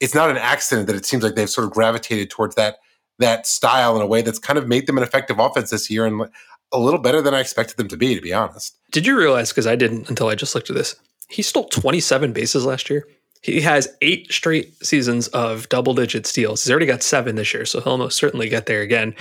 it's 0.00 0.14
not 0.14 0.30
an 0.30 0.38
accident 0.38 0.86
that 0.86 0.96
it 0.96 1.04
seems 1.04 1.22
like 1.22 1.34
they've 1.34 1.50
sort 1.50 1.66
of 1.66 1.72
gravitated 1.72 2.30
towards 2.30 2.54
that 2.54 2.78
that 3.18 3.46
style 3.46 3.96
in 3.96 4.02
a 4.02 4.06
way 4.06 4.22
that's 4.22 4.38
kind 4.38 4.58
of 4.58 4.66
made 4.66 4.86
them 4.86 4.96
an 4.96 5.04
effective 5.04 5.38
offense 5.38 5.68
this 5.68 5.90
year 5.90 6.06
and 6.06 6.22
a 6.72 6.78
little 6.78 7.00
better 7.00 7.20
than 7.20 7.34
I 7.34 7.40
expected 7.40 7.76
them 7.76 7.88
to 7.88 7.96
be, 7.96 8.14
to 8.14 8.20
be 8.20 8.32
honest. 8.32 8.76
Did 8.90 9.06
you 9.06 9.16
realize? 9.16 9.50
Because 9.50 9.66
I 9.66 9.76
didn't 9.76 10.08
until 10.08 10.28
I 10.28 10.34
just 10.34 10.54
looked 10.54 10.70
at 10.70 10.76
this. 10.76 10.96
He 11.28 11.42
stole 11.42 11.68
27 11.68 12.32
bases 12.32 12.64
last 12.64 12.88
year. 12.88 13.06
He 13.42 13.60
has 13.62 13.88
eight 14.02 14.30
straight 14.30 14.74
seasons 14.84 15.28
of 15.28 15.68
double 15.68 15.94
digit 15.94 16.26
steals. 16.26 16.62
He's 16.62 16.70
already 16.70 16.86
got 16.86 17.02
seven 17.02 17.36
this 17.36 17.54
year, 17.54 17.64
so 17.64 17.80
he'll 17.80 17.92
almost 17.92 18.18
certainly 18.18 18.48
get 18.48 18.66
there 18.66 18.82
again. 18.82 19.14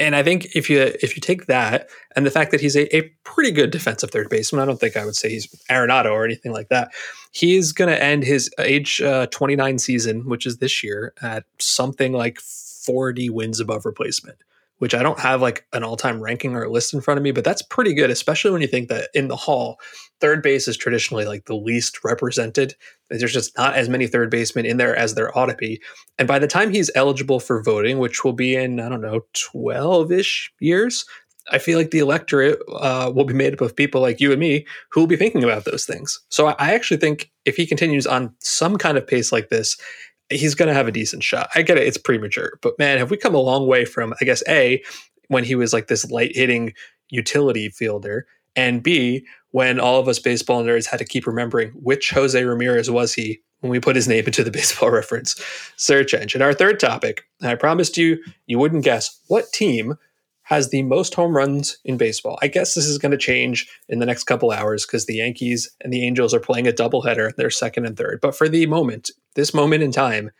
And 0.00 0.16
I 0.16 0.22
think 0.22 0.56
if 0.56 0.68
you 0.68 0.80
if 0.80 1.14
you 1.14 1.20
take 1.20 1.46
that 1.46 1.88
and 2.16 2.26
the 2.26 2.30
fact 2.30 2.50
that 2.50 2.60
he's 2.60 2.74
a, 2.74 2.94
a 2.96 3.02
pretty 3.24 3.52
good 3.52 3.70
defensive 3.70 4.10
third 4.10 4.28
baseman, 4.28 4.62
I 4.62 4.64
don't 4.64 4.80
think 4.80 4.96
I 4.96 5.04
would 5.04 5.14
say 5.14 5.28
he's 5.28 5.46
Arenado 5.70 6.10
or 6.10 6.24
anything 6.24 6.52
like 6.52 6.68
that. 6.68 6.90
He's 7.32 7.70
going 7.72 7.90
to 7.90 8.02
end 8.02 8.24
his 8.24 8.50
age 8.58 9.00
uh, 9.00 9.26
29 9.26 9.78
season, 9.78 10.28
which 10.28 10.46
is 10.46 10.56
this 10.56 10.82
year, 10.82 11.12
at 11.22 11.44
something 11.60 12.12
like 12.12 12.40
40 12.40 13.30
wins 13.30 13.60
above 13.60 13.86
replacement 13.86 14.38
which 14.80 14.94
I 14.94 15.02
don't 15.02 15.20
have 15.20 15.42
like 15.42 15.66
an 15.74 15.84
all 15.84 15.96
time 15.96 16.22
ranking 16.22 16.54
or 16.54 16.64
a 16.64 16.70
list 16.70 16.94
in 16.94 17.02
front 17.02 17.18
of 17.18 17.22
me, 17.22 17.32
but 17.32 17.44
that's 17.44 17.60
pretty 17.60 17.92
good, 17.92 18.10
especially 18.10 18.50
when 18.50 18.62
you 18.62 18.66
think 18.66 18.88
that 18.88 19.10
in 19.12 19.28
the 19.28 19.36
hall, 19.36 19.78
third 20.20 20.42
base 20.42 20.66
is 20.66 20.76
traditionally 20.76 21.26
like 21.26 21.44
the 21.44 21.54
least 21.54 22.02
represented. 22.02 22.74
There's 23.10 23.32
just 23.32 23.56
not 23.58 23.74
as 23.74 23.90
many 23.90 24.06
third 24.06 24.30
basemen 24.30 24.64
in 24.64 24.78
there 24.78 24.96
as 24.96 25.14
there 25.14 25.36
ought 25.36 25.46
to 25.46 25.54
be. 25.54 25.82
And 26.18 26.26
by 26.26 26.38
the 26.38 26.46
time 26.46 26.70
he's 26.70 26.90
eligible 26.94 27.40
for 27.40 27.62
voting, 27.62 27.98
which 27.98 28.24
will 28.24 28.32
be 28.32 28.56
in, 28.56 28.80
I 28.80 28.88
don't 28.88 29.02
know, 29.02 29.20
12 29.34 30.12
ish 30.12 30.50
years, 30.60 31.04
I 31.50 31.58
feel 31.58 31.78
like 31.78 31.90
the 31.90 31.98
electorate 31.98 32.58
uh, 32.72 33.12
will 33.14 33.24
be 33.24 33.34
made 33.34 33.52
up 33.52 33.60
of 33.60 33.76
people 33.76 34.00
like 34.00 34.18
you 34.18 34.30
and 34.30 34.40
me 34.40 34.66
who 34.90 35.00
will 35.00 35.06
be 35.06 35.16
thinking 35.16 35.44
about 35.44 35.66
those 35.66 35.84
things. 35.84 36.18
So 36.30 36.48
I 36.48 36.72
actually 36.72 36.98
think 36.98 37.30
if 37.44 37.56
he 37.56 37.66
continues 37.66 38.06
on 38.06 38.34
some 38.40 38.78
kind 38.78 38.96
of 38.96 39.06
pace 39.06 39.30
like 39.32 39.48
this, 39.48 39.76
he's 40.30 40.54
going 40.54 40.68
to 40.68 40.74
have 40.74 40.88
a 40.88 40.92
decent 40.92 41.22
shot. 41.22 41.50
I 41.54 41.62
get 41.62 41.78
it; 41.78 41.86
it's 41.86 41.98
premature, 41.98 42.58
but 42.62 42.78
man, 42.78 42.98
have 42.98 43.10
we 43.10 43.16
come 43.16 43.34
a 43.34 43.38
long 43.38 43.66
way 43.66 43.84
from 43.84 44.14
I 44.20 44.24
guess 44.24 44.42
a 44.48 44.82
when 45.28 45.44
he 45.44 45.54
was 45.54 45.72
like 45.72 45.86
this 45.86 46.10
light 46.10 46.32
hitting 46.34 46.72
utility 47.10 47.68
fielder, 47.70 48.26
and 48.56 48.82
b 48.82 49.26
when 49.52 49.80
all 49.80 49.98
of 49.98 50.08
us 50.08 50.18
baseball 50.18 50.62
nerds 50.62 50.86
had 50.86 50.98
to 50.98 51.04
keep 51.04 51.26
remembering 51.26 51.70
which 51.70 52.10
Jose 52.10 52.42
Ramirez 52.42 52.90
was 52.90 53.14
he 53.14 53.40
when 53.60 53.70
we 53.70 53.80
put 53.80 53.96
his 53.96 54.08
name 54.08 54.24
into 54.24 54.44
the 54.44 54.50
baseball 54.52 54.90
reference 54.90 55.40
search 55.76 56.14
engine. 56.14 56.42
Our 56.42 56.54
third 56.54 56.80
topic, 56.80 57.24
I 57.42 57.54
promised 57.54 57.96
you 57.96 58.18
you 58.46 58.58
wouldn't 58.58 58.84
guess 58.84 59.20
what 59.28 59.52
team 59.52 59.94
has 60.50 60.70
the 60.70 60.82
most 60.82 61.14
home 61.14 61.34
runs 61.34 61.78
in 61.84 61.96
baseball. 61.96 62.36
I 62.42 62.48
guess 62.48 62.74
this 62.74 62.86
is 62.86 62.98
going 62.98 63.12
to 63.12 63.16
change 63.16 63.68
in 63.88 64.00
the 64.00 64.06
next 64.06 64.24
couple 64.24 64.50
hours 64.50 64.84
because 64.84 65.06
the 65.06 65.14
Yankees 65.14 65.70
and 65.80 65.92
the 65.92 66.04
Angels 66.04 66.34
are 66.34 66.40
playing 66.40 66.66
a 66.66 66.72
doubleheader. 66.72 67.30
They're 67.36 67.50
second 67.50 67.86
and 67.86 67.96
third. 67.96 68.18
But 68.20 68.36
for 68.36 68.48
the 68.48 68.66
moment, 68.66 69.12
this 69.36 69.54
moment 69.54 69.84
in 69.84 69.92
time, 69.92 70.32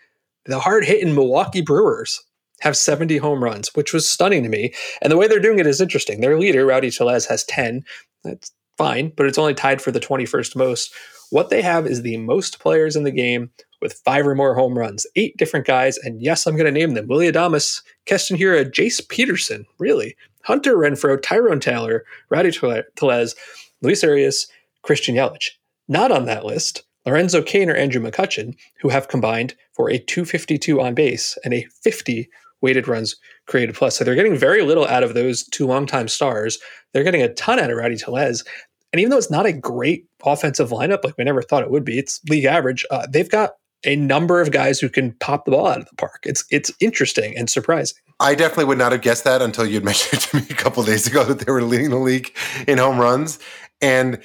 the 0.47 0.59
hard 0.59 0.85
hitting 0.85 1.15
Milwaukee 1.15 1.61
Brewers 1.61 2.21
have 2.61 2.77
70 2.77 3.19
home 3.19 3.43
runs, 3.43 3.69
which 3.77 3.93
was 3.93 4.11
stunning 4.11 4.43
to 4.43 4.49
me. 4.49 4.75
And 5.01 5.13
the 5.13 5.17
way 5.17 5.29
they're 5.29 5.39
doing 5.39 5.61
it 5.61 5.67
is 5.67 5.81
interesting. 5.81 6.21
Their 6.21 6.41
leader, 6.41 6.67
Rowdy 6.67 6.91
Tellez, 6.91 7.27
has 7.27 7.45
10. 7.45 7.85
That's 8.25 8.53
fine, 8.77 9.13
but 9.17 9.27
it's 9.27 9.39
only 9.39 9.55
tied 9.55 9.81
for 9.81 9.93
the 9.93 10.01
21st 10.01 10.57
most. 10.57 10.93
What 11.31 11.51
they 11.51 11.63
have 11.63 11.87
is 11.87 12.03
the 12.03 12.17
most 12.17 12.59
players 12.59 12.97
in 12.97 13.05
the 13.05 13.13
game 13.13 13.51
with 13.81 14.01
five 14.05 14.27
or 14.27 14.35
more 14.35 14.55
home 14.55 14.77
runs, 14.77 15.07
eight 15.17 15.37
different 15.37 15.67
guys. 15.67 15.99
And 15.99 16.21
yes, 16.21 16.47
I'm 16.47 16.57
going 16.57 16.73
to 16.73 16.79
name 16.79 16.95
them 16.95 17.07
Willy 17.07 17.31
Adames, 17.31 17.83
Keston 18.07 18.37
Hiura, 18.37 18.71
Jace 18.71 19.07
Peterson, 19.09 19.67
really, 19.79 20.17
Hunter 20.45 20.77
Renfroe, 20.77 21.21
Tyrone 21.23 21.61
Taylor, 21.61 22.05
Rowdy 22.31 22.53
Tellez, 22.97 23.35
Luis 23.83 24.03
Urias, 24.03 24.47
Christian 24.83 25.15
Yelich. 25.15 25.51
Not 25.89 26.13
on 26.13 26.27
that 26.27 26.45
list, 26.45 26.85
Lorenzo 27.07 27.43
Cain 27.43 27.71
or 27.71 27.75
Andrew 27.75 28.03
McCutchen, 28.03 28.55
who 28.81 28.89
have 28.89 29.09
combined 29.09 29.55
for 29.73 29.91
a 29.91 29.99
252 29.99 30.81
on 30.81 30.95
base 30.95 31.37
and 31.45 31.55
a 31.55 31.67
50 31.83 32.29
weighted 32.61 32.87
runs 32.87 33.17
created 33.47 33.75
plus. 33.75 33.97
So 33.97 34.05
they're 34.05 34.15
getting 34.15 34.37
very 34.37 34.63
little 34.63 34.87
out 34.87 35.03
of 35.03 35.15
those 35.15 35.45
two 35.45 35.67
longtime 35.67 36.09
stars. 36.09 36.59
They're 36.93 37.05
getting 37.05 37.23
a 37.23 37.33
ton 37.35 37.59
out 37.59 37.71
of 37.71 37.77
Rowdy 37.77 37.97
Tellez. 37.97 38.45
And 38.93 39.01
even 39.01 39.11
though 39.11 39.19
it's 39.19 39.31
not 39.31 39.47
a 39.47 39.53
great 39.53 40.07
offensive 40.25 40.71
lineup, 40.71 41.05
like 41.05 41.17
we 41.17 41.25
never 41.25 41.43
thought 41.43 41.63
it 41.63 41.71
would 41.71 41.85
be, 41.85 41.99
it's 41.99 42.21
league 42.29 42.45
average. 42.45 42.85
Uh, 42.91 43.07
they've 43.09 43.31
got 43.31 43.53
a 43.85 43.97
number 43.97 44.41
of 44.41 44.51
guys 44.51 44.79
who 44.81 44.89
can 44.89 45.13
pop 45.15 45.45
the 45.45 45.51
ball 45.51 45.67
out 45.67 45.79
of 45.79 45.89
the 45.89 45.97
park. 45.97 46.25
It's 46.25 46.45
it's 46.51 46.71
interesting 46.81 47.37
and 47.37 47.49
surprising. 47.49 47.99
I 48.19 48.35
definitely 48.35 48.67
would 48.67 48.79
not 48.79 48.93
have 48.93 49.01
guessed 49.01 49.25
that 49.25 49.43
until 49.43 49.67
you 49.67 49.75
had 49.75 49.85
mentioned 49.93 50.23
to 50.23 50.37
me 50.37 50.43
a 50.51 50.55
couple 50.55 50.83
days 50.83 51.07
ago 51.07 51.25
that 51.25 51.41
they 51.41 51.51
were 51.51 51.63
leading 51.63 51.91
the 51.91 51.99
league 51.99 52.35
in 52.67 52.79
home 52.79 52.99
runs. 52.99 53.39
And 53.81 54.21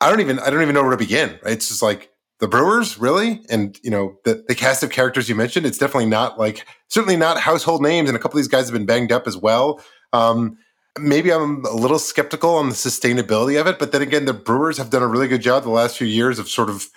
I 0.00 0.10
don't 0.10 0.20
even 0.20 0.38
I 0.40 0.50
don't 0.50 0.62
even 0.62 0.74
know 0.74 0.82
where 0.82 0.90
to 0.90 0.96
begin. 0.96 1.38
Right? 1.42 1.52
It's 1.52 1.68
just 1.68 1.82
like 1.82 2.10
the 2.40 2.48
Brewers, 2.48 2.98
really, 2.98 3.40
and 3.48 3.78
you 3.82 3.90
know 3.90 4.16
the 4.24 4.44
the 4.48 4.54
cast 4.54 4.82
of 4.82 4.90
characters 4.90 5.28
you 5.28 5.36
mentioned. 5.36 5.64
It's 5.64 5.78
definitely 5.78 6.10
not 6.10 6.38
like 6.38 6.66
certainly 6.88 7.16
not 7.16 7.38
household 7.38 7.82
names, 7.82 8.08
and 8.10 8.16
a 8.16 8.18
couple 8.18 8.36
of 8.36 8.42
these 8.42 8.48
guys 8.48 8.66
have 8.66 8.72
been 8.72 8.86
banged 8.86 9.12
up 9.12 9.28
as 9.28 9.36
well. 9.36 9.80
Um, 10.12 10.58
maybe 10.98 11.32
I'm 11.32 11.64
a 11.64 11.72
little 11.72 12.00
skeptical 12.00 12.56
on 12.56 12.68
the 12.68 12.74
sustainability 12.74 13.60
of 13.60 13.66
it, 13.68 13.78
but 13.78 13.92
then 13.92 14.02
again, 14.02 14.24
the 14.24 14.34
Brewers 14.34 14.76
have 14.78 14.90
done 14.90 15.02
a 15.02 15.06
really 15.06 15.28
good 15.28 15.40
job 15.40 15.62
the 15.62 15.70
last 15.70 15.96
few 15.96 16.06
years 16.06 16.40
of 16.40 16.48
sort 16.48 16.68
of 16.68 16.88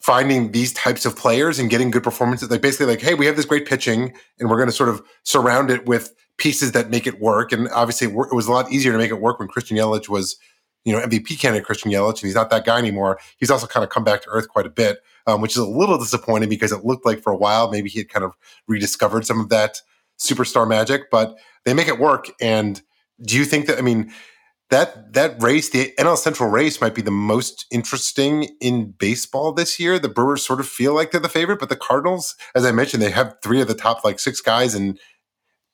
finding 0.00 0.52
these 0.52 0.72
types 0.72 1.04
of 1.04 1.14
players 1.14 1.58
and 1.58 1.70
getting 1.70 1.90
good 1.90 2.02
performances. 2.02 2.50
Like 2.50 2.62
basically, 2.62 2.86
like, 2.86 3.00
hey, 3.00 3.14
we 3.14 3.26
have 3.26 3.36
this 3.36 3.44
great 3.44 3.66
pitching, 3.66 4.14
and 4.38 4.48
we're 4.48 4.56
going 4.56 4.68
to 4.68 4.74
sort 4.74 4.88
of 4.88 5.02
surround 5.22 5.70
it 5.70 5.86
with 5.86 6.14
pieces 6.38 6.72
that 6.72 6.90
make 6.90 7.06
it 7.06 7.20
work. 7.20 7.52
And 7.52 7.68
obviously, 7.68 8.08
it 8.08 8.14
was 8.14 8.46
a 8.46 8.52
lot 8.52 8.72
easier 8.72 8.92
to 8.92 8.98
make 8.98 9.10
it 9.10 9.20
work 9.20 9.38
when 9.38 9.48
Christian 9.48 9.76
Yelich 9.76 10.08
was, 10.08 10.36
you 10.84 10.92
know, 10.92 11.00
MVP 11.00 11.38
candidate 11.38 11.66
Christian 11.66 11.92
Yelich, 11.92 12.14
and 12.14 12.20
he's 12.20 12.34
not 12.34 12.50
that 12.50 12.64
guy 12.64 12.78
anymore. 12.78 13.18
He's 13.36 13.50
also 13.50 13.66
kind 13.66 13.84
of 13.84 13.90
come 13.90 14.04
back 14.04 14.22
to 14.22 14.30
earth 14.30 14.48
quite 14.48 14.66
a 14.66 14.70
bit, 14.70 15.00
um, 15.26 15.42
which 15.42 15.52
is 15.52 15.58
a 15.58 15.66
little 15.66 15.98
disappointing 15.98 16.48
because 16.48 16.72
it 16.72 16.84
looked 16.84 17.04
like 17.04 17.20
for 17.22 17.32
a 17.32 17.36
while 17.36 17.70
maybe 17.70 17.90
he 17.90 17.98
had 17.98 18.08
kind 18.08 18.24
of 18.24 18.32
rediscovered 18.66 19.26
some 19.26 19.38
of 19.38 19.50
that 19.50 19.82
superstar 20.18 20.66
magic. 20.66 21.10
But 21.10 21.36
they 21.66 21.74
make 21.74 21.88
it 21.88 21.98
work. 21.98 22.30
And 22.40 22.80
do 23.22 23.36
you 23.36 23.44
think 23.44 23.66
that? 23.66 23.78
I 23.78 23.82
mean 23.82 24.10
that 24.70 25.12
that 25.14 25.42
race, 25.42 25.70
the 25.70 25.92
NL 25.98 26.16
Central 26.16 26.48
race, 26.48 26.80
might 26.80 26.94
be 26.94 27.02
the 27.02 27.10
most 27.10 27.66
interesting 27.70 28.56
in 28.60 28.92
baseball 28.92 29.52
this 29.52 29.78
year. 29.80 29.98
The 29.98 30.08
Brewers 30.08 30.46
sort 30.46 30.60
of 30.60 30.68
feel 30.68 30.94
like 30.94 31.10
they're 31.10 31.20
the 31.20 31.28
favorite, 31.28 31.58
but 31.58 31.68
the 31.68 31.76
Cardinals, 31.76 32.36
as 32.54 32.64
I 32.64 32.72
mentioned, 32.72 33.02
they 33.02 33.10
have 33.10 33.36
three 33.42 33.60
of 33.60 33.68
the 33.68 33.74
top 33.74 34.04
like 34.04 34.20
six 34.20 34.40
guys 34.40 34.74
in 34.74 34.98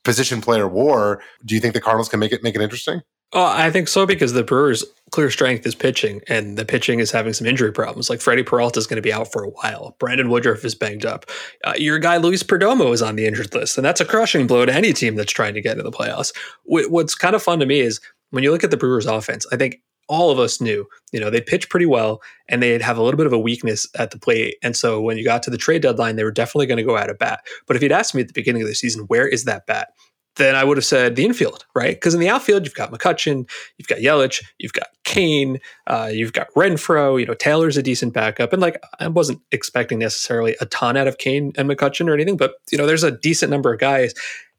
position 0.05 0.41
player 0.41 0.67
war. 0.67 1.23
Do 1.45 1.55
you 1.55 1.61
think 1.61 1.75
the 1.75 1.81
Cardinals 1.81 2.09
can 2.09 2.21
make 2.21 2.33
it 2.33 2.43
make 2.43 2.55
it 2.55 2.63
interesting? 2.63 3.03
Oh, 3.33 3.45
I 3.45 3.71
think 3.73 3.89
so 3.89 4.07
because 4.07 4.35
the 4.35 4.45
Brewers' 4.45 4.85
clear 5.11 5.31
strength 5.31 5.67
is 5.67 5.75
pitching, 5.75 6.21
and 6.29 6.57
the 6.57 6.65
pitching 6.65 7.01
is 7.01 7.11
having 7.11 7.33
some 7.33 7.47
injury 7.47 7.73
problems. 7.73 8.09
Like 8.09 8.21
Freddy 8.21 8.45
Peralta 8.45 8.79
is 8.79 8.87
going 8.87 8.97
to 8.97 9.03
be 9.03 9.13
out 9.13 9.33
for 9.33 9.43
a 9.43 9.49
while. 9.49 9.97
Brandon 9.99 10.31
Woodruff 10.31 10.65
is 10.65 10.77
banged 10.77 11.05
up. 11.05 11.27
Uh, 11.65 11.75
your 11.77 11.99
guy 11.99 12.19
Luis 12.19 12.45
Perdomo 12.45 12.95
is 12.95 13.03
on 13.03 13.17
the 13.17 13.27
injured 13.27 13.53
list, 13.53 13.77
and 13.77 13.85
that's 13.85 14.01
a 14.01 14.05
crushing 14.05 14.47
blow 14.47 14.65
to 14.65 14.73
any 14.73 14.93
team 14.93 15.17
that's 15.17 15.33
trying 15.33 15.55
to 15.55 15.61
get 15.61 15.73
into 15.73 15.83
the 15.83 15.91
playoffs. 15.91 16.33
What's 16.65 17.17
kind 17.17 17.35
of 17.35 17.43
fun 17.43 17.59
to 17.59 17.67
me 17.67 17.81
is 17.81 18.01
when 18.31 18.45
you 18.45 18.51
look 18.51 18.65
at 18.65 18.71
the 18.71 18.77
Brewers 18.77 19.07
offense, 19.07 19.47
I 19.53 19.57
think 19.57 19.81
all 20.09 20.31
of 20.31 20.39
us 20.39 20.61
knew, 20.61 20.87
you 21.13 21.21
know, 21.21 21.31
they 21.31 21.41
pitch 21.41 21.69
pretty 21.69 21.87
well 21.87 22.21
and 22.49 22.63
they'd 22.63 22.83
have 22.83 22.97
a 22.97 23.03
little 23.03 23.19
bit 23.19 23.27
of 23.27 23.33
a 23.33 23.39
weakness 23.39 23.87
at 23.99 24.11
the 24.11 24.19
plate. 24.19 24.57
And 24.63 24.77
so 24.77 25.01
when 25.01 25.19
you 25.19 25.25
got 25.25 25.43
to 25.45 25.51
the 25.51 25.59
trade 25.59 25.83
deadline, 25.83 26.17
they 26.17 26.25
were 26.25 26.31
definitely 26.31 26.67
going 26.67 26.79
to 26.79 26.85
go 26.85 26.97
out 26.97 27.11
of 27.11 27.19
bat. 27.19 27.41
But 27.67 27.77
if 27.77 27.83
you'd 27.83 27.93
asked 27.93 28.15
me 28.15 28.23
at 28.23 28.29
the 28.29 28.33
beginning 28.33 28.63
of 28.63 28.69
the 28.69 28.75
season, 28.75 29.05
where 29.09 29.27
is 29.27 29.45
that 29.45 29.67
bat? 29.67 29.89
Then 30.37 30.55
I 30.55 30.65
would 30.65 30.77
have 30.77 30.85
said 30.85 31.17
the 31.17 31.25
infield, 31.25 31.65
right? 31.75 31.97
Because 31.97 32.13
in 32.13 32.21
the 32.21 32.29
outfield, 32.29 32.65
you've 32.65 32.75
got 32.75 32.93
McCutchen, 32.93 33.49
you've 33.79 33.89
got 33.89 33.99
Yelich, 33.99 34.45
you've 34.59 34.75
got 34.75 34.89
Cain, 35.05 35.59
uh, 35.87 36.11
you've 36.13 36.35
got 36.35 36.53
Renfroe, 36.55 37.19
you 37.19 37.25
know, 37.25 37.35
Taylor's 37.35 37.79
a 37.79 37.83
decent 37.83 38.13
backup. 38.13 38.53
And 38.53 38.61
like, 38.61 38.79
I 39.01 39.09
wasn't 39.09 39.41
expecting 39.51 39.99
necessarily 39.99 40.55
a 40.61 40.67
ton 40.67 40.97
out 40.97 41.09
of 41.09 41.17
Cain 41.17 41.53
and 41.57 41.71
McCutchen 41.71 42.07
or 42.07 42.13
anything, 42.13 42.37
but, 42.37 42.57
you 42.71 42.77
know, 42.77 42.87
there's 42.87 43.03
a 43.03 43.13
decent 43.13 43.51
number 43.51 43.73
of 43.73 43.81
guys. 43.81 44.13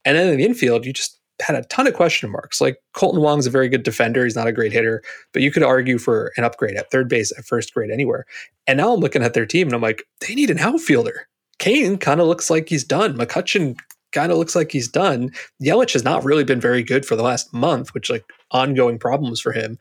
And 0.04 0.18
then 0.18 0.30
in 0.30 0.38
the 0.38 0.46
infield, 0.46 0.84
you 0.84 0.94
just 0.94 1.17
had 1.40 1.56
a 1.56 1.64
ton 1.68 1.88
of 1.88 1.94
question 1.94 2.30
marks. 2.32 2.60
Like 2.60 2.82
Kolten 2.96 3.22
Wong's 3.22 3.46
a 3.46 3.52
very 3.52 3.70
good 3.70 3.84
defender. 3.84 4.24
He's 4.24 4.36
not 4.36 4.48
a 4.48 4.52
great 4.52 4.72
hitter, 4.72 5.04
but 5.34 5.42
you 5.42 5.52
could 5.52 5.64
argue 5.64 5.98
for 5.98 6.32
an 6.38 6.44
upgrade 6.44 6.76
at 6.76 6.92
third 6.92 7.08
base, 7.08 7.32
at 7.38 7.46
first 7.46 7.74
grade, 7.74 7.92
anywhere. 7.92 8.26
And 8.66 8.78
now 8.78 8.94
I'm 8.94 9.00
looking 9.00 9.24
at 9.24 9.34
their 9.34 9.46
team 9.46 9.68
and 9.68 9.76
I'm 9.76 9.82
like, 9.82 10.04
they 10.22 10.36
need 10.36 10.50
an 10.50 10.60
outfielder. 10.60 11.28
Cain 11.60 11.98
kind 11.98 12.20
of 12.20 12.28
looks 12.28 12.50
like 12.50 12.70
he's 12.70 12.84
done. 12.84 13.18
McCutchen 13.18 13.76
kind 14.12 14.32
of 14.32 14.38
looks 14.38 14.56
like 14.56 14.72
he's 14.72 14.88
done. 14.88 15.32
Yelich 15.62 15.94
has 15.94 16.04
not 16.04 16.24
really 16.24 16.44
been 16.44 16.62
very 16.62 16.84
good 16.84 17.06
for 17.06 17.16
the 17.16 17.24
last 17.24 17.54
month, 17.54 17.94
which 17.94 18.10
like 18.10 18.26
ongoing 18.52 18.98
problems 18.98 19.40
for 19.40 19.52
him. 19.52 19.78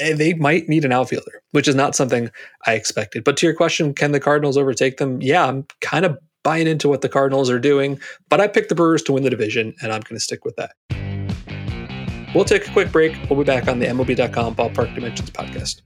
And 0.00 0.18
they 0.18 0.34
might 0.34 0.68
need 0.68 0.84
an 0.84 0.92
outfielder, 0.92 1.42
which 1.50 1.66
is 1.66 1.74
not 1.74 1.96
something 1.96 2.30
I 2.66 2.74
expected. 2.74 3.24
But 3.24 3.36
to 3.38 3.46
your 3.46 3.54
question, 3.54 3.94
can 3.94 4.12
the 4.12 4.20
Cardinals 4.20 4.56
overtake 4.56 4.98
them? 4.98 5.20
Yeah, 5.20 5.46
I'm 5.46 5.66
kind 5.80 6.04
of 6.04 6.16
buying 6.42 6.66
into 6.66 6.88
what 6.88 7.00
the 7.00 7.08
Cardinals 7.08 7.50
are 7.50 7.58
doing, 7.58 8.00
but 8.28 8.40
I 8.40 8.48
picked 8.48 8.68
the 8.68 8.74
Brewers 8.74 9.02
to 9.04 9.12
win 9.12 9.22
the 9.22 9.30
division, 9.30 9.74
and 9.82 9.92
I'm 9.92 10.00
going 10.00 10.16
to 10.16 10.20
stick 10.20 10.44
with 10.44 10.56
that. 10.56 10.72
We'll 12.34 12.44
take 12.44 12.68
a 12.68 12.72
quick 12.72 12.92
break. 12.92 13.16
We'll 13.28 13.38
be 13.38 13.44
back 13.44 13.68
on 13.68 13.78
the 13.78 13.86
MLB.com 13.86 14.54
Ballpark 14.54 14.94
Dimensions 14.94 15.30
podcast. 15.30 15.80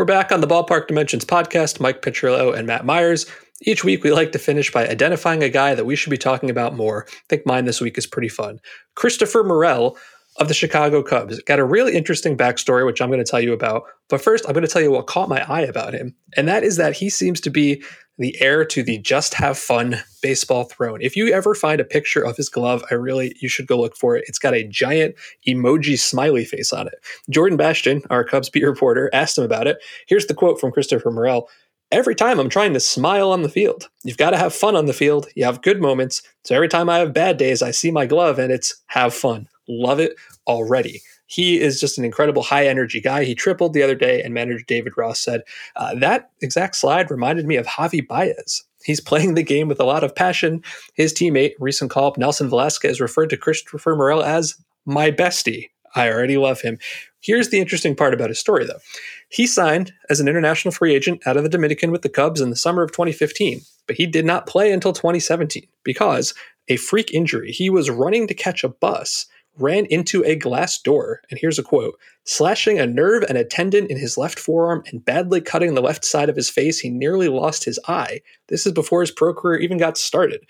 We're 0.00 0.06
back 0.06 0.32
on 0.32 0.40
the 0.40 0.46
Ballpark 0.46 0.86
Dimensions 0.86 1.26
podcast. 1.26 1.78
Mike 1.78 2.00
Petriello 2.00 2.56
and 2.56 2.66
Matt 2.66 2.86
Meyers. 2.86 3.26
Each 3.60 3.84
week, 3.84 4.02
we 4.02 4.10
like 4.10 4.32
to 4.32 4.38
finish 4.38 4.72
by 4.72 4.88
identifying 4.88 5.42
a 5.42 5.50
guy 5.50 5.74
that 5.74 5.84
we 5.84 5.94
should 5.94 6.08
be 6.08 6.16
talking 6.16 6.48
about 6.48 6.74
more. 6.74 7.04
I 7.06 7.12
think 7.28 7.44
mine 7.44 7.66
this 7.66 7.82
week 7.82 7.98
is 7.98 8.06
pretty 8.06 8.30
fun. 8.30 8.60
Christopher 8.94 9.44
Morel 9.44 9.98
of 10.38 10.48
the 10.48 10.54
Chicago 10.54 11.02
Cubs 11.02 11.42
got 11.42 11.58
a 11.58 11.66
really 11.66 11.94
interesting 11.94 12.34
backstory, 12.34 12.86
which 12.86 13.02
I'm 13.02 13.10
going 13.10 13.22
to 13.22 13.30
tell 13.30 13.42
you 13.42 13.52
about. 13.52 13.82
But 14.08 14.22
first, 14.22 14.46
I'm 14.46 14.54
going 14.54 14.64
to 14.64 14.72
tell 14.72 14.80
you 14.80 14.90
what 14.90 15.06
caught 15.06 15.28
my 15.28 15.42
eye 15.52 15.66
about 15.66 15.92
him, 15.92 16.14
and 16.34 16.48
that 16.48 16.64
is 16.64 16.78
that 16.78 16.96
he 16.96 17.10
seems 17.10 17.38
to 17.42 17.50
be 17.50 17.82
the 18.20 18.40
heir 18.40 18.66
to 18.66 18.82
the 18.82 18.98
just 18.98 19.32
have 19.32 19.58
fun 19.58 19.96
baseball 20.22 20.64
throne. 20.64 21.00
If 21.00 21.16
you 21.16 21.32
ever 21.32 21.54
find 21.54 21.80
a 21.80 21.84
picture 21.84 22.22
of 22.22 22.36
his 22.36 22.50
glove, 22.50 22.84
I 22.90 22.94
really 22.94 23.34
you 23.40 23.48
should 23.48 23.66
go 23.66 23.80
look 23.80 23.96
for 23.96 24.14
it. 24.14 24.24
It's 24.28 24.38
got 24.38 24.54
a 24.54 24.62
giant 24.62 25.16
emoji 25.48 25.98
smiley 25.98 26.44
face 26.44 26.70
on 26.70 26.86
it. 26.86 27.02
Jordan 27.30 27.56
Bastian, 27.56 28.02
our 28.10 28.22
Cubs 28.22 28.50
beat 28.50 28.62
reporter, 28.62 29.08
asked 29.14 29.38
him 29.38 29.44
about 29.44 29.66
it. 29.66 29.78
Here's 30.06 30.26
the 30.26 30.34
quote 30.34 30.60
from 30.60 30.70
Christopher 30.70 31.10
Morel. 31.10 31.48
Every 31.90 32.14
time 32.14 32.38
I'm 32.38 32.50
trying 32.50 32.74
to 32.74 32.80
smile 32.80 33.32
on 33.32 33.42
the 33.42 33.48
field. 33.48 33.88
You've 34.04 34.18
got 34.18 34.30
to 34.30 34.36
have 34.36 34.54
fun 34.54 34.76
on 34.76 34.84
the 34.84 34.92
field. 34.92 35.26
You 35.34 35.44
have 35.44 35.62
good 35.62 35.80
moments. 35.80 36.22
So 36.44 36.54
every 36.54 36.68
time 36.68 36.90
I 36.90 36.98
have 36.98 37.14
bad 37.14 37.38
days, 37.38 37.62
I 37.62 37.70
see 37.70 37.90
my 37.90 38.04
glove 38.04 38.38
and 38.38 38.52
it's 38.52 38.82
have 38.88 39.14
fun. 39.14 39.48
Love 39.66 39.98
it 39.98 40.14
already 40.46 41.00
he 41.30 41.60
is 41.60 41.80
just 41.80 41.96
an 41.96 42.04
incredible 42.04 42.42
high 42.42 42.66
energy 42.66 43.00
guy. 43.00 43.22
He 43.22 43.36
tripled 43.36 43.72
the 43.72 43.84
other 43.84 43.94
day, 43.94 44.20
and 44.20 44.34
manager 44.34 44.64
David 44.66 44.94
Ross 44.96 45.20
said 45.20 45.42
uh, 45.76 45.94
that 45.94 46.32
exact 46.42 46.74
slide 46.74 47.08
reminded 47.08 47.46
me 47.46 47.54
of 47.54 47.66
Javi 47.66 48.06
Baez. 48.06 48.64
He's 48.82 49.00
playing 49.00 49.34
the 49.34 49.44
game 49.44 49.68
with 49.68 49.78
a 49.78 49.84
lot 49.84 50.02
of 50.02 50.14
passion. 50.14 50.64
His 50.94 51.14
teammate, 51.14 51.52
recent 51.60 51.88
call 51.88 52.08
up 52.08 52.18
Nelson 52.18 52.50
Velázquez, 52.50 53.00
referred 53.00 53.30
to 53.30 53.36
Christopher 53.36 53.94
Morel 53.94 54.24
as 54.24 54.56
my 54.84 55.12
bestie. 55.12 55.68
I 55.94 56.10
already 56.10 56.36
love 56.36 56.62
him. 56.62 56.78
Here's 57.20 57.50
the 57.50 57.60
interesting 57.60 57.94
part 57.94 58.12
about 58.12 58.30
his 58.30 58.40
story, 58.40 58.64
though. 58.66 58.80
He 59.28 59.46
signed 59.46 59.92
as 60.08 60.18
an 60.18 60.26
international 60.26 60.72
free 60.72 60.94
agent 60.94 61.22
out 61.26 61.36
of 61.36 61.44
the 61.44 61.48
Dominican 61.48 61.92
with 61.92 62.02
the 62.02 62.08
Cubs 62.08 62.40
in 62.40 62.50
the 62.50 62.56
summer 62.56 62.82
of 62.82 62.90
2015, 62.90 63.60
but 63.86 63.94
he 63.94 64.06
did 64.06 64.24
not 64.24 64.48
play 64.48 64.72
until 64.72 64.92
2017 64.92 65.64
because 65.84 66.34
a 66.66 66.76
freak 66.76 67.14
injury. 67.14 67.52
He 67.52 67.70
was 67.70 67.88
running 67.88 68.26
to 68.26 68.34
catch 68.34 68.64
a 68.64 68.68
bus 68.68 69.26
ran 69.60 69.86
into 69.86 70.24
a 70.24 70.36
glass 70.36 70.78
door, 70.80 71.20
and 71.30 71.38
here's 71.40 71.58
a 71.58 71.62
quote 71.62 71.98
slashing 72.24 72.78
a 72.78 72.86
nerve 72.86 73.24
and 73.28 73.36
a 73.36 73.44
tendon 73.44 73.86
in 73.86 73.96
his 73.96 74.16
left 74.16 74.38
forearm 74.38 74.82
and 74.86 75.04
badly 75.04 75.40
cutting 75.40 75.74
the 75.74 75.82
left 75.82 76.04
side 76.04 76.28
of 76.28 76.36
his 76.36 76.50
face. 76.50 76.78
He 76.80 76.90
nearly 76.90 77.28
lost 77.28 77.64
his 77.64 77.78
eye. 77.88 78.20
This 78.48 78.66
is 78.66 78.72
before 78.72 79.00
his 79.00 79.10
pro 79.10 79.34
career 79.34 79.58
even 79.58 79.78
got 79.78 79.98
started. 79.98 80.40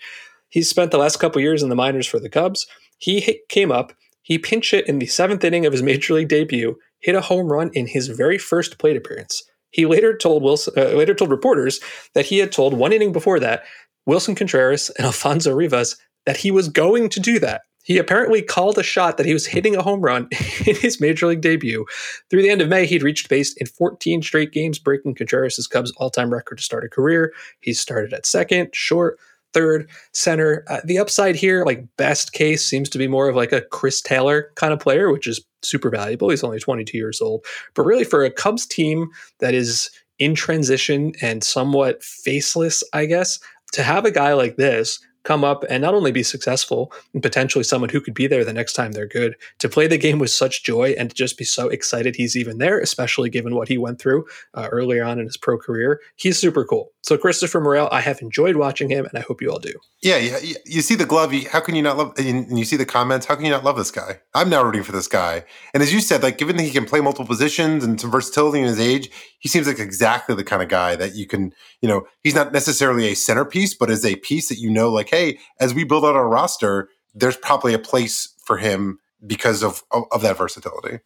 He's 0.49 0.69
spent 0.69 0.91
the 0.91 0.97
last 0.97 1.17
couple 1.17 1.41
years 1.41 1.63
in 1.63 1.69
the 1.69 1.75
minors 1.75 2.07
for 2.07 2.19
the 2.19 2.29
Cubs. 2.29 2.67
He 2.97 3.41
came 3.49 3.71
up, 3.71 3.93
he 4.21 4.37
pinch 4.37 4.71
hit 4.71 4.87
in 4.87 4.99
the 4.99 5.07
seventh 5.07 5.43
inning 5.43 5.65
of 5.65 5.71
his 5.71 5.81
major 5.81 6.13
league 6.13 6.27
debut, 6.27 6.77
hit 6.99 7.15
a 7.15 7.21
home 7.21 7.51
run 7.51 7.71
in 7.73 7.87
his 7.87 8.07
very 8.07 8.37
first 8.37 8.77
plate 8.77 8.97
appearance. 8.97 9.43
He 9.71 9.85
later 9.85 10.15
told 10.15 10.43
Wilson, 10.43 10.73
uh, 10.77 10.89
later 10.89 11.13
told 11.13 11.31
reporters 11.31 11.79
that 12.13 12.25
he 12.25 12.37
had 12.39 12.51
told 12.51 12.73
one 12.73 12.93
inning 12.93 13.13
before 13.13 13.39
that 13.39 13.63
Willson 14.05 14.35
Contreras 14.35 14.89
and 14.97 15.05
Alfonso 15.05 15.53
Rivas 15.53 15.97
that 16.25 16.37
he 16.37 16.51
was 16.51 16.69
going 16.69 17.09
to 17.09 17.19
do 17.19 17.39
that 17.39 17.61
he 17.91 17.97
apparently 17.97 18.41
called 18.41 18.77
a 18.77 18.83
shot 18.83 19.17
that 19.17 19.25
he 19.25 19.33
was 19.33 19.45
hitting 19.45 19.75
a 19.75 19.83
home 19.83 19.99
run 19.99 20.29
in 20.65 20.75
his 20.77 21.01
major 21.01 21.27
league 21.27 21.41
debut. 21.41 21.85
Through 22.29 22.41
the 22.41 22.49
end 22.49 22.61
of 22.61 22.69
May, 22.69 22.85
he'd 22.85 23.03
reached 23.03 23.27
base 23.27 23.53
in 23.55 23.67
14 23.67 24.21
straight 24.21 24.53
games, 24.53 24.79
breaking 24.79 25.15
Contreras' 25.15 25.67
Cubs' 25.67 25.91
all-time 25.97 26.31
record 26.31 26.57
to 26.57 26.63
start 26.63 26.85
a 26.85 26.89
career. 26.89 27.33
He 27.59 27.73
started 27.73 28.13
at 28.13 28.25
second, 28.25 28.73
short, 28.73 29.19
third, 29.53 29.89
center. 30.13 30.63
Uh, 30.69 30.79
the 30.85 30.99
upside 30.99 31.35
here, 31.35 31.65
like 31.65 31.85
best 31.97 32.31
case, 32.31 32.65
seems 32.65 32.87
to 32.87 32.97
be 32.97 33.09
more 33.09 33.27
of 33.27 33.35
like 33.35 33.51
a 33.51 33.61
Chris 33.61 34.01
Taylor 34.01 34.51
kind 34.55 34.71
of 34.71 34.79
player, 34.79 35.11
which 35.11 35.27
is 35.27 35.43
super 35.61 35.89
valuable. 35.89 36.29
He's 36.29 36.45
only 36.45 36.59
22 36.59 36.97
years 36.97 37.19
old. 37.19 37.45
But 37.75 37.83
really, 37.83 38.05
for 38.05 38.23
a 38.23 38.31
Cubs 38.31 38.65
team 38.65 39.09
that 39.39 39.53
is 39.53 39.89
in 40.17 40.33
transition 40.33 41.11
and 41.21 41.43
somewhat 41.43 42.01
faceless, 42.01 42.85
I 42.93 43.05
guess, 43.05 43.37
to 43.73 43.83
have 43.83 44.05
a 44.05 44.11
guy 44.11 44.31
like 44.31 44.55
this 44.55 44.99
come 45.23 45.43
up 45.43 45.63
and 45.69 45.81
not 45.81 45.93
only 45.93 46.11
be 46.11 46.23
successful 46.23 46.91
and 47.13 47.21
potentially 47.21 47.63
someone 47.63 47.89
who 47.89 48.01
could 48.01 48.13
be 48.13 48.27
there 48.27 48.43
the 48.43 48.53
next 48.53 48.73
time 48.73 48.91
they're 48.91 49.07
good, 49.07 49.35
to 49.59 49.69
play 49.69 49.87
the 49.87 49.97
game 49.97 50.19
with 50.19 50.31
such 50.31 50.63
joy 50.63 50.95
and 50.97 51.09
to 51.09 51.15
just 51.15 51.37
be 51.37 51.43
so 51.43 51.69
excited 51.69 52.15
he's 52.15 52.35
even 52.35 52.57
there, 52.57 52.79
especially 52.79 53.29
given 53.29 53.55
what 53.55 53.67
he 53.67 53.77
went 53.77 53.99
through 53.99 54.25
uh, 54.53 54.67
earlier 54.71 55.03
on 55.03 55.19
in 55.19 55.25
his 55.25 55.37
pro 55.37 55.57
career. 55.57 55.99
He's 56.15 56.37
super 56.37 56.65
cool. 56.65 56.91
So 57.03 57.17
Christopher 57.17 57.59
Morel, 57.59 57.89
I 57.91 58.01
have 58.01 58.21
enjoyed 58.21 58.55
watching 58.55 58.89
him, 58.89 59.05
and 59.05 59.17
I 59.17 59.21
hope 59.21 59.41
you 59.41 59.51
all 59.51 59.59
do. 59.59 59.73
Yeah, 60.01 60.17
yeah. 60.17 60.37
You 60.65 60.81
see 60.81 60.95
the 60.95 61.05
glove. 61.05 61.33
How 61.51 61.59
can 61.59 61.75
you 61.75 61.81
not 61.81 61.97
love? 61.97 62.13
And 62.17 62.57
you 62.57 62.65
see 62.65 62.77
the 62.77 62.85
comments. 62.85 63.25
How 63.25 63.35
can 63.35 63.45
you 63.45 63.51
not 63.51 63.63
love 63.63 63.75
this 63.75 63.89
guy? 63.89 64.19
I'm 64.35 64.49
now 64.49 64.63
rooting 64.63 64.83
for 64.83 64.91
this 64.91 65.07
guy. 65.07 65.43
And 65.73 65.81
as 65.81 65.91
you 65.91 65.99
said, 65.99 66.21
like 66.21 66.37
given 66.37 66.57
that 66.57 66.63
he 66.63 66.69
can 66.71 66.85
play 66.85 67.01
multiple 67.01 67.25
positions 67.25 67.83
and 67.83 67.99
some 67.99 68.11
versatility 68.11 68.59
in 68.59 68.65
his 68.65 68.79
age, 68.79 69.09
he 69.39 69.49
seems 69.49 69.67
like 69.67 69.79
exactly 69.79 70.35
the 70.35 70.43
kind 70.43 70.61
of 70.61 70.69
guy 70.69 70.95
that 70.95 71.15
you 71.15 71.25
can. 71.25 71.53
You 71.81 71.89
know, 71.89 72.07
he's 72.23 72.35
not 72.35 72.53
necessarily 72.53 73.07
a 73.07 73.15
centerpiece, 73.15 73.73
but 73.73 73.89
is 73.89 74.05
a 74.05 74.15
piece 74.17 74.49
that 74.49 74.59
you 74.59 74.69
know, 74.69 74.89
like, 74.89 75.09
hey, 75.11 75.37
as 75.59 75.73
we 75.73 75.83
build 75.83 76.05
out 76.05 76.15
our 76.15 76.27
roster, 76.27 76.89
there's 77.13 77.37
probably 77.37 77.73
a 77.73 77.79
place 77.79 78.33
for 78.43 78.57
him 78.57 78.97
because 79.27 79.61
of 79.61 79.83
of, 79.91 80.05
of 80.11 80.21
that 80.21 80.37
versatility. 80.37 80.99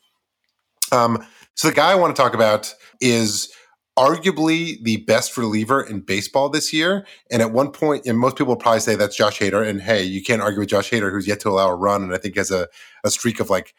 Um, 0.91 1.25
so 1.55 1.67
the 1.67 1.73
guy 1.73 1.91
I 1.91 1.95
want 1.95 2.15
to 2.15 2.21
talk 2.21 2.33
about 2.33 2.73
is 3.01 3.51
arguably 3.97 4.81
the 4.83 4.97
best 4.97 5.37
reliever 5.37 5.81
in 5.81 6.01
baseball 6.01 6.49
this 6.49 6.73
year. 6.73 7.05
And 7.31 7.41
at 7.41 7.51
one 7.51 7.71
point, 7.71 8.05
and 8.05 8.19
most 8.19 8.35
people 8.35 8.53
will 8.53 8.61
probably 8.61 8.81
say 8.81 8.95
that's 8.95 9.15
Josh 9.15 9.39
Hader. 9.39 9.65
And 9.65 9.81
hey, 9.81 10.03
you 10.03 10.21
can't 10.21 10.41
argue 10.41 10.59
with 10.59 10.69
Josh 10.69 10.89
Hader, 10.89 11.11
who's 11.11 11.27
yet 11.27 11.39
to 11.41 11.49
allow 11.49 11.69
a 11.69 11.75
run, 11.75 12.03
and 12.03 12.13
I 12.13 12.17
think 12.17 12.35
has 12.35 12.51
a, 12.51 12.67
a 13.03 13.09
streak 13.09 13.39
of 13.39 13.49
like 13.49 13.73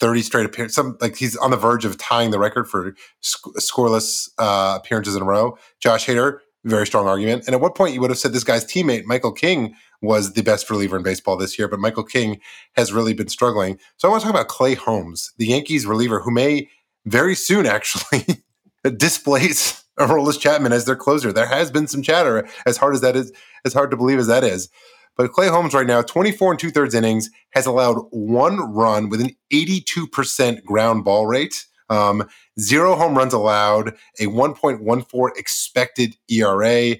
30 0.00 0.22
straight 0.22 0.46
appearances. 0.46 0.74
Some 0.74 0.96
like 1.00 1.16
he's 1.16 1.36
on 1.36 1.50
the 1.50 1.56
verge 1.56 1.84
of 1.84 1.98
tying 1.98 2.30
the 2.30 2.38
record 2.38 2.68
for 2.68 2.94
sc- 3.20 3.54
scoreless 3.58 4.28
uh, 4.38 4.78
appearances 4.80 5.14
in 5.14 5.22
a 5.22 5.26
row. 5.26 5.56
Josh 5.78 6.06
Hader, 6.06 6.38
very 6.64 6.86
strong 6.86 7.06
argument. 7.06 7.44
And 7.46 7.54
at 7.54 7.60
what 7.60 7.74
point 7.74 7.94
you 7.94 8.00
would 8.00 8.10
have 8.10 8.18
said 8.18 8.32
this 8.32 8.44
guy's 8.44 8.64
teammate 8.64 9.04
Michael 9.04 9.32
King 9.32 9.74
was 10.02 10.32
the 10.32 10.42
best 10.42 10.70
reliever 10.70 10.96
in 10.96 11.02
baseball 11.02 11.36
this 11.36 11.58
year, 11.58 11.68
but 11.68 11.78
Michael 11.78 12.04
King 12.04 12.40
has 12.76 12.92
really 12.92 13.14
been 13.14 13.28
struggling. 13.28 13.78
So 13.96 14.08
I 14.08 14.10
want 14.10 14.22
to 14.22 14.26
talk 14.26 14.34
about 14.34 14.48
Clay 14.48 14.74
Holmes, 14.74 15.32
the 15.38 15.46
Yankees 15.46 15.86
reliever, 15.86 16.20
who 16.20 16.30
may 16.30 16.68
very 17.06 17.34
soon 17.34 17.66
actually 17.66 18.44
displace 18.96 19.84
Aroldis 19.98 20.40
Chapman 20.40 20.72
as 20.72 20.84
their 20.84 20.96
closer. 20.96 21.32
There 21.32 21.46
has 21.46 21.70
been 21.70 21.86
some 21.86 22.02
chatter, 22.02 22.48
as 22.66 22.76
hard 22.76 22.94
as 22.94 23.00
that 23.02 23.16
is, 23.16 23.32
as 23.64 23.72
hard 23.72 23.90
to 23.90 23.96
believe 23.96 24.18
as 24.18 24.26
that 24.26 24.44
is. 24.44 24.68
But 25.16 25.32
Clay 25.32 25.48
Holmes 25.48 25.74
right 25.74 25.86
now, 25.86 26.02
24 26.02 26.52
and 26.52 26.60
two 26.60 26.70
thirds 26.70 26.94
innings, 26.94 27.28
has 27.50 27.66
allowed 27.66 28.06
one 28.10 28.58
run 28.72 29.10
with 29.10 29.20
an 29.20 29.36
82% 29.52 30.64
ground 30.64 31.04
ball 31.04 31.26
rate, 31.26 31.66
um, 31.90 32.26
zero 32.58 32.94
home 32.94 33.16
runs 33.16 33.34
allowed, 33.34 33.94
a 34.18 34.26
1.14 34.26 35.36
expected 35.36 36.16
ERA. 36.28 36.96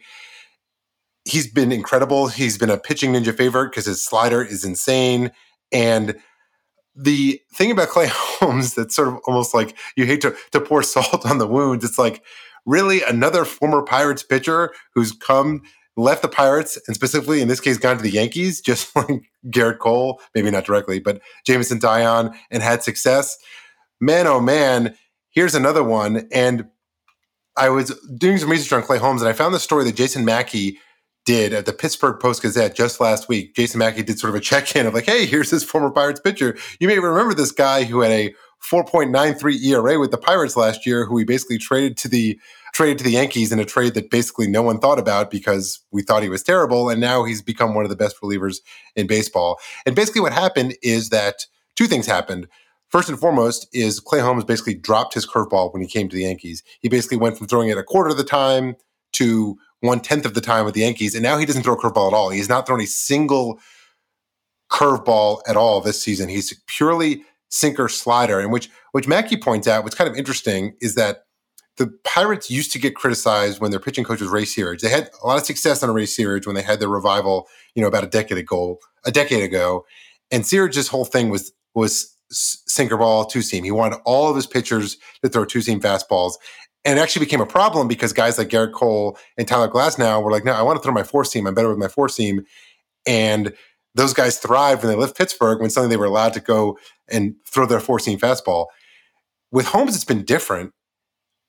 He's 1.25 1.51
been 1.51 1.73
incredible. 1.73 2.29
He's 2.29 2.59
been 2.59 2.71
a 2.71 2.77
pitching 2.77 3.13
ninja 3.13 3.35
favorite 3.35 3.71
because 3.71 3.87
his 3.87 4.05
slider 4.05 4.43
is 4.43 4.65
insane. 4.65 5.31
And 5.73 6.17
the 6.95 7.41
thing 7.55 7.71
about 7.71 7.89
Clay 7.89 8.09
Holmes 8.11 8.75
that's 8.75 8.95
sort 8.95 9.09
of 9.09 9.19
almost 9.27 9.55
like 9.55 9.77
you 9.97 10.05
hate 10.05 10.21
to, 10.23 10.35
to 10.53 10.61
pour 10.61 10.83
salt 10.83 11.25
on 11.25 11.39
the 11.39 11.47
wounds. 11.47 11.85
It's 11.85 11.99
like 11.99 12.23
really 12.67 13.03
another 13.03 13.45
former 13.45 13.83
Pirates 13.83 14.23
pitcher 14.23 14.73
who's 14.95 15.13
come 15.13 15.63
left 15.97 16.23
the 16.23 16.29
Pirates 16.29 16.79
and 16.87 16.95
specifically 16.95 17.41
in 17.41 17.49
this 17.49 17.61
case 17.61 17.77
gone 17.79 17.97
to 17.97 18.03
the 18.03 18.11
Yankees, 18.11 18.61
just 18.61 18.95
like 18.97 19.31
Gerrit 19.47 19.79
Cole, 19.79 20.21
maybe 20.35 20.51
not 20.51 20.65
directly, 20.65 20.99
but 20.99 21.21
Jameson 21.47 21.79
Taillon 21.79 22.35
and 22.51 22.63
had 22.63 22.83
success. 22.83 23.37
Man, 24.01 24.27
oh 24.27 24.41
man, 24.41 24.97
here's 25.31 25.55
another 25.55 25.85
one. 25.85 26.29
And 26.33 26.69
I 27.57 27.69
was 27.69 27.99
doing 28.17 28.39
some 28.39 28.51
research 28.51 28.73
on 28.73 28.83
Clay 28.83 28.99
Holmes 28.99 29.23
and 29.23 29.29
I 29.29 29.33
found 29.33 29.55
the 29.55 29.61
story 29.61 29.85
that 29.85 29.97
Jason 29.97 30.25
Mackey 30.25 30.79
did 31.27 31.53
at 31.53 31.67
the 31.67 31.73
Pittsburgh 31.73 32.19
Post 32.19 32.43
Gazette 32.43 32.75
just 32.75 33.01
last 33.01 33.29
week. 33.29 33.55
Jason 33.55 33.79
Mackey 33.79 34.03
did 34.03 34.19
sort 34.19 34.31
of 34.31 34.37
a 34.37 34.41
check 34.41 34.75
in 34.75 34.87
of 34.87 34.95
like, 34.95 35.05
hey, 35.05 35.27
here's 35.27 35.51
this 35.51 35.63
former 35.63 35.91
Pirates 35.91 36.21
pitcher. 36.21 36.57
You 36.79 36.89
may 36.89 36.99
remember 36.99 37.35
this 37.35 37.53
guy 37.53 37.85
who 37.85 38.01
had 38.01 38.13
a 38.13 38.35
4.93 38.69 39.63
ERA 39.65 39.99
with 39.99 40.11
the 40.11 40.19
Pirates 40.19 40.57
last 40.57 40.87
year, 40.87 41.05
who 41.05 41.15
we 41.15 41.25
basically 41.25 41.59
traded 41.59 41.97
to 41.99 42.09
the 42.09 42.39
traded 42.73 42.99
to 42.99 43.05
the 43.05 43.11
Yankees 43.11 43.53
in 43.53 43.59
a 43.59 43.65
trade 43.65 43.95
that 43.95 44.11
basically 44.11 44.47
no 44.47 44.63
one 44.63 44.79
thought 44.79 44.99
about 44.99 45.31
because 45.31 45.81
we 45.91 46.03
thought 46.03 46.23
he 46.23 46.29
was 46.29 46.43
terrible, 46.43 46.89
and 46.89 47.01
now 47.01 47.25
he's 47.25 47.43
become 47.43 47.75
one 47.75 47.85
of 47.85 47.91
the 47.91 47.97
best 47.97 48.21
relievers 48.23 48.59
in 48.95 49.07
baseball. 49.07 49.59
And 49.87 49.97
basically, 49.97 50.21
what 50.21 50.33
happened 50.33 50.77
is 50.83 51.09
that 51.09 51.47
two 51.75 51.87
things 51.87 52.07
happened. 52.07 52.49
First 52.91 53.09
and 53.09 53.19
foremost 53.19 53.69
is 53.73 54.01
Clay 54.01 54.21
Holmes 54.21 54.45
basically 54.45 54.75
dropped 54.75 55.15
his 55.15 55.27
curveball 55.27 55.73
when 55.73 55.81
he 55.81 55.89
came 55.89 56.09
to 56.09 56.17
the 56.17 56.23
Yankees. 56.23 56.63
He 56.81 56.89
basically 56.89 57.19
went 57.19 57.39
from 57.39 57.47
throwing 57.47 57.69
it 57.69 57.79
a 57.79 57.85
quarter 57.85 58.11
of 58.11 58.17
the 58.17 58.25
time 58.25 58.75
to 59.13 59.57
one 59.81 60.01
tenth 60.01 60.27
of 60.27 60.35
the 60.35 60.41
time 60.41 60.65
with 60.65 60.75
the 60.75 60.81
Yankees, 60.81 61.15
and 61.15 61.23
now 61.23 61.39
he 61.39 61.47
doesn't 61.47 61.63
throw 61.63 61.75
a 61.75 61.79
curveball 61.79 62.09
at 62.09 62.15
all. 62.15 62.31
He's 62.31 62.49
not 62.49 62.67
thrown 62.67 62.81
a 62.81 62.87
single 62.87 63.61
curveball 64.71 65.41
at 65.47 65.57
all 65.57 65.81
this 65.81 66.03
season. 66.03 66.29
He's 66.29 66.53
purely 66.67 67.23
sinker 67.49 67.89
slider, 67.89 68.41
and 68.41 68.53
which 68.53 68.69
which 68.93 69.07
Mackey 69.07 69.37
points 69.37 69.69
out, 69.69 69.85
what's 69.85 69.97
kind 69.97 70.11
of 70.11 70.17
interesting 70.17 70.75
is 70.81 70.97
that 70.97 71.25
the 71.77 71.87
Pirates 72.05 72.51
used 72.51 72.73
to 72.73 72.79
get 72.79 72.97
criticized 72.97 73.61
when 73.61 73.71
their 73.71 73.81
pitching 73.81 74.05
coach 74.05 74.21
was 74.21 74.29
Ray 74.29 74.43
Searage. 74.43 74.81
They 74.81 74.91
had 74.91 75.11
a 75.23 75.27
lot 75.27 75.39
of 75.39 75.47
success 75.47 75.83
on 75.83 75.91
Ray 75.95 76.05
Searage 76.05 76.45
when 76.45 76.57
they 76.57 76.63
had 76.63 76.81
their 76.81 76.89
revival, 76.89 77.47
you 77.75 77.83
know, 77.83 77.89
about 77.89 78.05
a 78.05 78.09
decade 78.09 78.39
ago. 78.39 78.79
A 79.07 79.11
decade 79.11 79.43
ago, 79.43 79.87
and 80.31 80.45
Searage's 80.45 80.89
whole 80.89 81.07
thing 81.07 81.31
was 81.31 81.53
was 81.75 82.15
sinker 82.31 82.97
ball 82.97 83.25
two 83.25 83.43
seam. 83.43 83.65
He 83.65 83.71
wanted 83.71 83.99
all 84.05 84.29
of 84.29 84.37
his 84.37 84.47
pitchers 84.47 84.97
to 85.23 85.29
throw 85.29 85.45
two 85.45 85.61
seam 85.61 85.81
fastballs, 85.81 86.35
and 86.85 86.99
it 86.99 87.03
actually 87.03 87.25
became 87.27 87.41
a 87.41 87.47
problem 87.47 87.89
because 87.89 88.13
guys 88.13 88.39
like 88.39 88.49
Gerrit 88.49 88.73
Cole 88.73 89.19
and 89.37 89.47
Tyler 89.47 89.69
Glasnow 89.69 90.23
were 90.23 90.31
like, 90.31 90.45
no, 90.45 90.53
I 90.53 90.63
want 90.63 90.79
to 90.79 90.83
throw 90.83 90.93
my 90.93 91.03
four 91.03 91.25
seam. 91.25 91.47
I'm 91.47 91.55
better 91.55 91.69
with 91.69 91.79
my 91.79 91.89
four 91.89 92.09
seam. 92.09 92.45
And 93.07 93.53
those 93.95 94.15
guys 94.15 94.39
thrived 94.39 94.83
when 94.83 94.91
they 94.91 94.99
left 94.99 95.17
Pittsburgh 95.17 95.61
when 95.61 95.69
suddenly 95.71 95.95
they 95.95 95.99
were 95.99 96.07
allowed 96.07 96.33
to 96.35 96.41
go 96.41 96.79
and 97.09 97.35
throw 97.47 97.67
their 97.67 97.81
four 97.81 97.99
seam 97.99 98.19
fastball. 98.19 98.67
With 99.53 99.67
Holmes, 99.67 99.95
it's 99.95 100.05
been 100.05 100.25
different. 100.25 100.73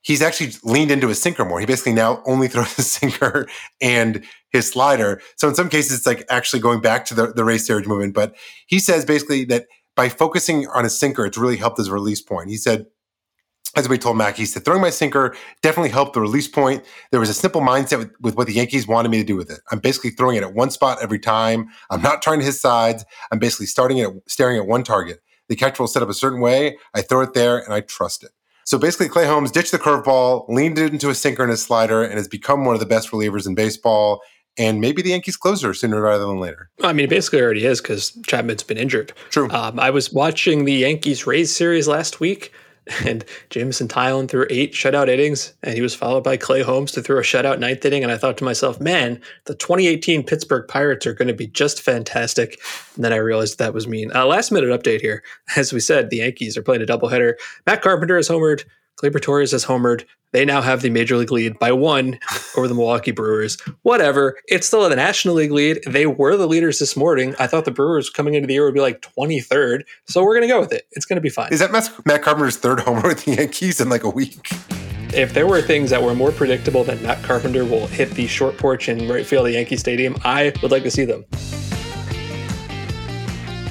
He's 0.01 0.23
actually 0.23 0.53
leaned 0.63 0.89
into 0.89 1.07
his 1.07 1.21
sinker 1.21 1.45
more. 1.45 1.59
He 1.59 1.65
basically 1.65 1.93
now 1.93 2.23
only 2.25 2.47
throws 2.49 2.75
his 2.75 2.91
sinker 2.91 3.47
and 3.79 4.25
his 4.49 4.69
slider. 4.69 5.21
So 5.37 5.47
in 5.47 5.55
some 5.55 5.69
cases, 5.69 5.99
it's 5.99 6.07
like 6.07 6.25
actually 6.29 6.59
going 6.59 6.81
back 6.81 7.05
to 7.05 7.13
the, 7.13 7.27
the 7.27 7.43
Searage 7.43 7.85
movement. 7.85 8.15
But 8.15 8.35
he 8.65 8.79
says 8.79 9.05
basically 9.05 9.45
that 9.45 9.67
by 9.95 10.09
focusing 10.09 10.67
on 10.67 10.83
his 10.83 10.97
sinker, 10.97 11.25
it's 11.25 11.37
really 11.37 11.57
helped 11.57 11.77
his 11.77 11.89
release 11.89 12.21
point. 12.21 12.49
He 12.49 12.57
said 12.57 12.85
as 13.75 13.87
we 13.87 13.97
told 13.97 14.17
Mac, 14.17 14.35
he 14.35 14.45
said, 14.45 14.65
throwing 14.65 14.81
my 14.81 14.89
sinker 14.89 15.35
definitely 15.61 15.91
helped 15.91 16.13
the 16.13 16.19
release 16.19 16.47
point. 16.47 16.83
There 17.11 17.19
was 17.19 17.29
a 17.29 17.33
simple 17.33 17.61
mindset 17.61 17.99
with, 17.99 18.11
with, 18.19 18.35
what 18.35 18.47
the 18.47 18.53
Yankees 18.53 18.85
wanted 18.85 19.09
me 19.09 19.17
to 19.19 19.23
do 19.23 19.35
with 19.35 19.49
it. 19.49 19.61
I'm 19.71 19.79
basically 19.79 20.09
throwing 20.09 20.35
it 20.35 20.43
at 20.43 20.53
one 20.53 20.71
spot 20.71 20.97
every 21.01 21.19
time. 21.19 21.69
I'm 21.89 22.01
not 22.01 22.21
trying 22.21 22.39
to 22.39 22.45
hit 22.45 22.55
sides. 22.55 23.05
I'm 23.31 23.39
basically 23.39 23.67
starting 23.67 23.99
it, 23.99 24.09
staring 24.27 24.57
at 24.57 24.67
one 24.67 24.83
target. 24.83 25.21
The 25.47 25.55
catcher 25.55 25.83
will 25.83 25.87
set 25.87 26.03
up 26.03 26.09
a 26.09 26.13
certain 26.13 26.41
way. 26.41 26.77
I 26.93 27.01
throw 27.01 27.21
it 27.21 27.33
there 27.33 27.59
and 27.59 27.73
I 27.73 27.81
trust 27.81 28.23
it. 28.23 28.31
So 28.65 28.77
basically, 28.77 29.09
Clay 29.09 29.25
Holmes 29.25 29.51
ditched 29.51 29.71
the 29.71 29.79
curveball, 29.79 30.47
leaned 30.47 30.77
it 30.77 30.93
into 30.93 31.09
a 31.09 31.15
sinker 31.15 31.43
and 31.43 31.51
a 31.51 31.57
slider, 31.57 32.03
and 32.03 32.13
has 32.13 32.27
become 32.27 32.63
one 32.63 32.75
of 32.75 32.79
the 32.79 32.85
best 32.85 33.11
relievers 33.11 33.47
in 33.47 33.55
baseball. 33.55 34.21
And 34.57 34.81
maybe 34.81 35.01
the 35.01 35.11
Yankees 35.11 35.37
closer 35.37 35.73
sooner 35.73 36.01
rather 36.01 36.25
than 36.25 36.39
later. 36.39 36.69
I 36.83 36.93
mean, 36.93 37.05
it 37.05 37.09
basically 37.09 37.41
already 37.41 37.65
is 37.65 37.81
because 37.81 38.11
Chapman's 38.27 38.63
been 38.63 38.77
injured. 38.77 39.13
True. 39.29 39.49
Um, 39.49 39.79
I 39.79 39.89
was 39.91 40.11
watching 40.11 40.65
the 40.65 40.73
Yankees 40.73 41.25
Rays 41.25 41.55
series 41.55 41.87
last 41.87 42.19
week 42.19 42.51
and 43.05 43.23
Jameson 43.49 43.87
Taillon 43.87 44.27
threw 44.27 44.47
eight 44.49 44.73
shutout 44.73 45.07
innings, 45.07 45.53
and 45.63 45.75
he 45.75 45.81
was 45.81 45.95
followed 45.95 46.23
by 46.23 46.37
Clay 46.37 46.61
Holmes 46.61 46.91
to 46.93 47.01
throw 47.01 47.19
a 47.19 47.21
shutout 47.21 47.59
ninth 47.59 47.85
inning. 47.85 48.03
And 48.03 48.11
I 48.11 48.17
thought 48.17 48.37
to 48.39 48.43
myself, 48.43 48.79
man, 48.79 49.21
the 49.45 49.55
2018 49.55 50.23
Pittsburgh 50.23 50.67
Pirates 50.67 51.05
are 51.05 51.13
going 51.13 51.27
to 51.27 51.33
be 51.33 51.47
just 51.47 51.81
fantastic. 51.81 52.59
And 52.95 53.03
then 53.03 53.13
I 53.13 53.17
realized 53.17 53.59
that 53.59 53.73
was 53.73 53.87
mean. 53.87 54.11
Uh, 54.13 54.25
last 54.25 54.51
minute 54.51 54.69
update 54.69 55.01
here. 55.01 55.23
As 55.55 55.71
we 55.71 55.79
said, 55.79 56.09
the 56.09 56.17
Yankees 56.17 56.57
are 56.57 56.63
playing 56.63 56.81
a 56.81 56.85
doubleheader. 56.85 57.35
Matt 57.65 57.81
Carpenter 57.81 58.17
is 58.17 58.29
homered. 58.29 58.63
Gleyber 59.01 59.21
Torres 59.21 59.51
has 59.51 59.65
homered. 59.65 60.05
They 60.31 60.45
now 60.45 60.61
have 60.61 60.81
the 60.81 60.89
major 60.89 61.17
league 61.17 61.31
lead 61.31 61.59
by 61.59 61.71
one 61.71 62.19
over 62.55 62.67
the 62.67 62.73
Milwaukee 62.73 63.11
Brewers. 63.11 63.59
Whatever. 63.81 64.37
It's 64.47 64.67
still 64.67 64.87
the 64.87 64.95
National 64.95 65.35
League 65.35 65.51
lead. 65.51 65.81
They 65.85 66.05
were 66.05 66.37
the 66.37 66.47
leaders 66.47 66.79
this 66.79 66.95
morning. 66.95 67.35
I 67.39 67.47
thought 67.47 67.65
the 67.65 67.71
Brewers 67.71 68.09
coming 68.09 68.35
into 68.35 68.47
the 68.47 68.53
year 68.53 68.65
would 68.65 68.73
be 68.73 68.79
like 68.79 69.01
23rd. 69.01 69.83
So 70.05 70.23
we're 70.23 70.35
going 70.35 70.47
to 70.47 70.53
go 70.53 70.59
with 70.59 70.71
it. 70.71 70.87
It's 70.91 71.05
going 71.05 71.17
to 71.17 71.21
be 71.21 71.29
fine. 71.29 71.51
Is 71.51 71.59
that 71.59 71.71
Matt 72.05 72.23
Carpenter's 72.23 72.57
third 72.57 72.79
homer 72.79 73.07
with 73.07 73.25
the 73.25 73.35
Yankees 73.35 73.81
in 73.81 73.89
like 73.89 74.03
a 74.03 74.09
week? 74.09 74.49
If 75.13 75.33
there 75.33 75.45
were 75.45 75.61
things 75.61 75.89
that 75.89 76.01
were 76.01 76.15
more 76.15 76.31
predictable 76.31 76.85
than 76.85 77.01
Matt 77.03 77.21
Carpenter 77.23 77.65
will 77.65 77.87
hit 77.87 78.11
the 78.11 78.27
short 78.27 78.57
porch 78.57 78.87
in 78.87 79.09
right 79.09 79.25
field 79.25 79.47
of 79.47 79.53
Yankee 79.53 79.75
Stadium, 79.75 80.15
I 80.23 80.53
would 80.61 80.71
like 80.71 80.83
to 80.83 80.91
see 80.91 81.03
them 81.03 81.25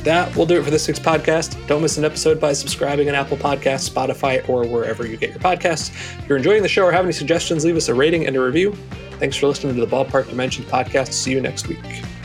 that 0.04 0.34
will 0.36 0.46
do 0.46 0.58
it 0.58 0.64
for 0.64 0.70
this 0.70 0.86
week's 0.86 0.98
podcast. 0.98 1.66
Don't 1.66 1.82
miss 1.82 1.98
an 1.98 2.04
episode 2.04 2.40
by 2.40 2.52
subscribing 2.52 3.08
on 3.08 3.14
Apple 3.14 3.36
Podcasts, 3.36 3.88
Spotify, 3.88 4.46
or 4.48 4.66
wherever 4.66 5.06
you 5.06 5.16
get 5.16 5.30
your 5.30 5.38
podcasts. 5.38 5.90
If 6.18 6.28
you're 6.28 6.38
enjoying 6.38 6.62
the 6.62 6.68
show 6.68 6.84
or 6.84 6.92
have 6.92 7.04
any 7.04 7.12
suggestions, 7.12 7.64
leave 7.64 7.76
us 7.76 7.88
a 7.88 7.94
rating 7.94 8.26
and 8.26 8.36
a 8.36 8.40
review. 8.40 8.72
Thanks 9.18 9.36
for 9.36 9.46
listening 9.46 9.74
to 9.74 9.80
the 9.84 9.86
Ballpark 9.86 10.28
Dimensions 10.28 10.66
podcast. 10.68 11.12
See 11.12 11.32
you 11.32 11.40
next 11.40 11.68
week. 11.68 12.19